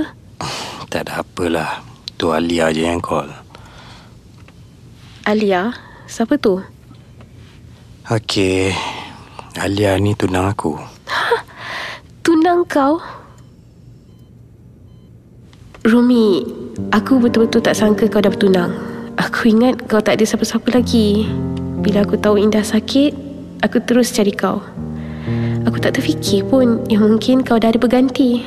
Tak 0.93 1.09
ada 1.09 1.27
apalah. 1.27 1.83
Tu 2.21 2.31
Alia 2.31 2.71
je 2.71 2.87
yang 2.87 3.03
call. 3.03 3.27
Alia? 5.27 5.75
Siapa 6.07 6.39
tu? 6.39 6.63
Okey. 8.11 8.71
Alia 9.59 9.99
ni 9.99 10.15
tunang 10.15 10.51
aku. 10.53 10.79
Tunang 12.23 12.63
kau? 12.71 13.03
Rumi, 15.83 16.47
aku 16.95 17.19
betul-betul 17.19 17.59
tak 17.59 17.75
sangka 17.75 18.07
kau 18.07 18.23
dah 18.23 18.31
bertunang. 18.31 18.71
Aku 19.19 19.51
ingat 19.51 19.83
kau 19.91 19.99
tak 19.99 20.21
ada 20.21 20.25
siapa-siapa 20.25 20.71
lagi. 20.79 21.27
Bila 21.83 22.07
aku 22.07 22.15
tahu 22.15 22.39
Indah 22.39 22.63
sakit, 22.63 23.11
aku 23.67 23.83
terus 23.83 24.15
cari 24.15 24.31
kau. 24.31 24.63
Aku 25.69 25.79
tak 25.79 25.99
terfikir 25.99 26.43
pun 26.47 26.83
yang 26.91 27.07
mungkin 27.07 27.47
kau 27.47 27.59
dah 27.59 27.71
ada 27.71 27.79
berganti. 27.79 28.43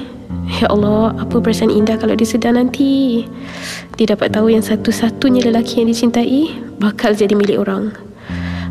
Ya 0.62 0.70
Allah, 0.70 1.16
apa 1.18 1.42
perasaan 1.42 1.74
Indah 1.74 1.98
kalau 1.98 2.14
dia 2.14 2.28
sedar 2.28 2.54
nanti? 2.54 3.24
Dia 3.98 4.14
dapat 4.14 4.36
tahu 4.36 4.54
yang 4.54 4.62
satu-satunya 4.62 5.42
lelaki 5.42 5.82
yang 5.82 5.90
dicintai 5.90 6.54
bakal 6.78 7.16
jadi 7.16 7.34
milik 7.34 7.64
orang. 7.66 7.96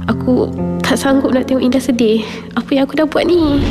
Aku 0.07 0.53
tak 0.85 1.01
sanggup 1.01 1.33
nak 1.33 1.49
tengok 1.49 1.65
Indah 1.65 1.83
sedih. 1.83 2.23
Apa 2.55 2.77
yang 2.77 2.85
aku 2.85 2.95
dah 3.01 3.09
buat 3.09 3.25
ni? 3.25 3.65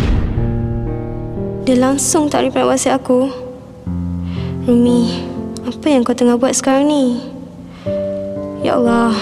Dia 1.63 1.79
langsung 1.79 2.27
tak 2.27 2.49
reply 2.49 2.67
WhatsApp 2.67 3.05
aku. 3.05 3.31
Rumi, 4.67 5.23
apa 5.63 5.85
yang 5.87 6.03
kau 6.03 6.15
tengah 6.15 6.35
buat 6.35 6.51
sekarang 6.51 6.91
ni? 6.91 7.23
Ya 8.63 8.79
Allah, 8.79 9.15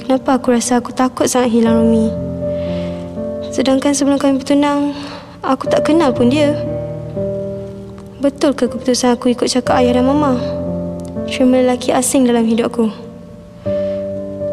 kenapa 0.00 0.36
aku 0.40 0.52
rasa 0.52 0.80
aku 0.80 0.92
takut 0.92 1.28
sangat 1.28 1.52
hilang 1.52 1.84
Rumi? 1.84 2.33
Sedangkan 3.54 3.94
sebelum 3.94 4.18
kami 4.18 4.42
bertunang, 4.42 4.98
aku 5.38 5.70
tak 5.70 5.86
kenal 5.86 6.10
pun 6.10 6.26
dia. 6.26 6.58
Betul 8.18 8.50
ke 8.50 8.66
keputusan 8.66 9.14
aku 9.14 9.30
ikut 9.30 9.46
cakap 9.46 9.78
ayah 9.78 10.02
dan 10.02 10.10
mama? 10.10 10.34
Terima 11.30 11.62
lelaki 11.62 11.94
asing 11.94 12.26
dalam 12.26 12.42
hidup 12.50 12.74
aku. 12.74 12.90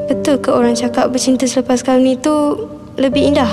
Betul 0.05 0.37
ke 0.37 0.53
orang 0.53 0.77
cakap 0.77 1.09
bercinta 1.09 1.49
selepas 1.49 1.81
kahwin 1.81 2.13
itu 2.13 2.61
lebih 3.01 3.33
indah? 3.33 3.49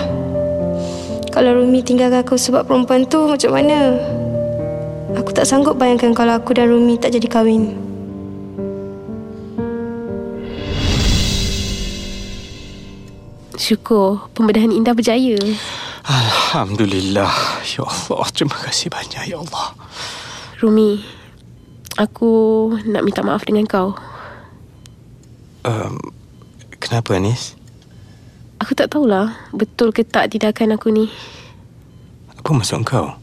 Kalau 1.33 1.57
Rumi 1.65 1.81
tinggalkan 1.81 2.29
aku 2.29 2.37
sebab 2.37 2.69
perempuan 2.69 3.09
tu 3.09 3.25
macam 3.25 3.57
mana? 3.57 3.97
Aku 5.17 5.33
tak 5.33 5.49
sanggup 5.49 5.81
bayangkan 5.81 6.13
kalau 6.13 6.37
aku 6.37 6.53
dan 6.53 6.69
Rumi 6.69 7.01
tak 7.01 7.17
jadi 7.17 7.25
kahwin. 7.25 7.88
Syukur 13.69 14.33
pembedahan 14.33 14.73
Indah 14.73 14.97
berjaya. 14.97 15.37
Alhamdulillah. 16.09 17.61
Ya 17.69 17.85
Allah, 17.85 18.25
terima 18.33 18.57
kasih 18.65 18.89
banyak 18.89 19.29
ya 19.29 19.37
Allah. 19.45 19.77
Rumi, 20.65 21.05
aku 22.01 22.33
nak 22.89 23.05
minta 23.05 23.21
maaf 23.21 23.45
dengan 23.45 23.69
kau. 23.69 23.93
Um, 25.69 26.01
kenapa 26.81 27.21
Anis? 27.21 27.61
Aku 28.57 28.73
tak 28.73 28.89
tahulah 28.89 29.37
betul 29.53 29.93
ke 29.93 30.01
tak 30.01 30.33
tindakan 30.33 30.81
aku 30.81 30.89
ni. 30.89 31.13
Apa 32.41 32.57
maksud 32.57 32.89
kau? 32.89 33.21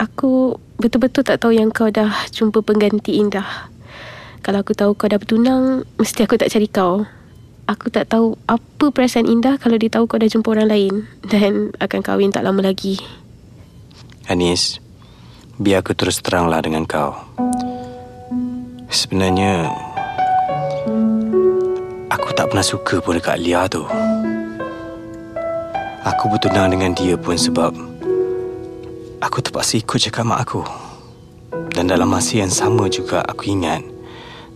Aku 0.00 0.56
betul-betul 0.80 1.28
tak 1.28 1.44
tahu 1.44 1.52
yang 1.52 1.68
kau 1.68 1.92
dah 1.92 2.08
jumpa 2.32 2.64
pengganti 2.64 3.20
Indah. 3.20 3.68
Kalau 4.40 4.64
aku 4.64 4.72
tahu 4.72 4.96
kau 4.96 5.12
dah 5.12 5.20
bertunang, 5.20 5.84
mesti 6.00 6.24
aku 6.24 6.40
tak 6.40 6.48
cari 6.48 6.72
kau. 6.72 7.04
Aku 7.70 7.94
tak 7.94 8.10
tahu 8.10 8.34
apa 8.50 8.90
perasaan 8.90 9.30
Indah 9.30 9.54
kalau 9.56 9.78
dia 9.78 9.86
tahu 9.86 10.10
kau 10.10 10.18
dah 10.18 10.26
jumpa 10.26 10.50
orang 10.50 10.68
lain 10.68 10.94
dan 11.22 11.70
akan 11.78 12.00
kahwin 12.02 12.34
tak 12.34 12.42
lama 12.42 12.58
lagi. 12.58 12.98
Anis, 14.26 14.82
biar 15.62 15.82
aku 15.82 15.94
terus 15.94 16.18
teranglah 16.18 16.58
dengan 16.58 16.82
kau. 16.86 17.14
Sebenarnya, 18.92 19.70
aku 22.10 22.28
tak 22.34 22.50
pernah 22.50 22.66
suka 22.66 23.00
pun 23.00 23.16
dekat 23.16 23.40
Lia 23.40 23.64
tu. 23.70 23.86
Aku 26.02 26.28
bertunang 26.28 26.74
dengan 26.74 26.92
dia 26.92 27.14
pun 27.14 27.38
sebab 27.38 27.70
aku 29.22 29.38
terpaksa 29.38 29.78
ikut 29.78 30.02
cakap 30.02 30.26
mak 30.26 30.44
aku. 30.44 30.62
Dan 31.72 31.88
dalam 31.88 32.10
masa 32.10 32.42
yang 32.42 32.52
sama 32.52 32.90
juga 32.90 33.22
aku 33.24 33.48
ingat 33.48 33.80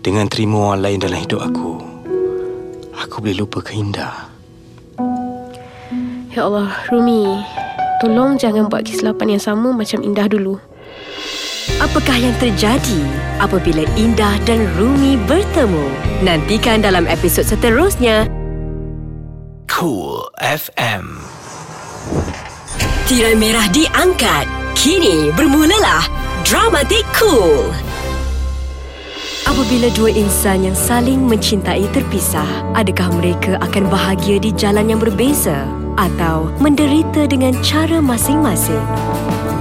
dengan 0.04 0.28
terima 0.28 0.74
orang 0.74 0.84
lain 0.84 0.98
dalam 1.00 1.18
hidup 1.22 1.40
aku, 1.40 1.80
aku 2.96 3.20
boleh 3.20 3.36
lupa 3.44 3.60
keindah. 3.60 4.32
Ya 6.32 6.44
Allah, 6.44 6.68
Rumi, 6.92 7.24
tolong 8.04 8.36
jangan 8.36 8.68
buat 8.68 8.84
kesilapan 8.84 9.36
yang 9.36 9.42
sama 9.42 9.72
macam 9.72 10.04
Indah 10.04 10.28
dulu. 10.28 10.60
Apakah 11.80 12.16
yang 12.16 12.36
terjadi 12.40 13.00
apabila 13.40 13.84
Indah 13.96 14.36
dan 14.44 14.64
Rumi 14.76 15.16
bertemu? 15.24 15.88
Nantikan 16.24 16.80
dalam 16.84 17.04
episod 17.08 17.44
seterusnya. 17.44 18.28
Cool 19.68 20.24
FM. 20.40 21.20
Tirai 23.08 23.36
merah 23.36 23.68
diangkat. 23.72 24.48
Kini 24.76 25.32
bermulalah 25.32 26.04
Dramatik 26.46 27.04
Cool. 27.16 27.72
Apabila 29.46 29.86
dua 29.94 30.10
insan 30.10 30.66
yang 30.66 30.74
saling 30.74 31.22
mencintai 31.22 31.86
terpisah, 31.94 32.66
adakah 32.74 33.14
mereka 33.14 33.54
akan 33.62 33.86
bahagia 33.86 34.42
di 34.42 34.50
jalan 34.50 34.90
yang 34.90 34.98
berbeza 34.98 35.70
atau 35.94 36.50
menderita 36.58 37.30
dengan 37.30 37.54
cara 37.62 38.02
masing-masing? 38.02 38.82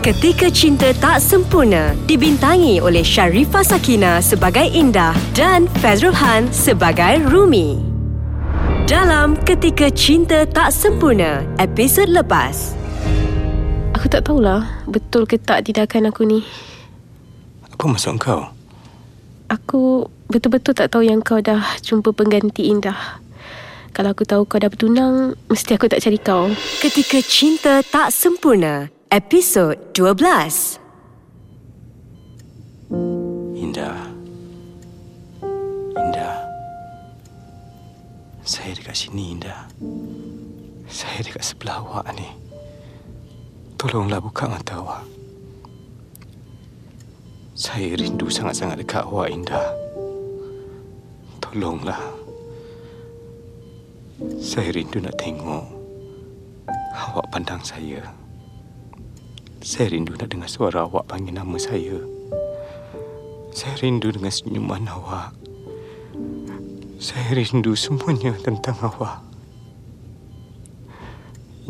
Ketika 0.02 0.50
Cinta 0.50 0.90
Tak 0.98 1.22
Sempurna 1.22 1.94
dibintangi 2.10 2.82
oleh 2.82 3.06
Sharifah 3.06 3.62
Sakina 3.62 4.26
sebagai 4.26 4.66
Indah 4.66 5.14
dan 5.38 5.70
Fazrul 5.78 6.18
Han 6.18 6.50
sebagai 6.50 7.22
Rumi. 7.22 7.78
Dalam 8.90 9.38
Ketika 9.46 9.94
Cinta 9.94 10.50
Tak 10.50 10.74
Sempurna, 10.74 11.46
episod 11.62 12.10
lepas. 12.10 12.74
Aku 13.94 14.10
tak 14.10 14.26
tahulah 14.26 14.66
betul 14.90 15.30
ke 15.30 15.38
tak 15.38 15.70
tindakan 15.70 16.10
aku 16.10 16.26
ni. 16.26 16.42
Apa 17.70 17.86
maksud 17.86 18.18
kau? 18.18 18.55
Aku 19.46 20.10
betul-betul 20.26 20.74
tak 20.74 20.90
tahu 20.90 21.06
yang 21.06 21.22
kau 21.22 21.38
dah 21.38 21.62
jumpa 21.86 22.10
pengganti 22.18 22.66
Indah. 22.74 23.22
Kalau 23.96 24.12
aku 24.12 24.26
tahu 24.28 24.44
kau 24.50 24.60
dah 24.60 24.68
bertunang, 24.68 25.38
mesti 25.48 25.78
aku 25.78 25.88
tak 25.88 26.04
cari 26.04 26.20
kau. 26.20 26.52
Ketika 26.84 27.22
Cinta 27.24 27.80
Tak 27.86 28.12
Sempurna, 28.12 28.92
episod 29.08 29.78
12. 29.96 30.82
Indah. 33.56 33.96
Indah. 35.96 36.36
Saya 38.44 38.76
dekat 38.76 38.98
sini, 39.00 39.40
Indah. 39.40 39.64
Saya 40.92 41.24
dekat 41.24 41.46
sebelah 41.46 41.80
awak 41.80 42.10
ni. 42.18 42.28
Tolonglah 43.80 44.20
buka 44.20 44.50
mata 44.52 44.82
awak. 44.82 45.15
Saya 47.56 47.96
rindu 47.96 48.28
sangat-sangat 48.28 48.84
dekat 48.84 49.08
awak, 49.08 49.32
Indah. 49.32 49.64
Tolonglah. 51.40 52.04
Saya 54.44 54.76
rindu 54.76 55.00
nak 55.00 55.16
tengok 55.16 55.64
awak 56.92 57.32
pandang 57.32 57.64
saya. 57.64 58.12
Saya 59.64 59.88
rindu 59.88 60.20
nak 60.20 60.36
dengar 60.36 60.52
suara 60.52 60.84
awak 60.84 61.08
panggil 61.08 61.32
nama 61.32 61.56
saya. 61.56 61.96
Saya 63.56 63.80
rindu 63.80 64.12
dengan 64.12 64.36
senyuman 64.36 64.92
awak. 64.92 65.32
Saya 67.00 67.40
rindu 67.40 67.72
semuanya 67.72 68.36
tentang 68.44 68.76
awak. 68.84 69.24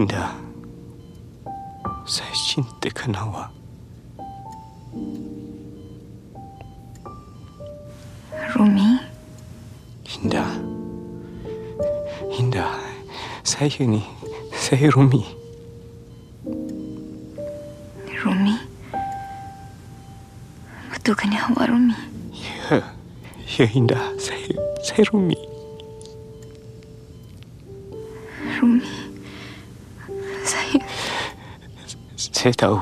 Indah, 0.02 0.34
cintakan 2.56 3.14
awak. 3.22 3.54
Rumi, 8.56 8.96
Indah. 10.16 10.48
Indah. 12.40 12.72
Saya 13.44 13.84
ni. 13.84 14.00
Saya 14.56 14.88
Rumi. 14.96 15.28
Rumi. 18.16 18.56
Betulkah 20.88 21.28
ni 21.28 21.36
awak 21.36 21.68
Rumi? 21.68 22.00
Ya. 22.72 22.80
Ya 23.60 23.68
Indah. 23.76 24.16
Saya 24.16 24.56
saya 24.80 25.04
Rumi. 25.12 25.36
Rumi. 28.56 28.88
Saya 30.48 30.80
Saya 32.16 32.54
tahu. 32.56 32.80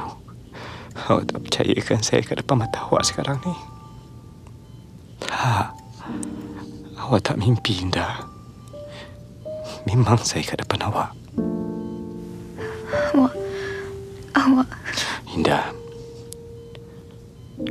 Awak 1.10 1.34
tak 1.34 1.40
percayakan 1.50 2.00
saya 2.06 2.22
kat 2.22 2.46
depan 2.46 2.62
mata 2.62 2.86
awak 2.86 3.02
sekarang 3.10 3.42
ni. 3.42 3.73
Tak. 5.28 5.68
Awak 7.00 7.20
tak 7.24 7.38
mimpi, 7.40 7.84
Indah. 7.84 8.24
Memang 9.84 10.20
saya 10.24 10.44
kat 10.48 10.64
depan 10.64 10.88
awak. 10.88 11.12
awak 13.14 13.34
awak 14.34 14.68
Indah. 15.36 15.66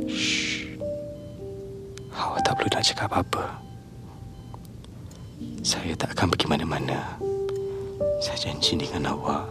Shh. 0.07 0.69
Awak 2.13 2.39
tak 2.45 2.53
perlu 2.55 2.69
nak 2.69 2.85
cakap 2.85 3.07
apa-apa. 3.09 3.45
Saya 5.63 5.95
tak 5.97 6.13
akan 6.13 6.27
pergi 6.35 6.47
mana-mana. 6.47 7.17
Saya 8.21 8.37
janji 8.51 8.77
dengan 8.77 9.17
awak. 9.17 9.47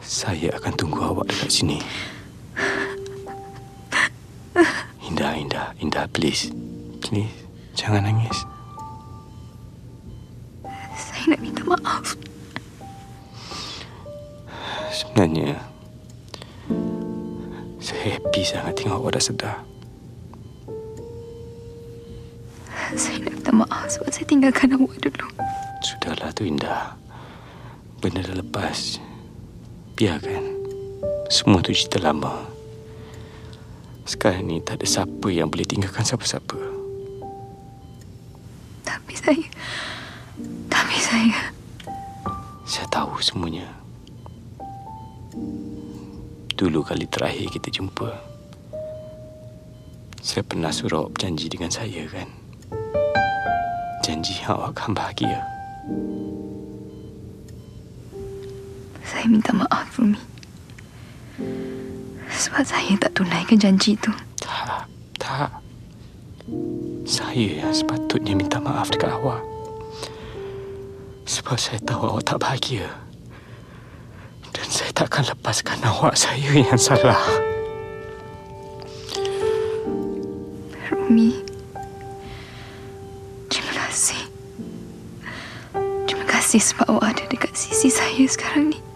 Saya 0.00 0.56
akan 0.56 0.72
tunggu 0.74 0.98
awak 1.04 1.28
dekat 1.28 1.50
sini. 1.52 1.78
Indah, 5.10 5.34
Indah, 5.34 5.66
Indah, 5.82 6.06
please. 6.14 6.54
Please, 7.02 7.34
jangan 7.74 8.06
nangis. 8.06 8.46
saya 10.94 11.34
nak 11.34 11.40
minta 11.42 11.62
maaf. 11.66 12.14
Sebenarnya 14.94 15.58
Saya 17.82 18.14
happy 18.14 18.42
sangat 18.42 18.74
tengok 18.78 19.00
awak 19.00 19.18
dah 19.18 19.22
sedar 19.22 19.56
Saya 22.94 23.22
nak 23.22 23.32
minta 23.38 23.52
maaf 23.54 23.86
sebab 23.90 24.10
saya 24.10 24.26
tinggalkan 24.26 24.74
awak 24.76 24.98
dulu. 24.98 25.26
Sudahlah 25.82 26.30
tu 26.34 26.46
Indah 26.46 26.94
Benda 28.02 28.22
dah 28.22 28.36
lepas 28.38 28.98
Biarkan 29.94 30.42
Semua 31.30 31.62
tu 31.62 31.70
cerita 31.70 32.02
lama 32.02 32.59
Sekarang 34.10 34.50
ni 34.50 34.58
tak 34.58 34.82
ada 34.82 34.86
siapa 34.90 35.30
yang 35.30 35.46
boleh 35.46 35.62
tinggalkan 35.62 36.02
siapa-siapa. 36.02 36.58
Tapi 38.82 39.14
saya 39.14 39.46
tapi 40.66 40.96
saya. 40.98 41.54
Saya 42.66 42.86
tahu 42.90 43.22
semuanya. 43.22 43.70
Dulu 46.58 46.82
kali 46.82 47.06
terakhir 47.08 47.48
kita 47.56 47.72
jumpa 47.72 48.10
Saya 50.20 50.44
pernah 50.44 50.68
suruh 50.74 51.06
awak 51.06 51.16
berjanji 51.16 51.46
dengan 51.46 51.70
saya 51.70 52.04
kan? 52.10 52.28
Janji 54.02 54.42
awak 54.50 54.74
akan 54.74 54.90
bahagia. 54.92 55.38
Saya 59.06 59.24
minta 59.30 59.54
maaf 59.54 59.94
Rumi. 59.94 60.18
Sebab 62.40 62.64
saya 62.64 62.96
tak 62.96 63.12
tunaikan 63.20 63.60
janji 63.60 64.00
itu. 64.00 64.08
Tak, 64.40 64.88
tak 65.20 65.52
Saya 67.04 67.68
yang 67.68 67.74
sepatutnya 67.76 68.32
minta 68.32 68.56
maaf 68.56 68.88
dekat 68.88 69.12
awak 69.12 69.44
Sebab 71.28 71.60
saya 71.60 71.76
tahu 71.84 72.08
awak 72.08 72.24
tak 72.24 72.40
bahagia 72.40 72.88
Dan 74.56 74.66
saya 74.72 74.88
takkan 74.96 75.28
lepaskan 75.28 75.84
awak 75.84 76.16
Saya 76.16 76.48
yang 76.56 76.80
salah 76.80 77.20
Rumi. 80.90 81.42
Terima 83.50 83.72
kasih. 83.86 84.30
Terima 86.06 86.26
kasih 86.26 86.62
sebab 86.62 86.86
awak 86.86 87.14
ada 87.18 87.24
dekat 87.30 87.54
sisi 87.54 87.90
saya 87.90 88.26
sekarang 88.26 88.74
ni. 88.74 88.89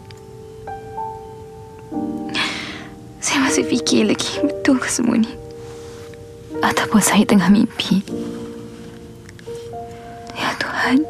Saya 3.35 3.51
masih 3.51 3.67
fikir 3.67 4.07
lagi 4.07 4.39
betul 4.47 4.79
ke 4.79 4.87
semua 4.87 5.19
ni? 5.19 5.27
Ataupun 6.63 7.03
saya 7.03 7.27
tengah 7.27 7.51
mimpi? 7.51 7.99
Ya 10.39 10.55
Tuhan, 10.55 11.03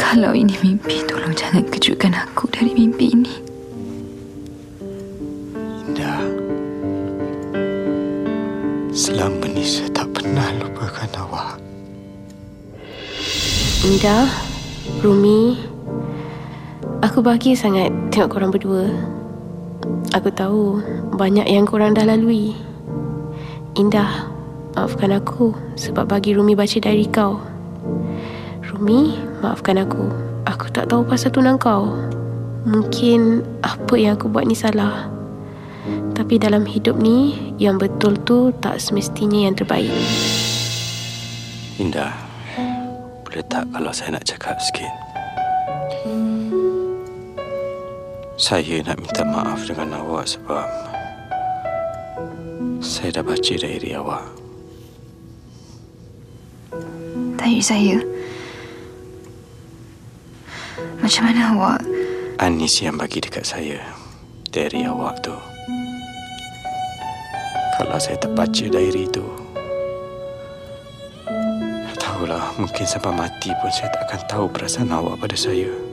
kalau 0.00 0.32
ini 0.32 0.56
mimpi, 0.64 1.04
tolong 1.04 1.36
jangan 1.36 1.68
kejutkan 1.68 2.16
aku 2.16 2.48
dari 2.48 2.72
mimpi 2.72 3.12
ini. 3.12 3.34
Indah 5.84 6.24
Selama 8.96 9.52
ni 9.52 9.68
saya 9.68 9.92
tak 9.92 10.16
pernah 10.16 10.48
lupakan 10.64 11.28
awak 11.28 11.60
Indah, 13.84 14.32
Rumi, 15.04 15.60
aku 17.04 17.20
bahagia 17.20 17.52
sangat 17.52 17.92
tengok 18.08 18.32
korang 18.32 18.48
berdua. 18.48 19.20
Aku 20.12 20.28
tahu 20.28 20.76
banyak 21.16 21.48
yang 21.48 21.64
korang 21.64 21.96
dah 21.96 22.04
lalui. 22.04 22.52
Indah, 23.80 24.28
maafkan 24.76 25.08
aku 25.08 25.56
sebab 25.72 26.04
bagi 26.04 26.36
Rumi 26.36 26.52
baca 26.52 26.76
dari 26.76 27.08
kau. 27.08 27.40
Rumi, 28.60 29.16
maafkan 29.40 29.80
aku. 29.80 30.12
Aku 30.44 30.68
tak 30.68 30.92
tahu 30.92 31.08
pasal 31.08 31.32
tunang 31.32 31.56
kau. 31.56 31.96
Mungkin 32.68 33.40
apa 33.64 33.94
yang 33.96 34.20
aku 34.20 34.28
buat 34.28 34.44
ni 34.44 34.52
salah. 34.52 35.08
Tapi 36.12 36.36
dalam 36.36 36.68
hidup 36.68 37.00
ni, 37.00 37.32
yang 37.56 37.80
betul 37.80 38.20
tu 38.28 38.52
tak 38.60 38.84
semestinya 38.84 39.48
yang 39.48 39.56
terbaik. 39.56 39.96
Indah 41.80 42.12
Boleh 43.24 43.40
tak 43.48 43.64
kalau 43.72 43.90
saya 43.96 44.20
nak 44.20 44.28
cakap 44.28 44.60
sikit 44.60 44.92
Saya 48.40 48.80
nak 48.80 48.96
minta 48.96 49.28
maaf 49.28 49.68
dengan 49.68 50.00
awak 50.00 50.24
sebab 50.24 50.64
Saya 52.80 53.20
dah 53.20 53.24
baca 53.28 53.52
diary 53.60 53.92
awak 53.92 54.24
Tanya 57.36 57.60
saya. 57.60 58.00
Macam 61.04 61.22
mana 61.28 61.42
awak? 61.52 61.80
Anis 62.40 62.80
yang 62.80 62.96
bagi 62.96 63.20
dekat 63.20 63.44
saya 63.44 63.76
Diary 64.48 64.88
awak 64.88 65.20
tu 65.20 65.36
Kalau 67.76 68.00
saya 68.00 68.16
tak 68.16 68.32
baca 68.32 68.64
diary 68.64 69.04
tu 69.12 69.28
Tahulah 72.00 72.56
Mungkin 72.56 72.86
sampai 72.88 73.12
mati 73.12 73.52
pun 73.60 73.68
Saya 73.68 73.92
tak 73.92 74.08
akan 74.08 74.20
tahu 74.24 74.44
perasaan 74.48 74.88
awak 74.88 75.20
pada 75.20 75.36
saya 75.36 75.91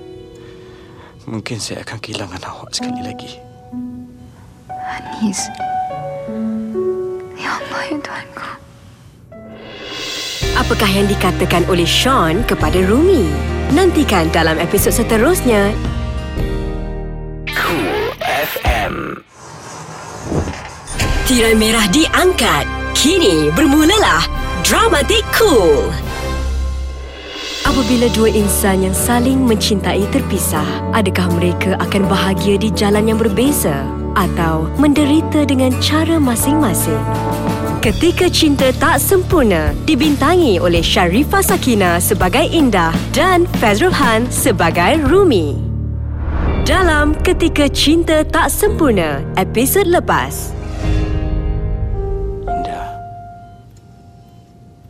Mungkin 1.28 1.59
saya 1.59 1.84
akan 1.84 1.97
kehilangan 1.99 2.41
awak 2.47 2.72
sekali 2.72 3.03
lagi 3.03 3.49
Anis. 5.20 5.51
Ya 7.36 7.59
Allah 7.59 7.82
ya 7.91 7.97
Tuhanku. 7.99 8.49
Apakah 10.59 10.89
yang 10.91 11.07
dikatakan 11.07 11.63
oleh 11.67 11.88
Sean 11.88 12.43
kepada 12.47 12.80
Rumi? 12.84 13.28
Nantikan 13.76 14.32
dalam 14.34 14.57
episod 14.57 14.91
seterusnya. 14.91 15.72
Cool 17.53 18.15
FM. 18.26 19.24
Tirai 21.30 21.55
merah 21.55 21.86
diangkat. 21.93 22.65
Kini 22.97 23.53
bermulalah 23.53 24.26
Dramatik 24.65 25.24
Cool. 25.32 26.09
Apabila 27.70 28.09
dua 28.17 28.34
insan 28.34 28.82
yang 28.82 28.97
saling 28.97 29.45
mencintai 29.45 30.01
terpisah, 30.09 30.65
adakah 30.89 31.30
mereka 31.38 31.78
akan 31.78 32.09
bahagia 32.09 32.57
di 32.57 32.74
jalan 32.74 33.13
yang 33.13 33.22
berbeza 33.22 33.86
atau 34.17 34.65
menderita 34.82 35.45
dengan 35.45 35.70
cara 35.78 36.17
masing-masing? 36.17 36.97
Ketika 37.78 38.26
Cinta 38.34 38.74
Tak 38.74 38.97
Sempurna 38.97 39.70
dibintangi 39.86 40.57
oleh 40.57 40.82
Sharifah 40.82 41.45
Sakina 41.45 42.01
sebagai 42.01 42.49
Indah 42.49 42.89
dan 43.13 43.45
Fazrul 43.61 43.93
Han 43.93 44.26
sebagai 44.34 45.05
Rumi. 45.05 45.53
Dalam 46.65 47.13
Ketika 47.22 47.70
Cinta 47.70 48.26
Tak 48.26 48.49
Sempurna, 48.49 49.22
episod 49.38 49.86
lepas. 49.86 50.57
Indah 52.49 52.97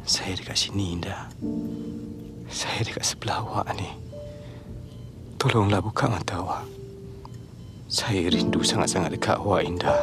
Saya 0.07 0.31
dekat 0.39 0.55
sini 0.55 0.95
Indah 0.95 1.27
Saya 2.49 2.81
dekat 2.81 3.05
sebelah 3.05 3.45
awak 3.45 3.69
ni 3.77 3.85
Tolonglah 5.37 5.85
buka 5.85 6.09
mata 6.09 6.41
awak 6.41 6.65
Saya 7.85 8.25
rindu 8.29 8.65
sangat-sangat 8.65 9.13
dekat 9.13 9.37
awak, 9.37 9.65
Indah. 9.65 9.97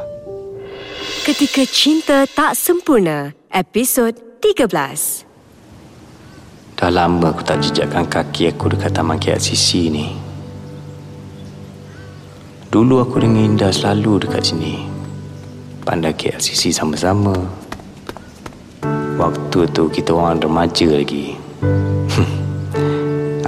Ketika 1.26 1.66
Cinta 1.66 2.22
Tak 2.26 2.54
Sempurna, 2.54 3.34
episod 3.50 4.14
13. 4.42 5.26
Dah 6.78 6.90
lama 6.90 7.34
aku 7.34 7.42
tak 7.42 7.62
jejakkan 7.62 8.06
kaki 8.06 8.54
aku 8.54 8.74
dekat 8.74 8.94
Taman 8.94 9.18
KLCC 9.18 9.90
ni. 9.90 10.14
Dulu 12.70 13.02
aku 13.02 13.22
dengan 13.22 13.42
Indah 13.54 13.74
selalu 13.74 14.26
dekat 14.26 14.54
sini. 14.54 14.86
Pandai 15.82 16.14
KLCC 16.14 16.74
sama-sama. 16.74 17.34
Waktu 19.16 19.58
tu 19.72 19.88
kita 19.88 20.12
orang 20.12 20.42
remaja 20.42 20.90
lagi. 20.90 21.38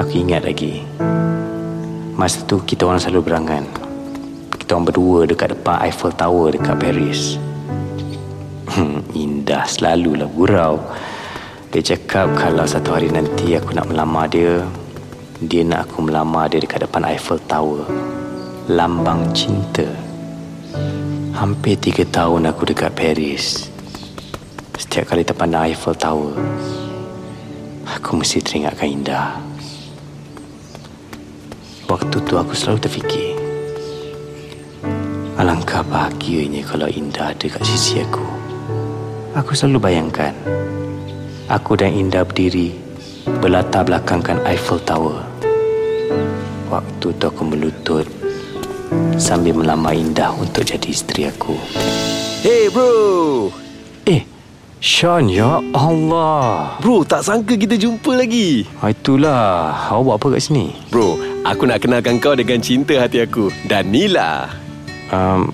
Aku 0.00 0.12
ingat 0.24 0.44
lagi. 0.44 0.84
Masa 2.18 2.42
tu 2.48 2.58
kita 2.64 2.88
orang 2.88 2.98
selalu 2.98 3.30
berangan. 3.30 3.64
Kita 4.56 4.74
orang 4.74 4.86
berdua 4.90 5.24
dekat 5.28 5.54
depan 5.54 5.80
Eiffel 5.84 6.12
Tower 6.16 6.52
dekat 6.52 6.76
Paris. 6.76 7.36
Hmm, 8.74 9.00
Indah 9.14 9.64
selalulah 9.68 10.28
gurau. 10.32 10.82
Dia 11.68 11.84
cakap 11.84 12.32
kalau 12.36 12.64
satu 12.64 12.96
hari 12.96 13.12
nanti 13.12 13.52
aku 13.52 13.76
nak 13.76 13.92
melamar 13.92 14.26
dia, 14.32 14.64
dia 15.44 15.62
nak 15.62 15.88
aku 15.88 16.08
melamar 16.08 16.48
dia 16.48 16.64
dekat 16.64 16.88
depan 16.88 17.04
Eiffel 17.04 17.38
Tower. 17.44 17.84
Lambang 18.68 19.28
cinta. 19.36 19.84
Hampir 21.36 21.78
tiga 21.78 22.02
tahun 22.08 22.50
aku 22.50 22.72
dekat 22.72 22.92
Paris. 22.96 23.68
Setiap 24.78 25.12
kali 25.12 25.22
terpandang 25.22 25.68
Eiffel 25.68 25.94
Tower, 25.94 26.32
aku 27.96 28.20
mesti 28.20 28.44
teringatkan 28.44 28.88
Indah. 28.92 29.40
Waktu 31.88 32.16
tu 32.20 32.36
aku 32.36 32.52
selalu 32.52 32.84
terfikir, 32.84 33.32
alangkah 35.40 35.80
bahagianya 35.88 36.60
kalau 36.68 36.84
Indah 36.84 37.32
ada 37.32 37.46
kat 37.48 37.62
sisi 37.64 38.04
aku. 38.04 38.26
Aku 39.32 39.56
selalu 39.56 39.88
bayangkan, 39.88 40.36
Aku 41.48 41.80
dan 41.80 41.96
Indah 41.96 42.28
berdiri 42.28 42.76
berlatar 43.40 43.88
belakangkan 43.88 44.44
Eiffel 44.44 44.76
Tower. 44.84 45.24
Waktu 46.68 47.16
tu 47.16 47.24
aku 47.24 47.40
melutut 47.48 48.04
sambil 49.16 49.56
melamar 49.56 49.96
Indah 49.96 50.28
untuk 50.36 50.68
jadi 50.68 50.92
isteri 50.92 51.24
aku. 51.24 51.56
Hey 52.44 52.68
bro 52.68 53.48
Eh, 54.04 54.28
Sean, 54.78 55.26
ya 55.26 55.58
Allah. 55.74 56.78
Bro 56.78 57.02
tak 57.02 57.26
sangka 57.26 57.58
kita 57.58 57.74
jumpa 57.74 58.14
lagi 58.14 58.62
Ah, 58.78 58.94
itulah, 58.94 59.74
awak 59.90 60.02
buat 60.06 60.16
apa 60.22 60.26
kat 60.38 60.42
sini? 60.46 60.70
Bro 60.94 61.18
aku 61.42 61.66
nak 61.66 61.82
kenalkan 61.82 62.22
kau 62.22 62.38
dengan 62.38 62.62
cinta 62.62 62.94
hati 62.94 63.18
aku 63.26 63.50
Dan 63.66 63.90
Nila 63.90 64.46
Um, 65.10 65.50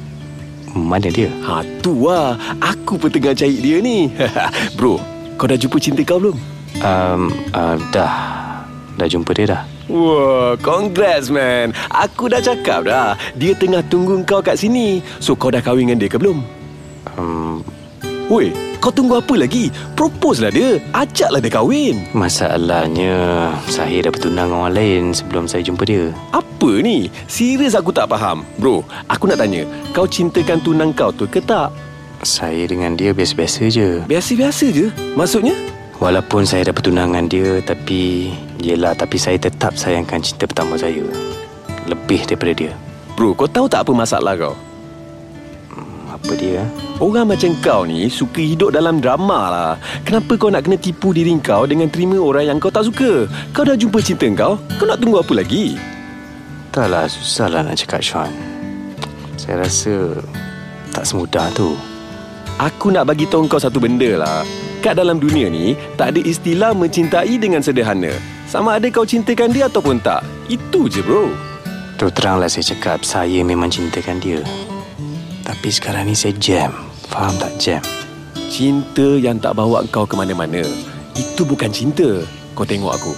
mana 0.76 1.08
dia? 1.08 1.32
Ha 1.46 1.64
tu 1.80 2.04
lah 2.04 2.36
Aku 2.60 3.00
pun 3.00 3.08
tengah 3.08 3.32
cari 3.32 3.56
dia 3.64 3.80
ni 3.80 4.12
Bro 4.76 5.00
kau 5.40 5.50
dah 5.50 5.58
jumpa 5.58 5.76
cinta 5.82 6.04
kau 6.06 6.20
belum? 6.20 6.36
Um, 6.82 7.30
uh, 7.54 7.76
dah, 7.90 8.14
dah 8.98 9.06
jumpa 9.06 9.30
dia 9.34 9.46
dah. 9.50 9.62
Wah, 9.90 10.56
congrats 10.62 11.28
man. 11.28 11.74
Aku 11.90 12.30
dah 12.30 12.40
cakap 12.40 12.86
dah. 12.88 13.18
Dia 13.34 13.54
tengah 13.54 13.82
tunggu 13.86 14.22
kau 14.26 14.40
kat 14.40 14.58
sini. 14.58 15.02
So 15.18 15.34
kau 15.34 15.50
dah 15.50 15.60
kahwin 15.60 15.90
dengan 15.90 15.98
dia 16.02 16.10
ke 16.10 16.18
belum? 16.18 16.38
Um, 17.18 17.62
Woi, 18.35 18.51
kau 18.82 18.91
tunggu 18.91 19.22
apa 19.22 19.30
lagi? 19.39 19.70
Propose 19.95 20.43
lah 20.43 20.51
dia. 20.51 20.82
Ajaklah 20.91 21.39
dia 21.39 21.55
kahwin. 21.55 22.03
masalahnya, 22.18 23.14
saya 23.70 24.03
dah 24.03 24.11
bertunang 24.11 24.51
dengan 24.51 24.59
orang 24.59 24.74
lain 24.74 25.03
sebelum 25.14 25.47
saya 25.47 25.62
jumpa 25.62 25.87
dia. 25.87 26.11
Apa 26.35 26.82
ni? 26.82 27.07
Serius 27.30 27.78
aku 27.78 27.95
tak 27.95 28.11
faham. 28.11 28.43
Bro, 28.59 28.82
aku 29.07 29.30
nak 29.30 29.39
tanya. 29.39 29.62
Kau 29.95 30.11
cintakan 30.11 30.59
tunang 30.66 30.91
kau 30.91 31.14
tu 31.14 31.30
ke 31.30 31.39
tak? 31.39 31.70
Saya 32.26 32.66
dengan 32.66 32.99
dia 32.99 33.14
biasa-biasa 33.14 33.70
je. 33.70 34.03
Biasa-biasa 34.03 34.66
je. 34.66 34.91
Maksudnya? 35.14 35.55
Walaupun 36.03 36.43
saya 36.43 36.66
dah 36.66 36.74
bertunangan 36.74 37.30
dia 37.30 37.62
Tapi 37.62 38.35
Yelah 38.59 38.99
tapi 38.99 39.14
saya 39.14 39.39
tetap 39.39 39.78
sayangkan 39.78 40.18
cinta 40.26 40.43
pertama 40.43 40.74
saya 40.74 41.07
Lebih 41.87 42.26
daripada 42.26 42.51
dia 42.51 42.74
Bro, 43.14 43.39
kau 43.39 43.47
tahu 43.47 43.70
tak 43.70 43.87
apa 43.87 43.95
masalah 43.95 44.35
kau? 44.35 44.59
Apa 46.24 46.40
dia? 46.40 46.64
Orang 47.04 47.28
macam 47.28 47.52
kau 47.60 47.84
ni 47.84 48.08
suka 48.08 48.40
hidup 48.40 48.72
dalam 48.72 48.96
drama 48.96 49.52
lah. 49.52 49.72
Kenapa 50.08 50.40
kau 50.40 50.48
nak 50.48 50.64
kena 50.64 50.80
tipu 50.80 51.12
diri 51.12 51.36
kau 51.36 51.68
dengan 51.68 51.92
terima 51.92 52.16
orang 52.16 52.48
yang 52.48 52.56
kau 52.56 52.72
tak 52.72 52.88
suka? 52.88 53.28
Kau 53.52 53.60
dah 53.60 53.76
jumpa 53.76 54.00
cinta 54.00 54.24
kau, 54.32 54.56
kau 54.80 54.88
nak 54.88 55.04
tunggu 55.04 55.20
apa 55.20 55.36
lagi? 55.36 55.76
Taklah 56.72 57.04
susahlah 57.04 57.60
nak 57.60 57.76
cakap 57.78 58.02
Sean 58.02 58.32
Saya 59.38 59.62
rasa 59.62 60.18
Tak 60.90 61.06
semudah 61.06 61.46
tu 61.54 61.76
Aku 62.58 62.88
nak 62.88 63.04
bagi 63.04 63.28
tahu 63.28 63.44
kau 63.50 63.58
satu 63.58 63.82
benda 63.82 64.14
lah. 64.16 64.46
Kat 64.78 64.94
dalam 64.94 65.18
dunia 65.18 65.50
ni, 65.50 65.74
tak 65.98 66.14
ada 66.14 66.20
istilah 66.22 66.70
mencintai 66.70 67.34
dengan 67.34 67.58
sederhana. 67.58 68.14
Sama 68.46 68.78
ada 68.78 68.86
kau 68.94 69.02
cintakan 69.02 69.50
dia 69.50 69.66
ataupun 69.66 69.98
tak. 69.98 70.22
Itu 70.46 70.86
je 70.86 71.02
bro. 71.02 71.34
Terus 71.98 72.14
teranglah 72.14 72.50
saya 72.50 72.74
cakap 72.74 73.06
Saya 73.06 73.42
memang 73.46 73.70
cintakan 73.70 74.18
dia 74.18 74.42
Tapi 75.45 75.68
sekarang 75.68 76.09
ni 76.09 76.16
saya 76.16 76.32
jam 76.40 76.72
Faham 77.09 77.36
tak 77.36 77.53
jam? 77.61 77.82
Cinta 78.49 79.05
yang 79.20 79.38
tak 79.38 79.55
bawa 79.55 79.84
kau 79.92 80.03
ke 80.09 80.16
mana-mana. 80.16 80.64
Itu 81.14 81.47
bukan 81.47 81.70
cinta. 81.70 82.24
Kau 82.57 82.66
tengok 82.66 82.90
aku. 82.90 83.12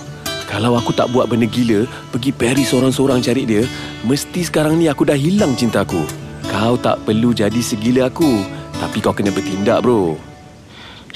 Kalau 0.47 0.79
aku 0.79 0.93
tak 0.93 1.11
buat 1.11 1.27
benda 1.27 1.49
gila, 1.49 1.89
pergi 2.12 2.31
Paris 2.31 2.70
seorang-seorang 2.70 3.18
cari 3.24 3.49
dia, 3.49 3.62
mesti 4.07 4.47
sekarang 4.47 4.79
ni 4.79 4.87
aku 4.87 5.09
dah 5.09 5.18
hilang 5.18 5.57
cintaku. 5.59 6.05
Kau 6.47 6.79
tak 6.79 7.03
perlu 7.05 7.35
jadi 7.35 7.59
segila 7.61 8.12
aku. 8.12 8.45
Tapi 8.77 9.01
kau 9.01 9.16
kena 9.16 9.33
bertindak 9.33 9.83
bro. 9.83 10.16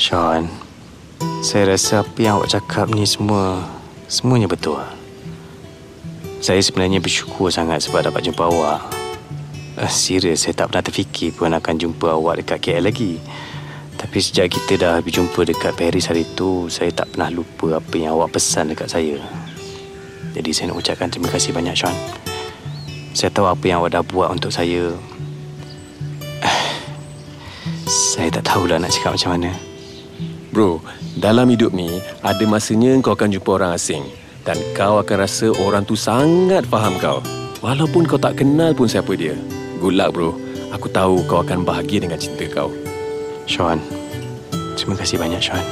Sean 0.00 0.48
Saya 1.44 1.76
rasa 1.76 2.00
apa 2.00 2.16
yang 2.16 2.40
awak 2.40 2.56
cakap 2.56 2.88
ni 2.88 3.04
semua 3.04 3.68
Semuanya 4.08 4.48
betul 4.48 4.80
Saya 6.40 6.56
sebenarnya 6.64 7.04
bersyukur 7.04 7.52
sangat 7.52 7.84
sebab 7.84 8.08
dapat 8.08 8.24
jumpa 8.24 8.48
awak 8.48 8.99
uh, 9.80 9.90
Serius 9.90 10.44
saya 10.44 10.54
tak 10.54 10.70
pernah 10.70 10.84
terfikir 10.84 11.32
pun 11.32 11.50
akan 11.50 11.74
jumpa 11.80 12.12
awak 12.12 12.44
dekat 12.44 12.58
KL 12.60 12.84
lagi. 12.92 13.16
Tapi 13.96 14.18
sejak 14.20 14.52
kita 14.52 14.72
dah 14.80 14.94
berjumpa 15.04 15.44
dekat 15.44 15.76
Paris 15.76 16.08
hari 16.08 16.24
tu 16.32 16.72
Saya 16.72 16.88
tak 16.88 17.12
pernah 17.12 17.28
lupa 17.28 17.76
apa 17.76 17.94
yang 18.00 18.16
awak 18.16 18.36
pesan 18.36 18.72
dekat 18.72 18.88
saya. 18.88 19.20
Jadi 20.30 20.50
saya 20.54 20.70
nak 20.70 20.80
ucapkan 20.80 21.10
terima 21.10 21.28
kasih 21.28 21.50
banyak 21.50 21.74
Sean. 21.74 21.96
Saya 23.10 23.34
tahu 23.34 23.50
apa 23.50 23.64
yang 23.66 23.82
awak 23.82 23.98
dah 23.98 24.04
buat 24.06 24.30
untuk 24.30 24.54
saya. 24.54 24.94
Saya 27.90 28.30
tak 28.30 28.46
tahulah 28.46 28.78
nak 28.78 28.94
cakap 28.94 29.18
macam 29.18 29.30
mana. 29.34 29.50
Bro, 30.54 30.78
dalam 31.18 31.50
hidup 31.50 31.74
ni 31.74 31.98
ada 32.22 32.44
masanya 32.46 32.94
kau 33.02 33.18
akan 33.18 33.34
jumpa 33.34 33.50
orang 33.50 33.74
asing. 33.74 34.06
Dan 34.46 34.56
kau 34.72 35.02
akan 35.02 35.16
rasa 35.18 35.50
orang 35.50 35.82
tu 35.82 35.98
sangat 35.98 36.62
faham 36.70 36.94
kau. 37.02 37.18
Walaupun 37.60 38.06
kau 38.06 38.16
tak 38.16 38.38
kenal 38.40 38.70
pun 38.72 38.86
siapa 38.86 39.12
dia. 39.18 39.34
Good 39.80 39.96
luck 39.96 40.12
bro. 40.12 40.36
Aku 40.76 40.92
tahu 40.92 41.24
kau 41.24 41.40
akan 41.40 41.64
bahagia 41.64 42.04
dengan 42.04 42.20
cinta 42.20 42.44
kau. 42.52 42.68
Sean 43.48 43.80
Terima 44.76 44.92
kasih 44.94 45.16
banyak 45.16 45.40
Sean 45.40 45.64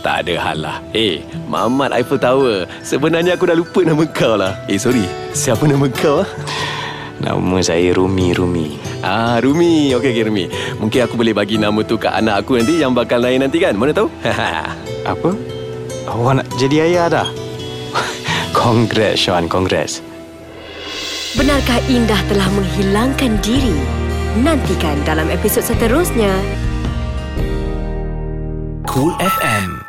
Tak 0.00 0.24
ada 0.24 0.34
hal 0.40 0.58
lah. 0.64 0.76
Eh, 0.96 1.20
Mamat 1.46 1.92
Eiffel 1.92 2.16
Tower. 2.16 2.64
Sebenarnya 2.80 3.36
aku 3.36 3.44
dah 3.44 3.54
lupa 3.54 3.84
nama 3.84 4.08
kau 4.08 4.40
lah. 4.40 4.56
Eh, 4.72 4.80
sorry. 4.80 5.04
Siapa 5.36 5.68
nama 5.68 5.84
kau 5.92 6.24
ah? 6.24 6.28
Nama 7.20 7.56
saya 7.60 7.92
Rumi 7.92 8.32
Rumi 8.32 8.80
Ah, 9.04 9.36
Rumi. 9.38 9.92
Okey, 9.94 10.10
okey 10.16 10.24
Rumi. 10.26 10.44
Mungkin 10.80 11.04
aku 11.04 11.14
boleh 11.20 11.36
bagi 11.36 11.60
nama 11.60 11.84
tu 11.84 12.00
kat 12.00 12.16
anak 12.18 12.42
aku 12.42 12.56
nanti 12.56 12.80
yang 12.80 12.96
bakal 12.96 13.20
lain 13.20 13.44
nanti 13.44 13.60
kan? 13.60 13.76
Mana 13.76 13.92
tahu? 13.92 14.08
Apa? 15.12 15.30
Awak 16.08 16.32
nak 16.40 16.46
jadi 16.56 16.88
ayah 16.88 17.06
dah? 17.20 17.28
congrats 18.58 19.20
Sean, 19.22 19.44
congrats 19.44 20.00
Benarkah 21.32 21.80
Indah 21.88 22.20
telah 22.28 22.44
menghilangkan 22.52 23.40
diri? 23.40 23.72
Nantikan 24.44 25.00
dalam 25.08 25.32
episod 25.32 25.64
seterusnya. 25.64 26.28
Cool 28.84 29.16
FM. 29.16 29.80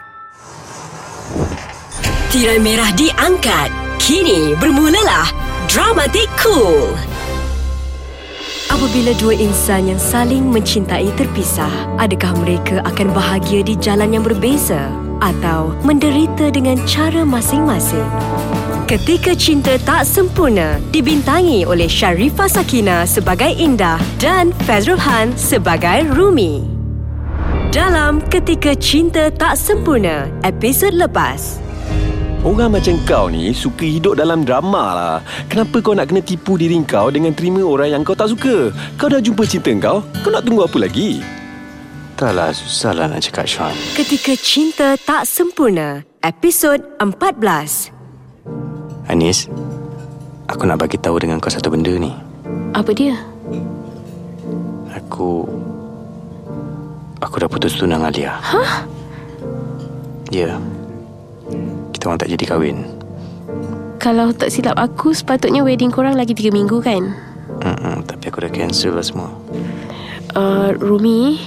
Tirai 2.31 2.63
merah 2.63 2.95
diangkat. 2.95 3.75
Kini 3.99 4.55
bermulalah 4.55 5.27
Dramatik 5.67 6.31
Cool. 6.39 6.95
Apabila 8.71 9.11
dua 9.19 9.35
insan 9.35 9.91
yang 9.91 9.99
saling 9.99 10.47
mencintai 10.47 11.11
terpisah, 11.19 11.71
adakah 11.99 12.39
mereka 12.39 12.79
akan 12.87 13.11
bahagia 13.11 13.67
di 13.67 13.75
jalan 13.75 14.15
yang 14.15 14.23
berbeza 14.23 15.02
atau 15.23 15.71
menderita 15.87 16.51
dengan 16.51 16.75
cara 16.83 17.23
masing-masing? 17.23 18.03
Ketika 18.83 19.31
Cinta 19.31 19.79
Tak 19.79 20.03
Sempurna 20.03 20.75
dibintangi 20.91 21.63
oleh 21.63 21.87
Sharifah 21.87 22.51
Sakina 22.51 23.07
sebagai 23.07 23.55
Indah 23.55 23.95
dan 24.19 24.51
Fazrul 24.67 24.99
Han 24.99 25.31
sebagai 25.39 26.03
Rumi. 26.11 26.67
Dalam 27.71 28.19
Ketika 28.27 28.75
Cinta 28.75 29.31
Tak 29.31 29.55
Sempurna, 29.55 30.27
episod 30.43 30.91
lepas. 30.91 31.63
Orang 32.43 32.75
macam 32.75 32.99
kau 33.07 33.31
ni 33.31 33.55
suka 33.55 33.87
hidup 33.87 34.19
dalam 34.19 34.43
drama 34.43 34.85
lah. 34.91 35.17
Kenapa 35.47 35.79
kau 35.79 35.95
nak 35.95 36.11
kena 36.11 36.19
tipu 36.19 36.59
diri 36.59 36.75
kau 36.83 37.07
dengan 37.07 37.31
terima 37.31 37.63
orang 37.63 37.95
yang 37.95 38.03
kau 38.03 38.19
tak 38.19 38.35
suka? 38.35 38.67
Kau 38.99 39.07
dah 39.07 39.23
jumpa 39.23 39.47
cinta 39.47 39.71
kau? 39.79 40.03
Kau 40.21 40.29
nak 40.29 40.43
tunggu 40.43 40.67
apa 40.67 40.75
lagi? 40.83 41.23
Taklah 42.23 42.55
susahlah 42.55 43.11
nak 43.11 43.19
cakap 43.19 43.43
Sean. 43.43 43.75
Ketika 43.99 44.31
Cinta 44.39 44.95
Tak 44.95 45.27
Sempurna, 45.27 46.07
episod 46.23 46.79
14. 46.95 47.91
Anis, 49.11 49.51
aku 50.47 50.63
nak 50.63 50.79
bagi 50.79 50.95
tahu 50.95 51.19
dengan 51.19 51.43
kau 51.43 51.51
satu 51.51 51.67
benda 51.67 51.91
ni. 51.91 52.15
Apa 52.71 52.95
dia? 52.95 53.19
Aku 54.95 55.43
aku 57.19 57.35
dah 57.43 57.51
putus 57.51 57.75
tunang 57.75 58.07
Alia. 58.07 58.39
Hah? 58.39 58.87
Ya. 60.31 60.55
Kita 61.91 62.07
orang 62.07 62.23
tak 62.23 62.31
jadi 62.31 62.45
kahwin. 62.55 62.87
Kalau 63.99 64.31
tak 64.31 64.47
silap 64.47 64.79
aku, 64.79 65.11
sepatutnya 65.11 65.59
wedding 65.59 65.91
korang 65.91 66.15
lagi 66.15 66.31
3 66.31 66.55
minggu 66.55 66.79
kan? 66.79 67.03
Mm-mm, 67.67 68.07
tapi 68.07 68.31
aku 68.31 68.47
dah 68.47 68.51
cancel 68.55 68.95
lah 68.95 69.03
semua. 69.03 69.27
Uh, 70.33 70.71
Rumi, 70.79 71.37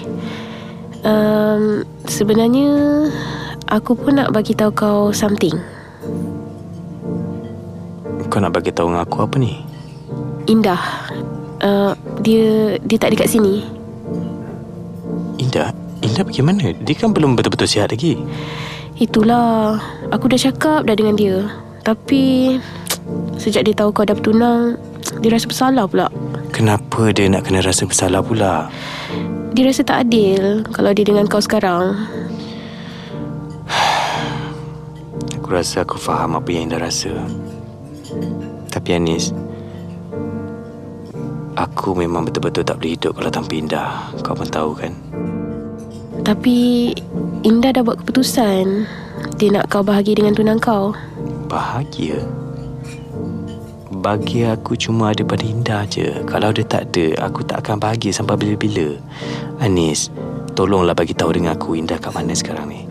um, 1.07 1.87
sebenarnya 2.11 2.69
aku 3.71 3.95
pun 3.95 4.19
nak 4.19 4.35
bagi 4.35 4.53
tahu 4.53 4.75
kau 4.75 5.01
something. 5.15 5.55
Kau 8.27 8.43
nak 8.43 8.53
bagi 8.53 8.75
tahu 8.75 8.91
dengan 8.91 9.07
aku 9.07 9.23
apa 9.23 9.37
ni? 9.39 9.63
Indah, 10.51 10.83
uh, 11.63 11.95
dia 12.21 12.77
dia 12.83 12.99
tak 12.99 13.15
dekat 13.15 13.31
sini. 13.31 13.63
Indah? 15.39 15.71
Indah 16.03 16.23
pergi 16.27 16.43
mana? 16.43 16.75
Dia 16.75 16.95
kan 16.99 17.15
belum 17.15 17.39
betul-betul 17.39 17.71
sihat 17.71 17.95
lagi. 17.95 18.19
Itulah, 18.97 19.77
aku 20.09 20.31
dah 20.33 20.41
cakap 20.41 20.89
dah 20.89 20.97
dengan 20.97 21.17
dia. 21.17 21.45
Tapi 21.85 22.57
sejak 23.37 23.69
dia 23.69 23.75
tahu 23.77 23.93
kau 23.95 24.07
dah 24.09 24.17
bertunang, 24.17 24.75
dia 25.21 25.31
rasa 25.31 25.47
bersalah 25.47 25.85
pula. 25.87 26.07
Kenapa 26.51 27.13
dia 27.13 27.29
nak 27.29 27.45
kena 27.47 27.61
rasa 27.61 27.85
bersalah 27.85 28.25
pula? 28.25 28.73
Dia 29.57 29.73
rasa 29.73 29.89
tak 29.89 30.05
adil 30.05 30.69
kalau 30.69 30.93
dia 30.93 31.09
dengan 31.09 31.25
kau 31.25 31.41
sekarang. 31.41 31.97
Aku 35.41 35.49
rasa 35.49 35.81
aku 35.81 35.97
faham 35.97 36.37
apa 36.37 36.45
yang 36.53 36.69
Indah 36.69 36.85
rasa. 36.85 37.17
Tapi 38.69 38.89
Anis, 39.01 39.33
aku 41.57 41.97
memang 41.97 42.29
betul-betul 42.29 42.69
tak 42.69 42.77
boleh 42.77 43.01
hidup 43.01 43.17
kalau 43.17 43.33
tanpa 43.33 43.53
Indah. 43.57 44.13
Kau 44.21 44.37
pun 44.37 44.45
tahu 44.45 44.77
kan? 44.77 44.93
Tapi 46.21 46.93
Indah 47.41 47.73
dah 47.73 47.81
buat 47.81 48.05
keputusan. 48.05 48.85
Dia 49.41 49.49
nak 49.57 49.73
kau 49.73 49.81
bahagia 49.81 50.21
dengan 50.21 50.37
tunang 50.37 50.61
kau. 50.61 50.93
Bahagia? 51.49 52.21
Bagi 54.07 54.47
aku 54.47 54.79
cuma 54.79 55.11
ada 55.11 55.27
pada 55.27 55.43
Indah 55.43 55.83
je. 55.91 56.23
Kalau 56.31 56.55
dia 56.55 56.63
tak 56.63 56.95
ada, 56.95 57.27
aku 57.27 57.43
tak 57.43 57.67
akan 57.67 57.83
bahagia 57.83 58.15
sampai 58.15 58.39
bila-bila. 58.39 58.95
Anis, 59.59 60.15
tolonglah 60.55 60.95
bagi 60.95 61.11
tahu 61.11 61.35
dengan 61.35 61.59
aku 61.59 61.75
Indah 61.75 61.99
kat 61.99 62.15
mana 62.15 62.31
sekarang 62.31 62.71
ni. 62.71 62.87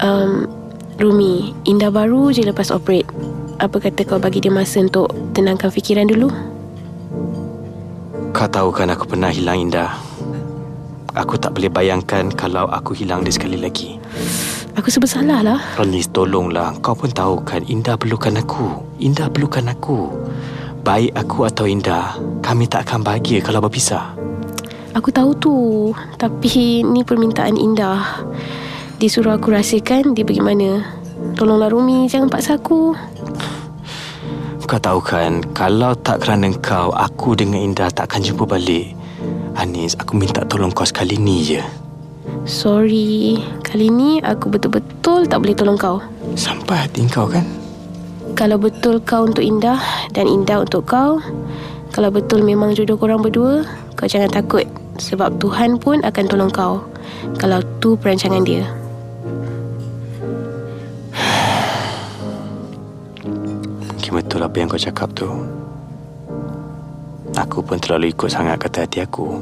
Um, 0.00 0.48
Rumi, 0.96 1.52
Indah 1.68 1.92
baru 1.92 2.32
je 2.32 2.48
lepas 2.48 2.72
operate. 2.72 3.04
Apa 3.60 3.76
kata 3.76 4.08
kau 4.08 4.16
bagi 4.16 4.40
dia 4.40 4.48
masa 4.48 4.80
untuk 4.80 5.12
tenangkan 5.36 5.68
fikiran 5.68 6.08
dulu? 6.08 6.32
Kau 8.32 8.48
tahu 8.48 8.72
kan 8.72 8.88
aku 8.88 9.04
pernah 9.04 9.28
hilang 9.28 9.68
Indah. 9.68 10.00
Aku 11.12 11.36
tak 11.36 11.52
boleh 11.52 11.68
bayangkan 11.68 12.32
kalau 12.32 12.64
aku 12.72 12.96
hilang 12.96 13.20
dia 13.20 13.36
sekali 13.36 13.60
lagi. 13.60 14.00
Aku 14.80 14.88
sebersalah 14.88 15.44
lah. 15.44 15.60
Please 15.76 16.08
tolonglah. 16.08 16.72
Kau 16.80 16.96
pun 16.96 17.12
tahu 17.12 17.44
kan 17.44 17.60
Indah 17.68 18.00
perlukan 18.00 18.32
aku. 18.40 18.80
Indah 18.96 19.28
perlukan 19.28 19.68
aku. 19.68 20.08
Baik 20.80 21.12
aku 21.20 21.44
atau 21.44 21.68
Indah, 21.68 22.16
kami 22.40 22.64
tak 22.64 22.88
akan 22.88 23.04
bahagia 23.04 23.44
kalau 23.44 23.60
berpisah. 23.60 24.16
Aku 24.96 25.12
tahu 25.12 25.36
tu. 25.36 25.56
Tapi 26.16 26.80
ni 26.80 27.04
permintaan 27.04 27.60
Indah. 27.60 28.24
Dia 28.96 29.08
suruh 29.12 29.36
aku 29.36 29.52
rahsiakan 29.52 30.16
dia 30.16 30.24
pergi 30.24 30.40
mana. 30.40 30.80
Tolonglah 31.36 31.68
Rumi, 31.68 32.08
jangan 32.08 32.32
paksa 32.32 32.56
aku. 32.56 32.96
Kau 34.64 34.80
tahu 34.80 35.04
kan, 35.04 35.44
kalau 35.52 35.92
tak 35.92 36.24
kerana 36.24 36.48
kau, 36.56 36.88
aku 36.96 37.36
dengan 37.36 37.60
Indah 37.60 37.92
tak 37.92 38.16
akan 38.16 38.24
jumpa 38.24 38.48
balik. 38.48 38.96
Anis, 39.60 39.92
aku 40.00 40.16
minta 40.16 40.40
tolong 40.48 40.72
kau 40.72 40.88
sekali 40.88 41.20
ni 41.20 41.44
je. 41.44 41.60
Sorry. 42.48 43.36
Kali 43.60 43.92
ni 43.92 44.18
aku 44.24 44.48
betul-betul 44.48 45.28
tak 45.28 45.44
boleh 45.44 45.56
tolong 45.56 45.76
kau. 45.76 46.00
Sampai 46.34 46.88
hati 46.88 47.04
kau 47.06 47.28
kan? 47.28 47.44
Kalau 48.32 48.56
betul 48.56 49.02
kau 49.04 49.28
untuk 49.28 49.44
Indah 49.44 49.80
dan 50.16 50.24
Indah 50.24 50.64
untuk 50.64 50.88
kau, 50.88 51.20
kalau 51.92 52.08
betul 52.08 52.40
memang 52.40 52.72
jodoh 52.72 52.96
korang 52.96 53.20
berdua, 53.20 53.66
kau 53.98 54.08
jangan 54.08 54.32
takut. 54.32 54.64
Sebab 54.96 55.36
Tuhan 55.40 55.76
pun 55.76 56.00
akan 56.00 56.24
tolong 56.28 56.52
kau. 56.52 56.80
Kalau 57.36 57.60
tu 57.84 57.96
perancangan 58.00 58.44
dia. 58.44 58.64
Mungkin 63.84 64.12
betul 64.16 64.40
apa 64.40 64.56
yang 64.56 64.68
kau 64.72 64.80
cakap 64.80 65.12
tu. 65.12 65.28
Aku 67.36 67.62
pun 67.62 67.78
terlalu 67.78 68.10
ikut 68.10 68.28
sangat 68.32 68.58
kata 68.58 68.88
hati 68.88 69.04
aku. 69.04 69.38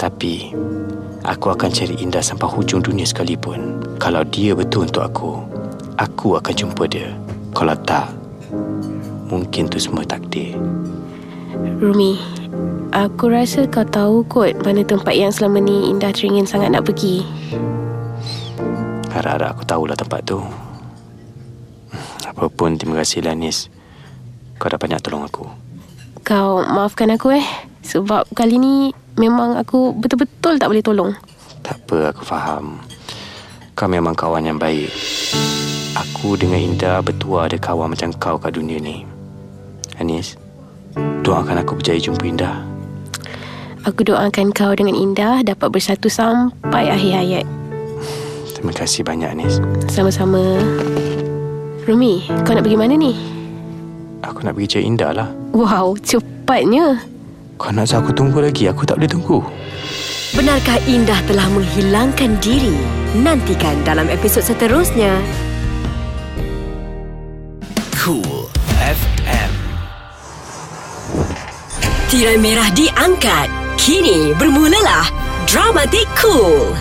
Tapi, 0.00 0.48
aku 1.28 1.52
akan 1.52 1.68
cari 1.68 1.92
Indah 2.00 2.24
sampai 2.24 2.48
hujung 2.48 2.80
dunia 2.80 3.04
sekalipun. 3.04 3.84
Kalau 4.00 4.24
dia 4.24 4.56
betul 4.56 4.88
untuk 4.88 5.04
aku, 5.04 5.44
aku 6.00 6.40
akan 6.40 6.54
jumpa 6.56 6.88
dia. 6.88 7.12
Kalau 7.52 7.76
tak, 7.84 8.08
mungkin 9.28 9.68
tu 9.68 9.76
semua 9.76 10.08
takdir. 10.08 10.56
Rumi, 11.84 12.16
aku 12.96 13.28
rasa 13.28 13.68
kau 13.68 13.84
tahu 13.84 14.24
kot 14.24 14.56
mana 14.64 14.80
tempat 14.88 15.12
yang 15.12 15.28
selama 15.28 15.60
ni 15.60 15.92
Indah 15.92 16.16
teringin 16.16 16.48
sangat 16.48 16.72
nak 16.72 16.88
pergi. 16.88 17.20
Harap-harap 19.12 19.60
aku 19.60 19.62
tahulah 19.68 20.00
tempat 20.00 20.24
tu. 20.24 20.40
Apapun, 22.24 22.80
terima 22.80 23.04
kasih 23.04 23.20
Lanis. 23.28 23.68
Kau 24.56 24.72
dah 24.72 24.80
banyak 24.80 25.04
tolong 25.04 25.28
aku. 25.28 25.44
Kau 26.24 26.64
maafkan 26.64 27.12
aku 27.12 27.36
eh. 27.36 27.69
Sebab 27.90 28.30
kali 28.38 28.54
ni 28.54 28.94
memang 29.18 29.58
aku 29.58 29.90
betul-betul 29.98 30.62
tak 30.62 30.70
boleh 30.70 30.84
tolong. 30.84 31.10
Tak 31.66 31.82
apa, 31.82 32.14
aku 32.14 32.22
faham. 32.22 32.78
Kau 33.74 33.90
memang 33.90 34.14
kawan 34.14 34.46
yang 34.46 34.62
baik. 34.62 34.94
Aku 35.98 36.38
dengan 36.38 36.62
Indah 36.62 37.02
bertua 37.02 37.50
ada 37.50 37.58
kawan 37.58 37.90
macam 37.90 38.14
kau 38.14 38.38
kat 38.38 38.54
dunia 38.54 38.78
ni. 38.78 39.02
Anis, 39.98 40.38
doakan 41.26 41.66
aku 41.66 41.82
berjaya 41.82 41.98
jumpa 41.98 42.22
Indah. 42.22 42.62
Aku 43.82 44.06
doakan 44.06 44.54
kau 44.54 44.70
dengan 44.70 44.94
Indah 44.94 45.42
dapat 45.42 45.74
bersatu 45.74 46.06
sampai 46.06 46.94
akhir 46.94 47.10
hayat. 47.10 47.46
Terima 48.54 48.70
kasih 48.70 49.02
banyak, 49.02 49.34
Anis. 49.34 49.58
Sama-sama. 49.90 50.38
Rumi, 51.90 52.22
kau 52.46 52.54
nak 52.54 52.62
pergi 52.62 52.78
mana 52.78 52.94
ni? 52.94 53.18
Aku 54.22 54.46
nak 54.46 54.54
pergi 54.54 54.78
cari 54.78 54.84
Indah 54.86 55.10
lah. 55.10 55.28
Wow, 55.50 55.98
cepatnya. 55.98 57.02
Kau 57.60 57.68
nak 57.76 57.92
aku 57.92 58.08
tunggu 58.16 58.40
lagi? 58.40 58.72
Aku 58.72 58.88
tak 58.88 58.96
boleh 58.96 59.12
tunggu. 59.12 59.44
Benarkah 60.32 60.80
Indah 60.88 61.20
telah 61.28 61.44
menghilangkan 61.52 62.40
diri? 62.40 62.72
Nantikan 63.20 63.84
dalam 63.84 64.08
episod 64.08 64.40
seterusnya. 64.40 65.20
Cool 68.00 68.48
FM. 68.80 69.52
Tirai 72.08 72.40
merah 72.40 72.72
diangkat. 72.72 73.52
Kini 73.76 74.32
bermulalah 74.40 75.04
Dramatik 75.44 76.08
Cool. 76.16 76.72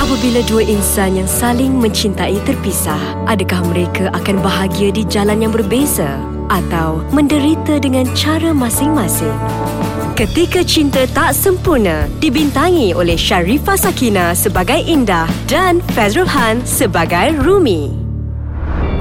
Apabila 0.00 0.40
dua 0.48 0.64
insan 0.64 1.20
yang 1.20 1.28
saling 1.28 1.76
mencintai 1.76 2.40
terpisah, 2.48 2.96
adakah 3.28 3.60
mereka 3.68 4.08
akan 4.16 4.40
bahagia 4.40 4.88
di 4.88 5.04
jalan 5.04 5.44
yang 5.44 5.52
berbeza 5.52 6.16
atau 6.48 7.04
menderita 7.12 7.76
dengan 7.76 8.08
cara 8.16 8.56
masing-masing? 8.56 9.36
Ketika 10.16 10.64
Cinta 10.64 11.04
Tak 11.04 11.36
Sempurna 11.36 12.08
dibintangi 12.16 12.96
oleh 12.96 13.12
Sharifah 13.12 13.76
Sakina 13.76 14.32
sebagai 14.32 14.80
Indah 14.80 15.28
dan 15.44 15.84
Fazrul 15.92 16.32
Han 16.32 16.64
sebagai 16.64 17.36
Rumi. 17.36 17.92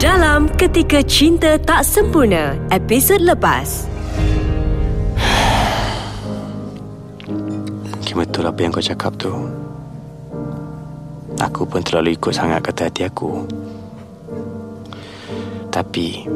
Dalam 0.04 0.52
Ketika 0.60 1.00
Cinta 1.08 1.56
Tak 1.56 1.88
Sempurna, 1.88 2.60
episod 2.76 3.24
lepas. 3.24 3.88
Mungkin 7.88 8.16
betul 8.20 8.52
apa 8.52 8.60
yang 8.60 8.76
kau 8.76 8.84
cakap 8.84 9.16
tu. 9.16 9.59
Aku 11.40 11.64
pun 11.64 11.80
terlalu 11.80 12.20
ikut 12.20 12.36
sangat 12.36 12.60
kata 12.60 12.92
hati 12.92 13.08
aku. 13.08 13.48
Tapi, 15.72 16.28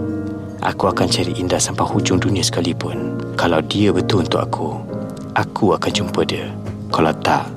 aku 0.64 0.84
akan 0.88 1.08
cari 1.12 1.36
Indah 1.36 1.60
sampai 1.60 1.84
hujung 1.84 2.24
dunia 2.24 2.40
sekalipun. 2.40 3.20
Kalau 3.36 3.60
dia 3.68 3.92
betul 3.92 4.24
untuk 4.24 4.40
aku, 4.40 4.80
aku 5.36 5.76
akan 5.76 5.92
jumpa 5.92 6.24
dia. 6.24 6.48
Kalau 6.88 7.12
tak, 7.20 7.52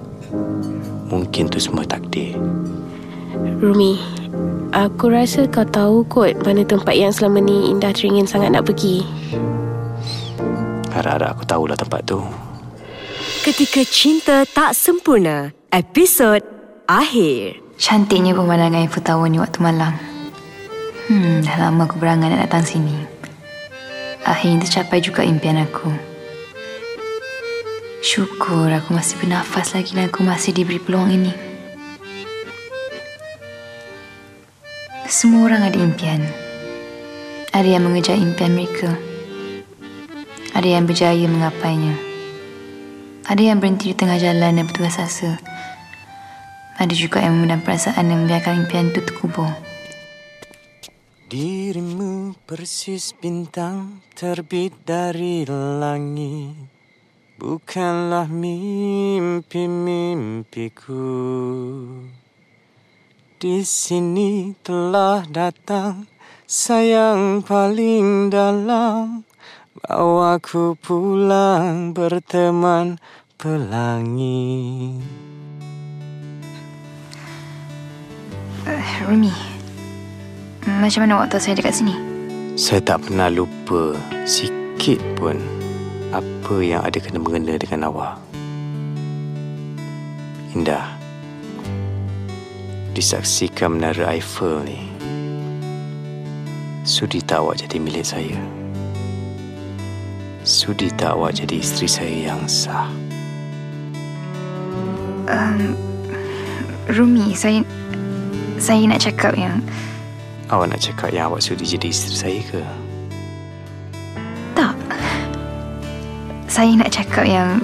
mungkin 1.07 1.47
tu 1.47 1.63
semua 1.63 1.87
takdir. 1.87 2.35
Rumi, 3.63 4.01
aku 4.75 5.13
rasa 5.13 5.47
kau 5.47 5.63
tahu 5.63 6.03
kot 6.11 6.35
mana 6.43 6.67
tempat 6.67 6.99
yang 6.99 7.15
selama 7.15 7.39
ni 7.39 7.71
Indah 7.71 7.95
teringin 7.95 8.27
sangat 8.27 8.51
nak 8.51 8.67
pergi. 8.67 9.07
Harap-harap 10.91 11.39
aku 11.39 11.45
tahulah 11.47 11.79
tempat 11.79 12.03
tu. 12.09 12.19
Ketika 13.45 13.85
Cinta 13.87 14.43
Tak 14.49 14.75
Sempurna, 14.75 15.55
episod 15.71 16.56
akhir. 16.87 17.63
Cantiknya 17.77 18.33
pemandangan 18.33 18.89
Eiffel 18.89 19.05
Tower 19.05 19.29
ni 19.29 19.37
waktu 19.37 19.61
malam. 19.61 19.93
Hmm, 21.07 21.45
dah 21.45 21.69
lama 21.69 21.85
aku 21.85 22.01
berangan 22.01 22.33
nak 22.33 22.49
datang 22.49 22.65
sini. 22.65 22.97
Akhirnya 24.25 24.65
tercapai 24.65 25.05
juga 25.05 25.23
impian 25.23 25.61
aku. 25.61 25.93
Syukur 28.01 28.73
aku 28.73 28.97
masih 28.97 29.21
bernafas 29.21 29.77
lagi 29.77 29.93
dan 29.93 30.09
aku 30.09 30.25
masih 30.25 30.57
diberi 30.57 30.81
peluang 30.81 31.13
ini. 31.13 31.33
Semua 35.07 35.53
orang 35.53 35.69
ada 35.69 35.79
impian. 35.79 36.23
Ada 37.53 37.77
yang 37.77 37.85
mengejar 37.87 38.17
impian 38.19 38.57
mereka. 38.57 38.95
Ada 40.57 40.81
yang 40.81 40.89
berjaya 40.89 41.27
menggapainya. 41.29 41.95
Ada 43.29 43.43
yang 43.43 43.59
berhenti 43.61 43.93
di 43.93 43.97
tengah 43.99 44.17
jalan 44.17 44.59
dan 44.59 44.65
bertugas 44.65 44.97
asa. 44.97 45.37
Ada 46.77 46.93
juga 46.93 47.25
yang 47.25 47.41
memendam 47.41 47.65
perasaan 47.65 48.13
dan 48.13 48.29
membiarkan 48.29 48.69
impian 48.69 48.93
itu 48.93 49.01
terkubur. 49.01 49.49
Dirimu 51.33 52.37
persis 52.45 53.17
bintang 53.17 54.05
terbit 54.13 54.77
dari 54.85 55.49
langit. 55.49 56.69
Bukanlah 57.41 58.29
mimpi-mimpiku. 58.29 61.09
Di 63.41 63.65
sini 63.65 64.53
telah 64.61 65.25
datang 65.33 66.05
sayang 66.45 67.41
paling 67.41 68.29
dalam. 68.29 69.25
Bawaku 69.81 70.77
pulang 70.77 71.97
berteman 71.97 73.01
pelangi 73.41 75.01
Uh, 78.67 78.83
Rumi, 79.07 79.31
macam 80.67 81.07
mana 81.07 81.23
waktu 81.23 81.39
saya 81.39 81.55
dekat 81.55 81.79
sini? 81.79 81.95
Saya 82.59 82.83
tak 82.83 83.07
pernah 83.07 83.31
lupa 83.31 83.95
sikit 84.27 84.99
pun 85.15 85.39
apa 86.11 86.57
yang 86.67 86.83
ada 86.83 86.99
kena-mengena 86.99 87.63
dengan 87.63 87.87
awak. 87.87 88.19
Indah. 90.51 90.99
Disaksikan 92.91 93.79
menara 93.79 94.19
Eiffel 94.19 94.67
ni. 94.67 94.83
Sudi 96.83 97.23
tak 97.23 97.47
awak 97.47 97.63
jadi 97.63 97.79
milik 97.79 98.03
saya? 98.03 98.43
Sudi 100.43 100.91
tak 100.91 101.15
awak 101.15 101.39
jadi 101.39 101.63
isteri 101.63 101.87
saya 101.87 102.35
yang 102.35 102.43
sah? 102.51 102.91
Um, 105.31 105.79
Rumi, 106.91 107.31
saya 107.39 107.63
saya 108.57 108.83
nak 108.89 109.01
cakap 109.05 109.37
yang 109.37 109.61
Awak 110.47 110.67
nak 110.71 110.79
cakap 110.79 111.11
yang 111.11 111.27
awak 111.27 111.43
sudi 111.43 111.67
jadi 111.67 111.91
isteri 111.91 112.15
saya 112.15 112.41
ke? 112.47 112.63
tak. 114.57 114.79
Saya 116.47 116.73
nak 116.79 116.95
cakap 116.95 117.27
yang 117.27 117.61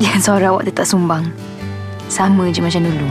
yang 0.00 0.18
suara 0.18 0.50
awak 0.50 0.66
tetap 0.66 0.88
sumbang. 0.88 1.28
Sama 2.08 2.48
je 2.48 2.64
macam 2.64 2.82
dulu. 2.88 3.08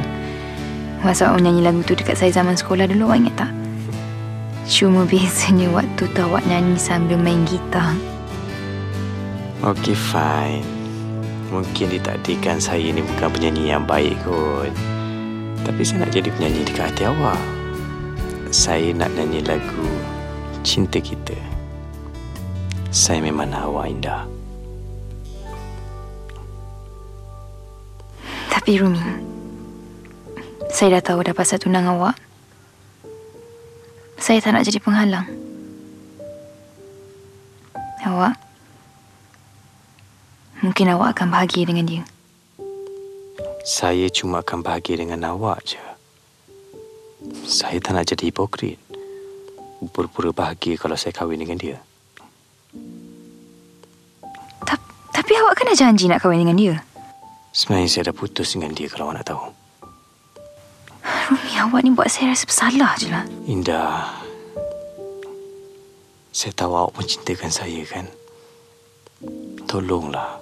Masa 1.06 1.30
awak 1.30 1.46
nyanyi 1.46 1.62
lagu 1.62 1.86
tu 1.86 1.94
dekat 1.94 2.18
saya 2.18 2.34
zaman 2.34 2.58
sekolah 2.58 2.90
dulu, 2.90 3.08
awak 3.14 3.22
ingat 3.24 3.36
tak? 3.46 3.52
Cuma 4.66 5.06
biasanya 5.14 5.70
waktu 5.70 6.04
tu 6.10 6.20
awak 6.26 6.44
nyanyi 6.50 6.76
sambil 6.76 7.22
main 7.22 7.46
gitar. 7.46 7.94
Okey, 9.62 9.94
fine. 9.94 10.66
Mungkin 11.54 11.94
ditakdirkan 11.94 12.60
saya 12.60 12.90
ni 12.90 13.00
bukan 13.06 13.30
penyanyi 13.32 13.72
yang 13.72 13.86
baik 13.86 14.18
kot. 14.26 14.74
Tapi 15.68 15.84
saya 15.84 16.08
nak 16.08 16.16
jadi 16.16 16.32
penyanyi 16.32 16.64
dekat 16.64 16.96
hati 16.96 17.04
awak. 17.12 17.36
Saya 18.56 18.96
nak 18.96 19.12
nyanyi 19.20 19.44
lagu 19.44 19.84
Cinta 20.64 21.04
Kita. 21.04 21.36
Saya 22.88 23.20
memang 23.20 23.52
nak 23.52 23.68
awak 23.68 23.92
indah. 23.92 24.24
Tapi 28.48 28.80
Rumi, 28.80 29.04
saya 30.72 30.98
dah 30.98 31.04
tahu 31.12 31.20
dah 31.28 31.36
pasal 31.36 31.60
tunang 31.60 31.84
awak. 31.84 32.16
Saya 34.16 34.40
tak 34.40 34.56
nak 34.56 34.64
jadi 34.64 34.80
penghalang. 34.80 35.28
Awak, 38.08 38.40
mungkin 40.64 40.96
awak 40.96 41.12
akan 41.12 41.28
bahagia 41.28 41.68
dengan 41.68 41.84
dia. 41.84 42.04
Saya 43.68 44.08
cuma 44.08 44.40
akan 44.48 44.64
bahagia 44.64 44.96
dengan 44.96 45.20
awak 45.28 45.76
je. 45.76 45.84
Saya 47.44 47.84
tak 47.84 48.00
nak 48.00 48.08
jadi 48.08 48.32
hipokrit. 48.32 48.80
Pura-pura 49.92 50.32
bahagia 50.32 50.80
kalau 50.80 50.96
saya 50.96 51.12
kahwin 51.12 51.44
dengan 51.44 51.60
dia. 51.60 51.76
Tapi 55.12 55.32
awak 55.44 55.60
kan 55.60 55.68
dah 55.68 55.76
janji 55.76 56.08
nak 56.08 56.24
kahwin 56.24 56.48
dengan 56.48 56.56
dia. 56.56 56.80
Sebenarnya 57.52 57.92
saya 57.92 58.04
dah 58.08 58.16
putus 58.16 58.56
dengan 58.56 58.72
dia 58.72 58.88
kalau 58.88 59.12
awak 59.12 59.20
nak 59.20 59.28
tahu. 59.36 59.44
Rumi, 61.28 61.52
awak 61.60 61.84
ni 61.84 61.92
buat 61.92 62.08
saya 62.08 62.32
rasa 62.32 62.48
bersalah 62.48 62.96
je 62.96 63.12
lah. 63.12 63.28
Indah. 63.52 64.16
Saya 66.32 66.56
tahu 66.56 66.72
awak 66.72 67.04
mencintakan 67.04 67.52
saya 67.52 67.84
kan. 67.84 68.08
Tolonglah. 69.68 70.40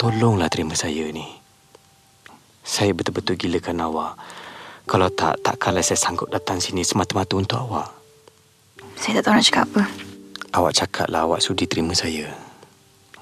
Tolonglah 0.00 0.48
terima 0.48 0.72
saya 0.72 1.12
ni. 1.12 1.39
Saya 2.64 2.92
betul-betul 2.92 3.36
gilakan 3.40 3.82
awak. 3.82 4.14
Kalau 4.90 5.06
tak, 5.12 5.38
takkanlah 5.46 5.86
saya 5.86 5.98
sanggup 5.98 6.28
datang 6.34 6.58
sini 6.58 6.82
semata-mata 6.82 7.38
untuk 7.38 7.62
awak. 7.62 7.88
Saya 8.98 9.20
tak 9.20 9.30
tahu 9.30 9.34
nak 9.38 9.46
cakap 9.46 9.64
apa. 9.70 9.82
Awak 10.50 10.72
cakaplah 10.82 11.22
awak 11.24 11.40
sudi 11.40 11.64
terima 11.64 11.94
saya. 11.94 12.34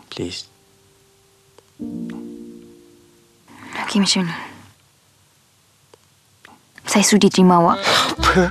Please. 0.09 0.49
Okey 3.85 4.01
macam 4.01 4.27
ni. 4.27 4.35
Saya 6.89 7.05
sudi 7.05 7.29
terima 7.29 7.61
awak. 7.61 7.79
Apa? 8.17 8.49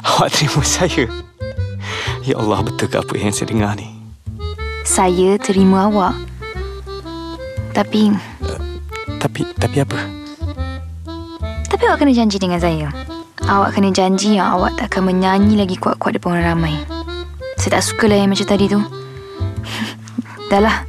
Awak 0.00 0.28
terima 0.32 0.64
saya? 0.64 1.04
Ya 2.24 2.34
Allah, 2.40 2.64
betul 2.64 2.88
ke 2.88 2.96
apa 2.96 3.14
yang 3.20 3.32
saya 3.32 3.52
dengar 3.52 3.76
ni? 3.76 3.88
Saya 4.88 5.36
terima 5.36 5.92
awak. 5.92 6.16
Tapi, 7.76 8.16
Tapi, 9.18 9.42
tapi 9.58 9.76
apa? 9.82 10.18
tapi 11.78 11.94
awak 11.94 12.02
kena 12.02 12.10
janji 12.10 12.42
dengan 12.42 12.58
saya. 12.58 12.90
Awak 13.46 13.78
kena 13.78 13.94
janji 13.94 14.34
yang 14.34 14.50
awak 14.50 14.74
tak 14.74 14.90
akan 14.90 15.14
menyanyi 15.14 15.54
lagi 15.54 15.78
kuat-kuat 15.78 16.18
depan 16.18 16.34
orang 16.34 16.58
ramai. 16.58 16.74
Saya 17.54 17.78
tak 17.78 17.86
suka 17.86 18.10
lah 18.10 18.18
yang 18.18 18.34
macam 18.34 18.50
tadi 18.50 18.66
tu. 18.66 18.82
Dah 20.50 20.58
lah. 20.58 20.82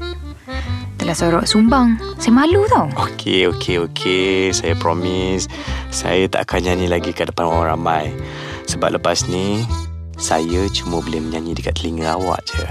Dah 0.98 1.06
lah 1.06 1.14
sorok 1.14 1.46
sumbang. 1.46 1.94
Saya 2.18 2.34
malu 2.34 2.66
tau. 2.74 2.90
Okey, 3.06 3.46
okey, 3.54 3.86
okey. 3.86 4.50
Saya 4.50 4.74
promise 4.74 5.46
saya 5.94 6.26
tak 6.26 6.50
akan 6.50 6.74
nyanyi 6.74 6.90
lagi 6.90 7.14
kat 7.14 7.30
depan 7.30 7.46
orang 7.46 7.78
ramai. 7.78 8.10
Sebab 8.66 8.98
lepas 8.98 9.30
ni, 9.30 9.62
saya 10.18 10.66
cuma 10.74 11.06
boleh 11.06 11.22
menyanyi 11.22 11.54
dekat 11.54 11.78
telinga 11.78 12.18
awak 12.18 12.42
je. 12.50 12.66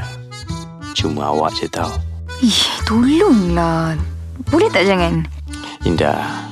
Cuma 0.99 1.31
awak 1.31 1.55
je 1.55 1.71
tahu. 1.71 1.95
Ih, 2.43 2.67
tolonglah. 2.83 3.95
Boleh 4.51 4.67
tak 4.75 4.91
jangan? 4.91 5.38
Indah. 5.87 6.49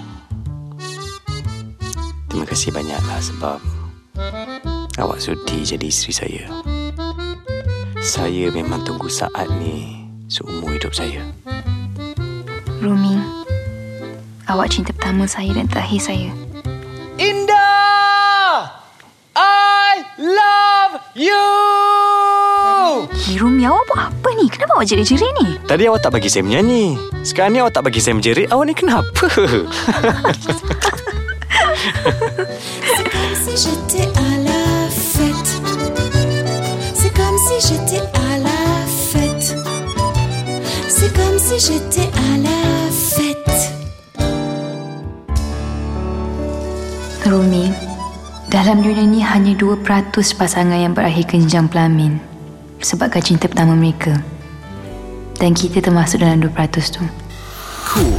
Terima 2.31 2.47
kasih 2.47 2.71
banyaklah 2.71 3.19
sebab 3.19 3.59
awak 5.01 5.19
sudi 5.19 5.67
jadi 5.67 5.87
isteri 5.89 6.13
saya. 6.13 6.45
Saya 7.99 8.53
memang 8.55 8.87
tunggu 8.87 9.11
saat 9.11 9.51
ni 9.59 10.07
seumur 10.31 10.77
hidup 10.77 10.95
saya. 10.95 11.27
Rumi, 12.79 13.19
awak 14.47 14.71
cinta 14.71 14.95
pertama 14.95 15.27
saya 15.27 15.51
dan 15.57 15.67
terakhir 15.67 16.01
saya. 16.03 16.31
Indah! 17.17 18.69
I 19.35 20.05
love 20.21 21.03
you! 21.17 22.16
Rumi, 23.37 23.67
awak 23.67 23.83
buat 23.91 24.01
apa 24.15 24.29
ni? 24.39 24.47
Kenapa 24.47 24.79
awak 24.79 24.87
jerit-jerit 24.87 25.33
ni? 25.43 25.59
Tadi 25.67 25.91
awak 25.91 26.07
tak 26.07 26.15
bagi 26.15 26.31
saya 26.31 26.47
menyanyi. 26.47 26.95
Sekarang 27.27 27.53
ni 27.53 27.59
awak 27.59 27.75
tak 27.75 27.83
bagi 27.83 27.99
saya 27.99 28.15
menjerit. 28.15 28.47
Awak 28.47 28.65
ni 28.71 28.75
kenapa? 28.79 29.27
si 33.43 33.53
j'étais 33.59 34.07
à 34.15 34.31
la 34.47 34.63
fête. 34.91 35.51
C'est 36.95 37.15
comme 37.15 37.39
si 37.51 37.57
j'étais 37.67 38.03
à 38.15 38.39
la 38.39 38.87
fête. 38.87 39.57
C'est 40.89 41.13
comme 41.15 41.39
si 41.39 41.59
j'étais 41.59 42.09
à 42.15 42.39
la 42.39 42.61
fête. 42.91 43.75
Rumi, 47.27 47.75
dalam 48.47 48.87
dunia 48.87 49.03
ni 49.03 49.19
hanya 49.19 49.59
2% 49.59 49.83
pasangan 50.39 50.79
yang 50.79 50.95
berakhir 50.95 51.27
kenjang 51.27 51.67
sebabkan 52.81 53.23
cinta 53.25 53.47
pertama 53.47 53.77
mereka. 53.77 54.17
Dan 55.37 55.53
kita 55.53 55.85
termasuk 55.85 56.25
dalam 56.25 56.41
2% 56.41 56.51
tu. 56.97 57.05
Cool. 57.85 58.16